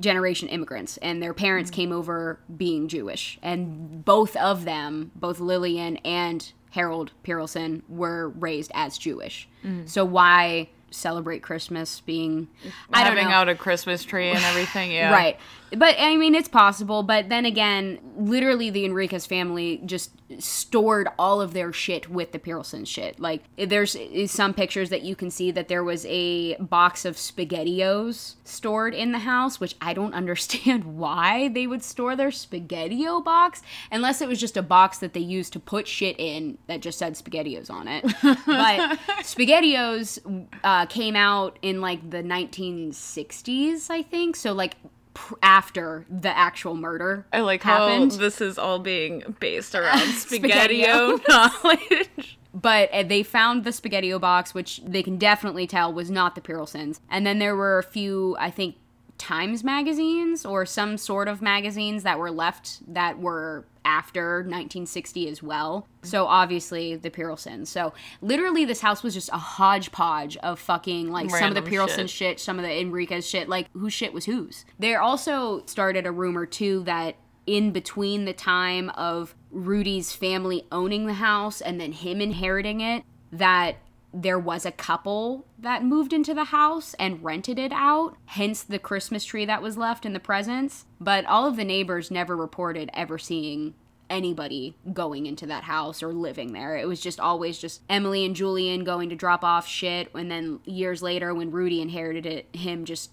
generation 0.00 0.48
immigrants 0.48 0.96
and 0.98 1.22
their 1.22 1.34
parents 1.34 1.70
mm-hmm. 1.70 1.76
came 1.76 1.92
over 1.92 2.38
being 2.56 2.88
Jewish 2.88 3.38
and 3.42 4.04
both 4.04 4.36
of 4.36 4.64
them, 4.64 5.10
both 5.16 5.40
Lillian 5.40 5.96
and 5.98 6.52
Harold 6.70 7.12
Perelson 7.24 7.82
were 7.88 8.28
raised 8.28 8.70
as 8.74 8.98
Jewish. 8.98 9.48
Mm. 9.64 9.88
So 9.88 10.04
why 10.04 10.68
celebrate 10.90 11.42
Christmas 11.42 12.00
being 12.00 12.48
I 12.92 13.04
don't 13.04 13.16
Having 13.16 13.30
know. 13.30 13.36
out 13.36 13.48
a 13.48 13.54
Christmas 13.54 14.04
tree 14.04 14.30
and 14.30 14.44
everything. 14.44 14.88
Yeah. 14.98 15.12
Right. 15.12 15.38
But 15.76 15.96
I 15.98 16.16
mean, 16.16 16.34
it's 16.34 16.48
possible. 16.48 17.02
But 17.02 17.28
then 17.28 17.44
again, 17.44 17.98
literally, 18.16 18.70
the 18.70 18.84
Enriquez 18.84 19.26
family 19.26 19.80
just 19.84 20.10
stored 20.38 21.08
all 21.18 21.40
of 21.40 21.52
their 21.54 21.72
shit 21.72 22.08
with 22.08 22.32
the 22.32 22.38
Perelson 22.38 22.86
shit. 22.86 23.18
Like, 23.18 23.44
there's 23.56 23.96
some 24.30 24.52
pictures 24.52 24.90
that 24.90 25.02
you 25.02 25.16
can 25.16 25.30
see 25.30 25.50
that 25.52 25.68
there 25.68 25.82
was 25.82 26.04
a 26.08 26.56
box 26.56 27.04
of 27.04 27.16
SpaghettiOs 27.16 28.34
stored 28.44 28.94
in 28.94 29.12
the 29.12 29.20
house, 29.20 29.58
which 29.58 29.74
I 29.80 29.94
don't 29.94 30.14
understand 30.18 30.84
why 30.84 31.48
they 31.48 31.66
would 31.66 31.82
store 31.82 32.16
their 32.16 32.28
SpaghettiO 32.30 33.24
box, 33.24 33.62
unless 33.90 34.20
it 34.20 34.28
was 34.28 34.40
just 34.40 34.56
a 34.56 34.62
box 34.62 34.98
that 34.98 35.12
they 35.12 35.20
used 35.20 35.52
to 35.54 35.60
put 35.60 35.88
shit 35.88 36.16
in 36.18 36.58
that 36.66 36.80
just 36.80 36.98
said 36.98 37.14
SpaghettiOs 37.14 37.70
on 37.70 37.88
it. 37.88 38.04
but 38.22 38.98
SpaghettiOs 39.22 40.46
uh, 40.64 40.86
came 40.86 41.16
out 41.16 41.58
in 41.62 41.80
like 41.80 42.10
the 42.10 42.22
1960s, 42.22 43.90
I 43.90 44.02
think. 44.02 44.36
So, 44.36 44.52
like, 44.52 44.76
pr- 45.18 45.34
after 45.42 46.06
the 46.08 46.36
actual 46.36 46.74
murder 46.76 47.26
I 47.32 47.40
like 47.40 47.62
happened. 47.62 48.12
how 48.12 48.18
this 48.18 48.40
is 48.40 48.56
all 48.58 48.78
being 48.78 49.36
based 49.40 49.74
around 49.74 49.98
Spaghetti-O. 50.14 51.20
knowledge. 51.28 52.38
but 52.54 52.88
uh, 52.92 53.02
they 53.02 53.22
found 53.22 53.64
the 53.64 53.72
spaghetti 53.72 54.16
box 54.18 54.54
which 54.54 54.80
they 54.86 55.02
can 55.02 55.18
definitely 55.18 55.66
tell 55.66 55.92
was 55.92 56.10
not 56.10 56.34
the 56.34 56.40
Perelsons. 56.40 57.00
And 57.10 57.26
then 57.26 57.38
there 57.40 57.56
were 57.56 57.78
a 57.78 57.82
few, 57.82 58.36
I 58.38 58.50
think 58.50 58.76
Times 59.18 59.64
magazines 59.64 60.46
or 60.46 60.64
some 60.64 60.96
sort 60.96 61.28
of 61.28 61.42
magazines 61.42 62.04
that 62.04 62.18
were 62.18 62.30
left 62.30 62.80
that 62.92 63.18
were 63.18 63.66
after 63.84 64.38
1960 64.42 65.28
as 65.28 65.42
well. 65.42 65.86
So 66.02 66.26
obviously 66.26 66.96
the 66.96 67.10
Perelsons. 67.10 67.66
So 67.68 67.92
literally 68.20 68.64
this 68.64 68.80
house 68.80 69.02
was 69.02 69.14
just 69.14 69.30
a 69.30 69.38
hodgepodge 69.38 70.36
of 70.38 70.60
fucking 70.60 71.10
like 71.10 71.30
some 71.30 71.48
of 71.48 71.54
the 71.54 71.62
Random 71.62 71.72
Perelson 71.72 71.96
shit. 72.02 72.10
shit, 72.10 72.40
some 72.40 72.58
of 72.58 72.64
the 72.64 72.80
Enriquez 72.80 73.26
shit, 73.26 73.48
like 73.48 73.68
whose 73.72 73.92
shit 73.92 74.12
was 74.12 74.26
whose. 74.26 74.64
There 74.78 75.00
also 75.00 75.64
started 75.66 76.06
a 76.06 76.12
rumor 76.12 76.46
too 76.46 76.82
that 76.84 77.16
in 77.46 77.72
between 77.72 78.26
the 78.26 78.34
time 78.34 78.90
of 78.90 79.34
Rudy's 79.50 80.12
family 80.12 80.64
owning 80.70 81.06
the 81.06 81.14
house 81.14 81.62
and 81.62 81.80
then 81.80 81.92
him 81.92 82.20
inheriting 82.20 82.82
it, 82.82 83.04
that 83.32 83.76
there 84.12 84.38
was 84.38 84.64
a 84.64 84.72
couple 84.72 85.46
that 85.58 85.84
moved 85.84 86.12
into 86.12 86.32
the 86.32 86.44
house 86.44 86.94
and 86.94 87.22
rented 87.22 87.58
it 87.58 87.72
out, 87.72 88.16
hence 88.26 88.62
the 88.62 88.78
Christmas 88.78 89.24
tree 89.24 89.44
that 89.44 89.62
was 89.62 89.76
left 89.76 90.06
in 90.06 90.12
the 90.12 90.20
presents. 90.20 90.86
But 91.00 91.26
all 91.26 91.46
of 91.46 91.56
the 91.56 91.64
neighbors 91.64 92.10
never 92.10 92.36
reported 92.36 92.90
ever 92.94 93.18
seeing 93.18 93.74
anybody 94.10 94.74
going 94.92 95.26
into 95.26 95.46
that 95.46 95.64
house 95.64 96.02
or 96.02 96.12
living 96.12 96.52
there. 96.52 96.76
It 96.76 96.88
was 96.88 97.00
just 97.00 97.20
always 97.20 97.58
just 97.58 97.82
Emily 97.88 98.24
and 98.24 98.34
Julian 98.34 98.84
going 98.84 99.10
to 99.10 99.16
drop 99.16 99.44
off 99.44 99.66
shit, 99.66 100.10
and 100.14 100.30
then 100.30 100.60
years 100.64 101.02
later, 101.02 101.34
when 101.34 101.50
Rudy 101.50 101.80
inherited 101.80 102.24
it, 102.24 102.46
him 102.56 102.84
just 102.84 103.10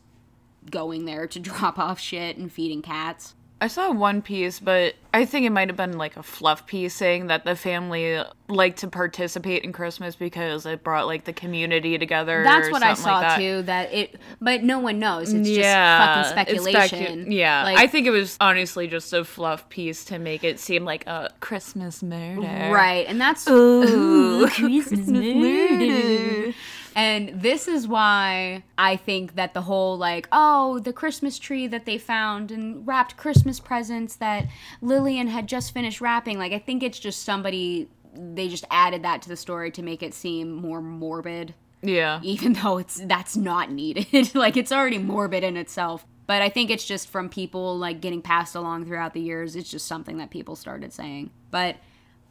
going 0.72 1.06
there 1.06 1.28
to 1.28 1.39
drop 1.41 1.78
off 1.78 2.00
shit 2.00 2.38
and 2.38 2.52
feeding 2.52 2.82
cats. 2.82 3.36
I 3.62 3.68
saw 3.68 3.89
one 3.91 4.22
piece, 4.22 4.60
but 4.60 4.95
I 5.14 5.24
think 5.24 5.45
it 5.45 5.49
might 5.49 5.70
have 5.70 5.78
been 5.78 5.97
like 5.97 6.18
a 6.18 6.24
fluff 6.24 6.68
piece 6.68 6.93
saying 6.93 7.28
that 7.28 7.45
the 7.45 7.56
family 7.56 8.22
liked 8.49 8.80
to 8.80 8.89
participate 8.89 9.64
in 9.64 9.72
Christmas 9.72 10.16
because 10.16 10.66
it 10.66 10.84
brought 10.84 11.08
like 11.08 11.24
the 11.24 11.32
community 11.32 11.97
together. 11.97 12.43
That's 12.43 12.70
what 12.70 12.84
I 12.84 12.95
saw 12.95 13.20
like 13.20 13.22
that. 13.22 13.38
too. 13.38 13.62
That 13.62 13.93
it, 13.93 14.20
but 14.41 14.64
no 14.64 14.80
one 14.80 14.99
knows. 14.99 15.32
It's 15.32 15.47
yeah, 15.47 16.22
just 16.22 16.36
fucking 16.36 16.56
speculation. 16.60 17.26
specu- 17.26 17.34
yeah, 17.34 17.64
Like- 17.64 17.78
I 17.78 17.88
think 17.88 18.08
it 18.08 18.12
was 18.12 18.36
honestly 18.41 18.88
just 18.88 19.14
a 19.14 19.24
fluff 19.24 19.70
piece 19.70 20.03
to 20.06 20.20
make 20.20 20.43
it 20.43 20.60
seem 20.60 20.84
like 20.84 21.08
a 21.08 21.32
Christmas 21.39 22.03
murder. 22.03 22.41
Right, 22.41 23.06
and 23.08 23.22
that's 23.22 23.47
Ooh, 23.47 24.47
Christmas 24.49 25.08
murder. 25.08 26.53
And 26.96 27.41
this 27.41 27.68
is 27.68 27.88
why 27.88 28.64
I 28.78 28.96
think 28.96 29.36
that 29.36 29.54
the 29.54 29.62
whole 29.64 29.98
like, 29.98 30.28
oh, 30.32 30.80
the 30.80 30.93
Christmas 30.93 31.38
tree 31.38 31.68
that 31.68 31.86
they 31.86 31.98
found 31.98 32.52
and 32.52 32.88
wrapped 32.88 33.18
Christmas 33.18 33.60
presents 33.60 34.16
that 34.16 34.48
Lillian 34.82 35.28
had 35.28 35.48
just 35.48 35.74
finished 35.74 36.00
wrapping, 36.00 36.38
like 36.39 36.54
I 36.54 36.60
think 36.60 36.82
it's 36.84 36.98
just 37.00 37.24
somebody 37.24 37.89
they 38.18 38.48
just 38.48 38.64
added 38.72 39.04
that 39.04 39.22
to 39.24 39.28
the 39.30 39.36
story 39.36 39.70
to 39.72 39.82
make 39.84 40.02
it 40.02 40.14
seem 40.14 40.50
more 40.54 40.82
morbid 40.82 41.54
Yeah. 41.82 42.22
even 42.24 42.54
though 42.54 42.78
it's 42.78 42.96
that's 43.04 43.36
not 43.36 43.72
needed. 43.72 44.34
like 44.34 44.56
it's 44.56 44.72
already 44.72 44.98
morbid 44.98 45.43
in 45.43 45.58
itself. 45.58 46.06
But 46.28 46.41
I 46.41 46.48
think 46.50 46.72
it's 46.72 46.86
just 46.88 47.10
from 47.10 47.28
people 47.30 47.78
like 47.78 48.00
getting 48.02 48.22
passed 48.22 48.56
along 48.56 48.86
throughout 48.86 49.14
the 49.14 49.20
years. 49.22 49.56
It's 49.58 49.70
just 49.70 49.86
something 49.86 50.18
that 50.18 50.30
people 50.32 50.56
started 50.56 50.93
saying. 50.93 51.30
But 51.52 51.76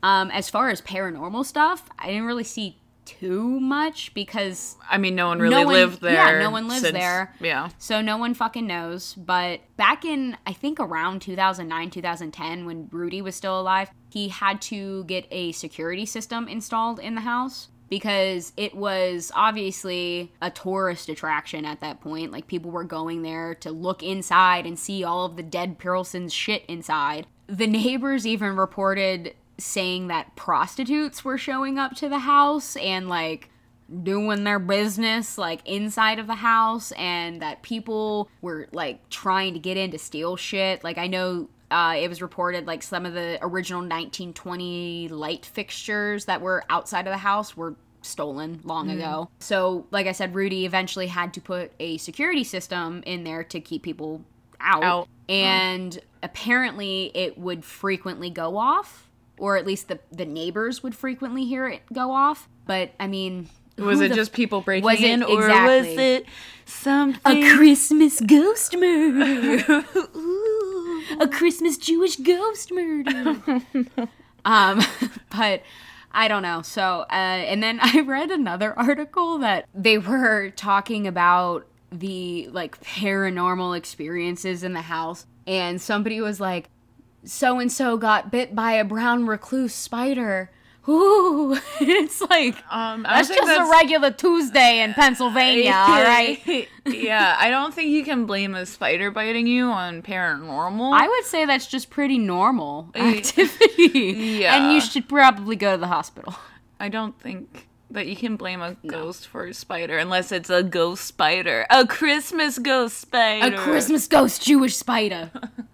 um, 0.03 0.31
as 0.31 0.49
far 0.51 0.71
as 0.71 0.81
paranormal 0.81 1.45
stuff, 1.45 1.89
I 1.99 2.07
didn't 2.09 2.25
really 2.25 2.45
see 2.45 2.79
too 3.05 3.61
much 3.61 4.13
because 4.15 4.77
I 4.91 4.99
mean, 4.99 5.15
no 5.15 5.29
one 5.29 5.39
really 5.39 5.55
no 5.55 5.65
one- 5.65 5.75
lived 5.75 6.01
there. 6.01 6.39
Yeah, 6.39 6.43
no 6.43 6.51
one 6.51 6.69
lives 6.69 6.83
since- 6.83 6.93
there. 6.95 7.35
Yeah. 7.41 7.69
So 7.79 8.01
no 8.01 8.17
one 8.17 8.35
fucking 8.35 8.67
knows. 8.67 9.15
But 9.15 9.61
back 9.77 10.05
in, 10.05 10.37
I 10.47 10.53
think 10.53 10.81
around 10.81 11.21
2009, 11.23 11.91
2010, 11.91 12.67
when 12.67 12.89
Rudy 12.91 13.21
was 13.23 13.35
still 13.35 13.61
alive, 13.61 13.91
he 14.11 14.29
had 14.29 14.61
to 14.63 15.05
get 15.05 15.27
a 15.31 15.53
security 15.53 16.07
system 16.07 16.49
installed 16.49 16.99
in 16.99 17.15
the 17.15 17.23
house 17.23 17.69
because 17.91 18.53
it 18.57 18.75
was 18.75 19.31
obviously 19.35 20.33
a 20.41 20.51
tourist 20.51 21.09
attraction 21.09 21.65
at 21.65 21.81
that 21.81 22.01
point. 22.01 22.33
Like 22.33 22.47
people 22.47 22.71
were 22.71 22.85
going 22.85 23.23
there 23.23 23.55
to 23.57 23.71
look 23.71 24.03
inside 24.03 24.67
and 24.67 24.79
see 24.79 25.05
all 25.05 25.27
of 25.27 25.37
the 25.37 25.43
dead 25.43 25.79
Perelson's 25.79 26.33
shit 26.33 26.65
inside. 26.67 27.27
The 27.47 27.67
neighbors 27.67 28.27
even 28.27 28.57
reported 28.57 29.35
saying 29.59 30.09
that 30.09 30.35
prostitutes 30.37 31.25
were 31.25 31.39
showing 31.39 31.79
up 31.79 31.95
to 31.97 32.09
the 32.09 32.19
house 32.21 32.77
and 32.77 33.09
like 33.09 33.51
doing 34.03 34.45
their 34.45 34.59
business 34.59 35.37
like 35.37 35.61
inside 35.67 36.19
of 36.19 36.27
the 36.27 36.35
house 36.35 36.91
and 36.93 37.43
that 37.43 37.63
people 37.63 38.29
were 38.41 38.67
like 38.73 39.09
trying 39.11 39.53
to 39.53 39.61
get 39.61 39.77
in 39.77 39.91
to 39.91 39.99
steal 39.99 40.37
shit. 40.37 40.83
Like 40.83 40.99
i 40.99 41.07
know 41.07 41.49
uh, 41.71 41.95
it 41.99 42.09
was 42.09 42.23
reported 42.23 42.67
like 42.67 42.83
some 42.83 43.05
of 43.05 43.15
the 43.15 43.39
original 43.43 43.81
1920 43.81 45.09
light 45.09 45.45
fixtures 45.45 46.27
that 46.27 46.41
were 46.41 46.63
outside 46.71 47.07
of 47.07 47.13
the 47.13 47.19
house 47.19 47.57
were 47.57 47.75
stolen 48.01 48.61
long 48.65 48.91
ago. 48.91 49.29
So 49.39 49.87
like 49.91 50.07
i 50.07 50.13
said 50.13 50.35
rudy 50.35 50.67
eventually 50.67 51.07
had 51.07 51.35
to 51.35 51.41
put 51.41 51.73
a 51.81 51.97
security 51.99 52.45
system 52.45 53.03
in 53.07 53.25
there 53.25 53.45
to 53.45 53.61
keep 53.61 53.83
people 53.83 54.23
out, 54.61 54.83
Out. 54.83 55.09
and 55.29 55.99
apparently 56.23 57.11
it 57.15 57.37
would 57.39 57.65
frequently 57.65 58.31
go 58.31 58.57
off 58.57 59.04
or 59.39 59.57
at 59.57 59.67
least 59.67 59.89
the 59.89 59.99
the 60.13 60.25
neighbors 60.25 60.83
would 60.83 60.95
frequently 60.95 61.45
hear 61.45 61.67
it 61.69 61.83
go 61.93 62.13
off 62.13 62.49
but 62.67 62.91
i 63.01 63.07
mean 63.07 63.49
Was 63.79 64.01
it 64.01 64.13
just 64.13 64.33
people 64.33 64.61
breaking 64.61 64.85
was 64.85 65.01
it- 65.01 65.11
in, 65.11 65.23
or 65.23 65.49
was 65.49 65.87
it 65.87 66.27
something? 66.65 67.45
a 67.45 67.57
Christmas 67.57 68.21
ghost 68.21 68.77
murder. 68.79 69.85
a 71.21 71.29
Christmas 71.29 71.77
Jewish 71.77 72.17
ghost 72.17 72.73
murder. 72.73 73.37
um, 74.45 74.81
but 75.37 75.63
I 76.13 76.29
don't 76.29 76.43
know. 76.43 76.63
So, 76.63 77.01
uh, 77.11 77.13
and 77.13 77.63
then 77.63 77.79
I 77.83 78.01
read 78.01 78.31
another 78.31 78.79
article 78.79 79.39
that 79.39 79.67
they 79.75 79.99
were 79.99 80.51
talking 80.51 81.07
about 81.07 81.67
the 81.91 82.49
like 82.53 82.81
paranormal 82.83 83.77
experiences 83.77 84.63
in 84.63 84.73
the 84.73 84.83
house, 84.83 85.27
and 85.47 85.81
somebody 85.81 86.21
was 86.21 86.41
like, 86.41 86.69
"So 87.25 87.59
and 87.59 87.71
so 87.71 87.97
got 87.97 88.31
bit 88.31 88.55
by 88.55 88.73
a 88.73 88.85
brown 88.85 89.27
recluse 89.27 89.75
spider." 89.75 90.51
Ooh, 90.87 91.57
it's 91.81 92.21
like 92.21 92.57
Um, 92.71 93.07
I 93.09 93.23
that's 93.23 93.29
just 93.29 93.59
a 93.59 93.71
regular 93.71 94.11
Tuesday 94.11 94.83
in 94.83 94.93
Pennsylvania, 94.93 95.73
all 95.75 96.03
right? 96.03 96.69
yeah, 96.85 97.37
I 97.39 97.49
don't 97.49 97.73
think 97.73 97.89
you 97.89 98.05
can 98.05 98.27
blame 98.27 98.55
a 98.55 98.67
spider 98.67 99.11
biting 99.11 99.47
you 99.47 99.71
on 99.71 100.03
paranormal. 100.03 100.93
I 100.93 101.09
would 101.09 101.25
say 101.25 101.47
that's 101.47 101.67
just 101.67 101.89
pretty 101.89 102.19
normal 102.19 102.91
Eh, 102.95 103.17
activity. 103.17 103.99
yeah. 104.41 104.57
And 104.57 104.75
you 104.75 104.83
should 104.83 105.09
probably 105.09 105.57
go 105.57 105.73
to 105.73 105.79
the 105.79 105.87
hospital. 105.87 106.35
I 106.79 106.91
don't 106.91 107.19
think 107.19 107.67
that 107.91 108.07
you 108.07 108.15
can 108.17 108.37
blame 108.37 108.61
a 108.61 108.75
ghost 108.87 109.27
for 109.27 109.47
a 109.47 109.55
spider 109.55 109.97
unless 109.97 110.33
it's 110.33 110.51
a 110.51 110.63
ghost 110.63 111.07
spider, 111.07 111.65
a 111.71 111.87
Christmas 111.87 112.59
ghost 112.59 112.99
spider. 113.01 113.55
A 113.57 113.59
Christmas 113.59 114.07
ghost 114.07 114.43
Jewish 114.45 114.77
spider. 114.77 115.31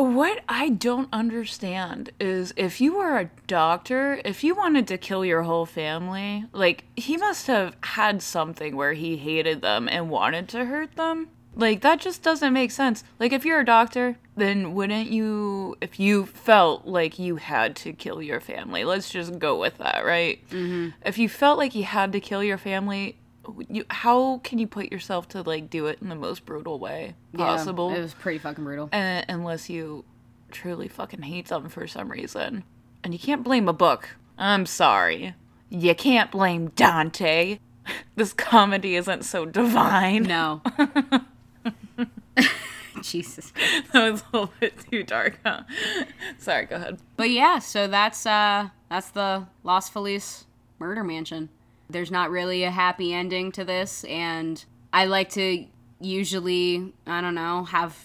What 0.00 0.42
I 0.48 0.70
don't 0.70 1.10
understand 1.12 2.10
is 2.18 2.54
if 2.56 2.80
you 2.80 2.96
were 2.96 3.18
a 3.18 3.30
doctor, 3.46 4.22
if 4.24 4.42
you 4.42 4.54
wanted 4.54 4.88
to 4.88 4.96
kill 4.96 5.26
your 5.26 5.42
whole 5.42 5.66
family, 5.66 6.46
like 6.54 6.84
he 6.96 7.18
must 7.18 7.46
have 7.48 7.76
had 7.82 8.22
something 8.22 8.76
where 8.76 8.94
he 8.94 9.18
hated 9.18 9.60
them 9.60 9.90
and 9.90 10.08
wanted 10.08 10.48
to 10.48 10.64
hurt 10.64 10.96
them. 10.96 11.28
Like 11.54 11.82
that 11.82 12.00
just 12.00 12.22
doesn't 12.22 12.54
make 12.54 12.70
sense. 12.70 13.04
Like 13.18 13.34
if 13.34 13.44
you're 13.44 13.60
a 13.60 13.64
doctor, 13.64 14.16
then 14.36 14.72
wouldn't 14.72 15.10
you 15.10 15.76
if 15.82 16.00
you 16.00 16.24
felt 16.24 16.86
like 16.86 17.18
you 17.18 17.36
had 17.36 17.76
to 17.76 17.92
kill 17.92 18.22
your 18.22 18.40
family. 18.40 18.84
Let's 18.84 19.10
just 19.10 19.38
go 19.38 19.60
with 19.60 19.76
that, 19.76 20.06
right? 20.06 20.42
Mm-hmm. 20.48 20.90
If 21.04 21.18
you 21.18 21.28
felt 21.28 21.58
like 21.58 21.74
you 21.74 21.84
had 21.84 22.12
to 22.12 22.20
kill 22.20 22.42
your 22.42 22.56
family, 22.56 23.18
you, 23.68 23.84
how 23.90 24.38
can 24.44 24.58
you 24.58 24.66
put 24.66 24.90
yourself 24.92 25.28
to 25.28 25.42
like 25.42 25.70
do 25.70 25.86
it 25.86 25.98
in 26.02 26.08
the 26.08 26.14
most 26.14 26.44
brutal 26.46 26.78
way 26.78 27.14
possible? 27.34 27.90
Yeah, 27.90 27.98
it 27.98 28.02
was 28.02 28.14
pretty 28.14 28.38
fucking 28.38 28.64
brutal. 28.64 28.88
uh, 28.92 29.22
unless 29.28 29.68
you 29.70 30.04
truly 30.50 30.88
fucking 30.88 31.22
hate 31.22 31.46
them 31.48 31.68
for 31.68 31.86
some 31.86 32.10
reason. 32.10 32.64
And 33.04 33.12
you 33.14 33.18
can't 33.20 33.42
blame 33.42 33.68
a 33.68 33.72
book. 33.72 34.10
I'm 34.36 34.66
sorry. 34.66 35.34
You 35.70 35.94
can't 35.94 36.30
blame 36.30 36.68
Dante. 36.70 37.58
This 38.14 38.32
comedy 38.32 38.94
isn't 38.94 39.24
so 39.24 39.46
divine. 39.46 40.22
No. 40.24 40.60
Jesus. 43.02 43.52
that 43.92 44.12
was 44.12 44.22
a 44.22 44.36
little 44.36 44.52
bit 44.60 44.74
too 44.90 45.02
dark, 45.02 45.38
huh? 45.44 45.62
Sorry, 46.38 46.66
go 46.66 46.76
ahead. 46.76 46.98
But 47.16 47.30
yeah, 47.30 47.58
so 47.58 47.86
that's 47.88 48.26
uh 48.26 48.68
that's 48.88 49.10
the 49.10 49.46
Los 49.64 49.88
Feliz 49.88 50.44
murder 50.78 51.02
mansion. 51.02 51.48
There's 51.92 52.10
not 52.10 52.30
really 52.30 52.64
a 52.64 52.70
happy 52.70 53.12
ending 53.12 53.52
to 53.52 53.64
this 53.64 54.04
and 54.04 54.64
I 54.92 55.04
like 55.06 55.30
to 55.30 55.66
usually, 56.00 56.92
I 57.06 57.20
don't 57.20 57.34
know, 57.34 57.64
have 57.64 57.96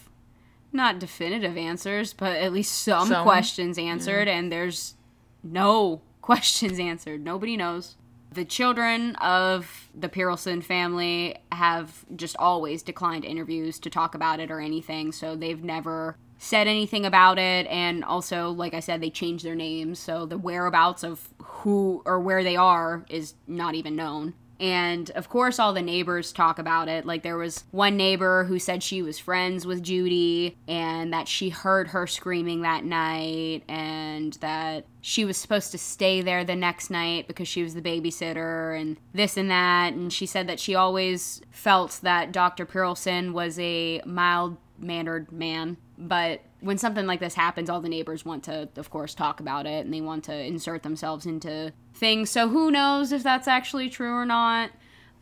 not 0.72 1.00
definitive 1.00 1.58
answers, 1.58 2.14
but 2.14 2.36
at 2.38 2.52
least 2.54 2.84
some 2.84 3.08
Some. 3.08 3.24
questions 3.24 3.78
answered 3.78 4.28
and 4.28 4.52
there's 4.52 4.96
no 5.44 6.02
questions 6.22 6.80
answered. 6.80 7.24
Nobody 7.24 7.56
knows. 7.58 7.96
The 8.32 8.46
children 8.46 9.16
of 9.18 9.90
the 9.98 10.10
Perelson 10.10 10.62
family 10.62 11.38
have 11.54 12.06
just 12.16 12.36
always 12.38 12.84
declined 12.84 13.24
interviews 13.24 13.80
to 13.80 13.90
talk 13.90 14.14
about 14.14 14.42
it 14.42 14.52
or 14.52 14.60
anything, 14.60 15.14
so 15.14 15.38
they've 15.38 15.64
never 15.64 16.18
said 16.46 16.68
anything 16.68 17.06
about 17.06 17.40
it. 17.40 17.66
And 17.68 18.04
also, 18.04 18.52
like 18.52 18.74
I 18.74 18.80
said, 18.80 19.02
they 19.02 19.10
changed 19.10 19.44
their 19.44 19.56
names, 19.56 20.00
so 20.00 20.26
the 20.26 20.38
whereabouts 20.38 21.04
of 21.04 21.28
who 21.42 22.04
or 22.06 22.20
where 22.20 22.44
they 22.44 22.56
are 22.56 23.06
is 23.10 23.34
not 23.48 23.76
even 23.76 23.96
known. 23.96 24.36
And 24.58 25.12
of 25.12 25.28
course, 25.28 25.60
all 25.60 25.74
the 25.74 25.82
neighbors 25.82 26.32
talk 26.32 26.60
about 26.60 26.88
it. 26.88 27.06
Like, 27.06 27.24
there 27.24 27.36
was 27.36 27.66
one 27.72 27.98
neighbor 27.98 28.46
who 28.46 28.58
said 28.58 28.84
she 28.84 29.02
was 29.02 29.20
friends 29.20 29.66
with 29.66 29.84
Judy 29.84 30.56
and 30.68 31.12
that 31.12 31.28
she 31.28 31.50
heard 31.50 31.90
her 31.90 32.08
screaming 32.08 32.62
that 32.62 32.86
night 32.86 33.64
and 33.68 34.34
that 34.36 34.86
she 35.02 35.26
was 35.26 35.36
supposed 35.36 35.72
to 35.72 35.78
stay 35.78 36.22
there 36.22 36.46
the 36.46 36.56
next 36.56 36.90
night 36.90 37.28
because 37.28 37.50
she 37.50 37.64
was 37.64 37.74
the 37.74 37.82
babysitter 37.82 38.80
and 38.80 38.96
this 39.14 39.36
and 39.36 39.52
that. 39.52 39.94
And 39.94 40.14
she 40.14 40.26
said 40.26 40.48
that 40.48 40.60
she 40.62 40.74
always 40.74 41.42
felt 41.52 42.00
that 42.04 42.32
Dr. 42.32 42.66
Perelson 42.66 43.34
was 43.34 43.60
a 43.60 44.02
mild 44.06 44.56
mannered 44.80 45.32
man. 45.32 45.78
But 45.98 46.42
when 46.60 46.78
something 46.78 47.06
like 47.06 47.20
this 47.20 47.36
happens, 47.36 47.70
all 47.70 47.80
the 47.80 47.90
neighbors 47.90 48.26
want 48.26 48.44
to, 48.46 48.68
of 48.76 48.90
course, 48.90 49.16
talk 49.16 49.40
about 49.40 49.66
it 49.66 49.86
and 49.86 49.94
they 49.94 50.02
want 50.02 50.26
to 50.26 50.36
insert 50.36 50.84
themselves 50.84 51.26
into 51.26 51.72
things. 51.94 52.30
So 52.30 52.50
who 52.50 52.70
knows 52.72 53.12
if 53.12 53.24
that's 53.24 53.48
actually 53.48 53.90
true 53.90 54.14
or 54.14 54.26
not? 54.26 54.72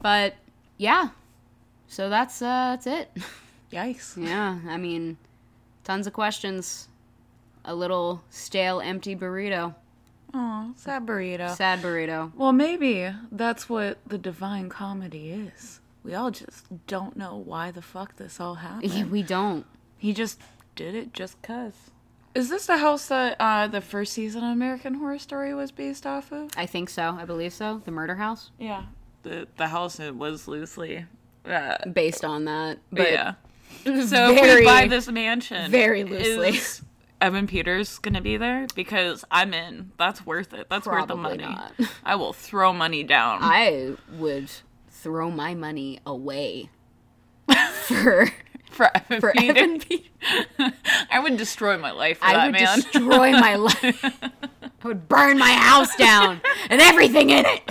But 0.02 0.36
yeah. 0.78 1.10
So 1.88 2.10
that's 2.10 2.42
uh 2.42 2.76
that's 2.78 2.88
it. 2.88 3.12
Yikes. 3.72 4.18
yeah, 4.18 4.60
I 4.68 4.78
mean, 4.78 5.18
tons 5.84 6.08
of 6.08 6.14
questions. 6.14 6.88
A 7.66 7.74
little 7.74 8.24
stale, 8.30 8.82
empty 8.82 9.16
burrito. 9.16 9.74
Oh, 10.34 10.74
sad 10.76 11.06
burrito. 11.06 11.56
Sad 11.56 11.82
burrito. 11.82 12.32
Well, 12.36 12.52
maybe 12.52 13.10
that's 13.32 13.70
what 13.70 14.00
the 14.08 14.18
divine 14.18 14.70
comedy 14.70 15.30
is. 15.30 15.80
We 16.04 16.14
all 16.16 16.32
just 16.32 16.66
don't 16.88 17.16
know 17.16 17.36
why 17.38 17.72
the 17.72 17.82
fuck 17.82 18.18
this 18.18 18.40
all 18.40 18.56
happened. 18.68 18.92
Yeah, 18.92 19.06
we 19.06 19.24
don't. 19.24 19.66
He 19.98 20.14
just 20.14 20.40
did 20.76 20.96
it 20.96 21.14
just 21.14 21.42
cuz. 21.42 21.74
Is 22.36 22.50
this 22.50 22.66
the 22.66 22.78
house 22.78 23.08
that 23.08 23.36
uh, 23.40 23.68
the 23.68 23.82
first 23.82 24.14
season 24.14 24.44
of 24.44 24.52
American 24.52 24.96
Horror 24.96 25.20
Story 25.20 25.54
was 25.54 25.72
based 25.72 26.08
off 26.08 26.32
of? 26.32 26.50
I 26.58 26.66
think 26.66 26.90
so. 26.90 27.16
I 27.20 27.26
believe 27.26 27.54
so. 27.54 27.82
The 27.86 27.92
murder 27.92 28.16
house, 28.16 28.52
Yeah. 28.60 28.84
The 29.22 29.48
the 29.58 29.68
house 29.68 30.00
it 30.00 30.16
was 30.16 30.48
loosely 30.48 31.06
uh, 31.46 31.78
based 31.90 32.26
on 32.26 32.46
that. 32.46 32.80
but 32.92 32.98
But 33.04 33.12
yeah. 33.12 33.34
So 33.86 34.32
if 34.32 34.40
very, 34.40 34.62
we 34.62 34.66
buy 34.66 34.88
this 34.88 35.08
mansion, 35.08 35.72
very 35.72 36.04
loosely. 36.04 36.50
is 36.50 36.82
Evan 37.22 37.48
Peters 37.48 38.00
gonna 38.00 38.22
be 38.22 38.38
there? 38.38 38.68
Because 38.76 39.24
I'm 39.32 39.54
in. 39.54 39.92
That's 39.98 40.26
worth 40.26 40.54
it. 40.54 40.68
That's 40.70 40.86
worth 40.86 41.08
the 41.08 41.16
money. 41.16 41.44
not. 41.44 41.74
I 42.04 42.16
will 42.16 42.34
throw 42.34 42.74
money 42.74 43.04
down. 43.04 43.40
I 43.42 43.96
would 44.12 44.52
throw 44.90 45.32
my 45.32 45.54
money 45.54 46.00
away 46.06 46.70
for 47.86 48.30
for 48.74 48.90
Evan 48.96 49.20
for 49.22 49.32
Peters. 49.34 49.82
Evan. 50.60 50.74
I 51.12 51.20
would 51.20 51.38
destroy 51.38 51.78
my 51.78 51.92
life 51.92 52.20
for 52.20 52.26
I 52.26 52.34
that 52.34 52.46
would 52.48 52.54
man. 52.54 52.76
destroy 52.80 53.32
my 53.32 53.56
life. 53.58 54.04
I 54.06 54.88
would 54.88 55.08
burn 55.08 55.38
my 55.38 55.52
house 55.54 55.96
down 55.96 56.42
and 56.70 56.82
everything 56.82 57.30
in 57.30 57.46
it. 57.46 57.62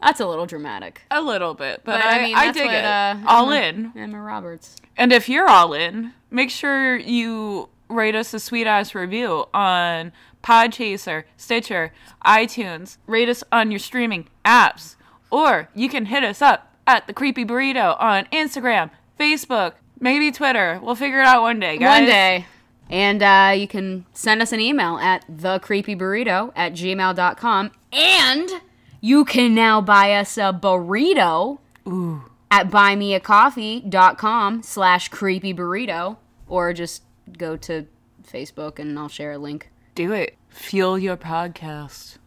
That's 0.00 0.20
a 0.20 0.26
little 0.26 0.44
dramatic. 0.46 1.00
a 1.10 1.22
little 1.22 1.54
bit, 1.54 1.80
but, 1.84 1.92
But, 2.00 2.04
I, 2.04 2.18
I 2.18 2.22
mean, 2.24 2.36
I 2.36 2.52
dig 2.52 2.66
what, 2.66 2.74
it. 2.74 2.84
uh, 2.84 3.16
all 3.26 3.50
Emma- 3.50 3.66
in. 3.66 3.92
Emma 3.96 4.20
Roberts. 4.20 4.76
And 4.96 5.12
if 5.12 5.28
you're 5.28 5.48
all 5.48 5.72
in, 5.72 6.12
make 6.30 6.50
sure 6.50 6.96
you 6.96 7.70
rate 7.88 8.14
us 8.14 8.34
a 8.34 8.40
sweet 8.40 8.66
ass 8.66 8.94
review 8.94 9.46
on 9.54 10.12
Podchaser, 10.42 11.24
Stitcher, 11.38 11.92
iTunes. 12.24 12.98
Rate 13.06 13.30
us 13.30 13.42
on 13.50 13.70
your 13.70 13.78
streaming 13.80 14.28
apps. 14.44 14.96
Or 15.30 15.70
you 15.74 15.88
can 15.88 16.06
hit 16.06 16.22
us 16.22 16.42
up 16.42 16.74
at 16.86 17.06
the 17.06 17.14
Creepy 17.14 17.44
Burrito 17.46 17.96
on 17.98 18.26
Instagram, 18.26 18.90
Facebook, 19.18 19.74
maybe 20.00 20.30
Twitter. 20.32 20.80
We'll 20.82 20.94
figure 20.94 21.20
it 21.20 21.26
out 21.26 21.42
one 21.42 21.60
day, 21.60 21.78
guys. 21.78 22.00
One 22.00 22.08
day. 22.08 22.46
And 22.90 23.22
uh, 23.22 23.54
you 23.56 23.66
can 23.66 24.04
send 24.12 24.42
us 24.42 24.52
an 24.52 24.60
email 24.60 24.98
at 24.98 25.26
thecreepyburrito 25.28 26.52
at 26.54 26.72
gmail.com. 26.72 27.70
And 27.92 28.50
you 29.00 29.24
can 29.24 29.54
now 29.54 29.80
buy 29.80 30.14
us 30.14 30.36
a 30.36 30.52
burrito 30.52 31.58
at 32.50 32.70
buymeacoffee.com 32.70 34.62
slash 34.62 35.10
creepyburrito. 35.10 36.16
Or 36.46 36.72
just 36.72 37.02
go 37.38 37.56
to 37.56 37.86
Facebook 38.22 38.78
and 38.78 38.98
I'll 38.98 39.08
share 39.08 39.32
a 39.32 39.38
link. 39.38 39.70
Do 39.94 40.12
it. 40.12 40.36
Fuel 40.50 40.98
your 40.98 41.16
podcast. 41.16 42.18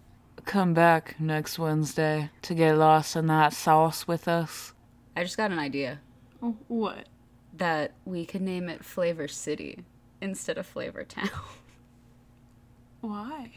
Come 0.45 0.73
back 0.73 1.19
next 1.19 1.59
Wednesday 1.59 2.31
to 2.41 2.55
get 2.55 2.77
lost 2.77 3.15
in 3.15 3.27
that 3.27 3.53
sauce 3.53 4.07
with 4.07 4.27
us. 4.27 4.73
I 5.15 5.23
just 5.23 5.37
got 5.37 5.51
an 5.51 5.59
idea 5.59 5.99
Oh, 6.41 6.55
what? 6.67 7.07
that 7.55 7.93
we 8.05 8.23
could 8.25 8.41
name 8.41 8.69
it 8.69 8.85
Flavor 8.85 9.27
City 9.27 9.83
instead 10.21 10.57
of 10.59 10.65
Flavor 10.67 11.03
Town. 11.03 11.29
Why? 13.01 13.51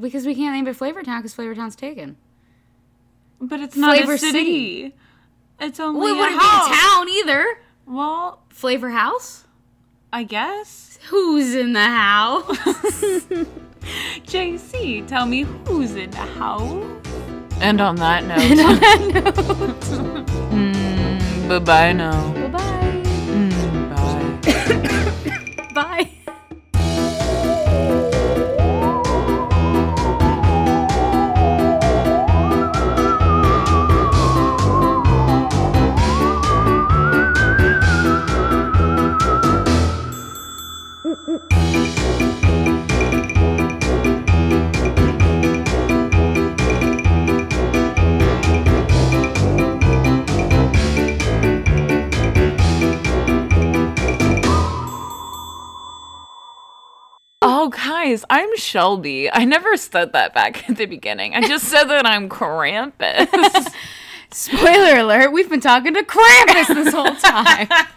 because 0.00 0.26
we 0.26 0.34
can't 0.34 0.54
name 0.54 0.66
it 0.66 0.76
Flavor 0.76 1.02
Town 1.02 1.20
because 1.20 1.34
Flavor 1.34 1.54
Town's 1.54 1.76
taken. 1.76 2.16
But 3.40 3.60
it's 3.60 3.76
not 3.76 3.96
Flavor 3.96 4.14
a 4.14 4.18
city. 4.18 4.32
City. 4.82 4.94
It's 5.60 5.80
only 5.80 6.00
Well, 6.00 6.08
it 6.08 6.12
a 6.12 6.20
wouldn't 6.20 6.40
be 6.40 6.46
house. 6.46 6.68
a 6.68 6.70
town 6.74 7.08
either. 7.08 7.58
Well, 7.86 8.42
Flavor 8.50 8.90
House? 8.90 9.44
I 10.12 10.22
guess. 10.22 10.98
Who's 11.08 11.54
in 11.54 11.72
the 11.74 11.80
house? 11.88 12.44
JC, 14.26 15.06
tell 15.06 15.26
me 15.26 15.42
who's 15.66 15.94
in 15.94 16.10
the 16.10 16.16
house. 16.18 16.84
And 17.60 17.80
on 17.80 17.96
that 17.96 18.24
note, 18.26 18.40
On 18.40 18.56
that 18.80 20.26
note. 20.48 20.65
bye 21.48 21.58
bye 21.60 21.92
now. 21.92 22.32
Bye-bye. 22.32 22.58
Mm, 22.58 22.75
guys, 58.06 58.24
I'm 58.30 58.56
Shelby. 58.56 59.32
I 59.32 59.44
never 59.44 59.76
said 59.76 60.12
that 60.12 60.32
back 60.32 60.68
at 60.70 60.76
the 60.76 60.86
beginning. 60.86 61.34
I 61.34 61.40
just 61.40 61.64
said 61.64 61.84
that 61.84 62.06
I'm 62.06 62.28
Krampus. 62.28 63.72
Spoiler 64.30 65.00
alert, 65.00 65.32
we've 65.32 65.50
been 65.50 65.60
talking 65.60 65.94
to 65.94 66.04
Krampus 66.04 66.68
this 66.68 66.94
whole 66.94 67.16
time. 67.16 67.68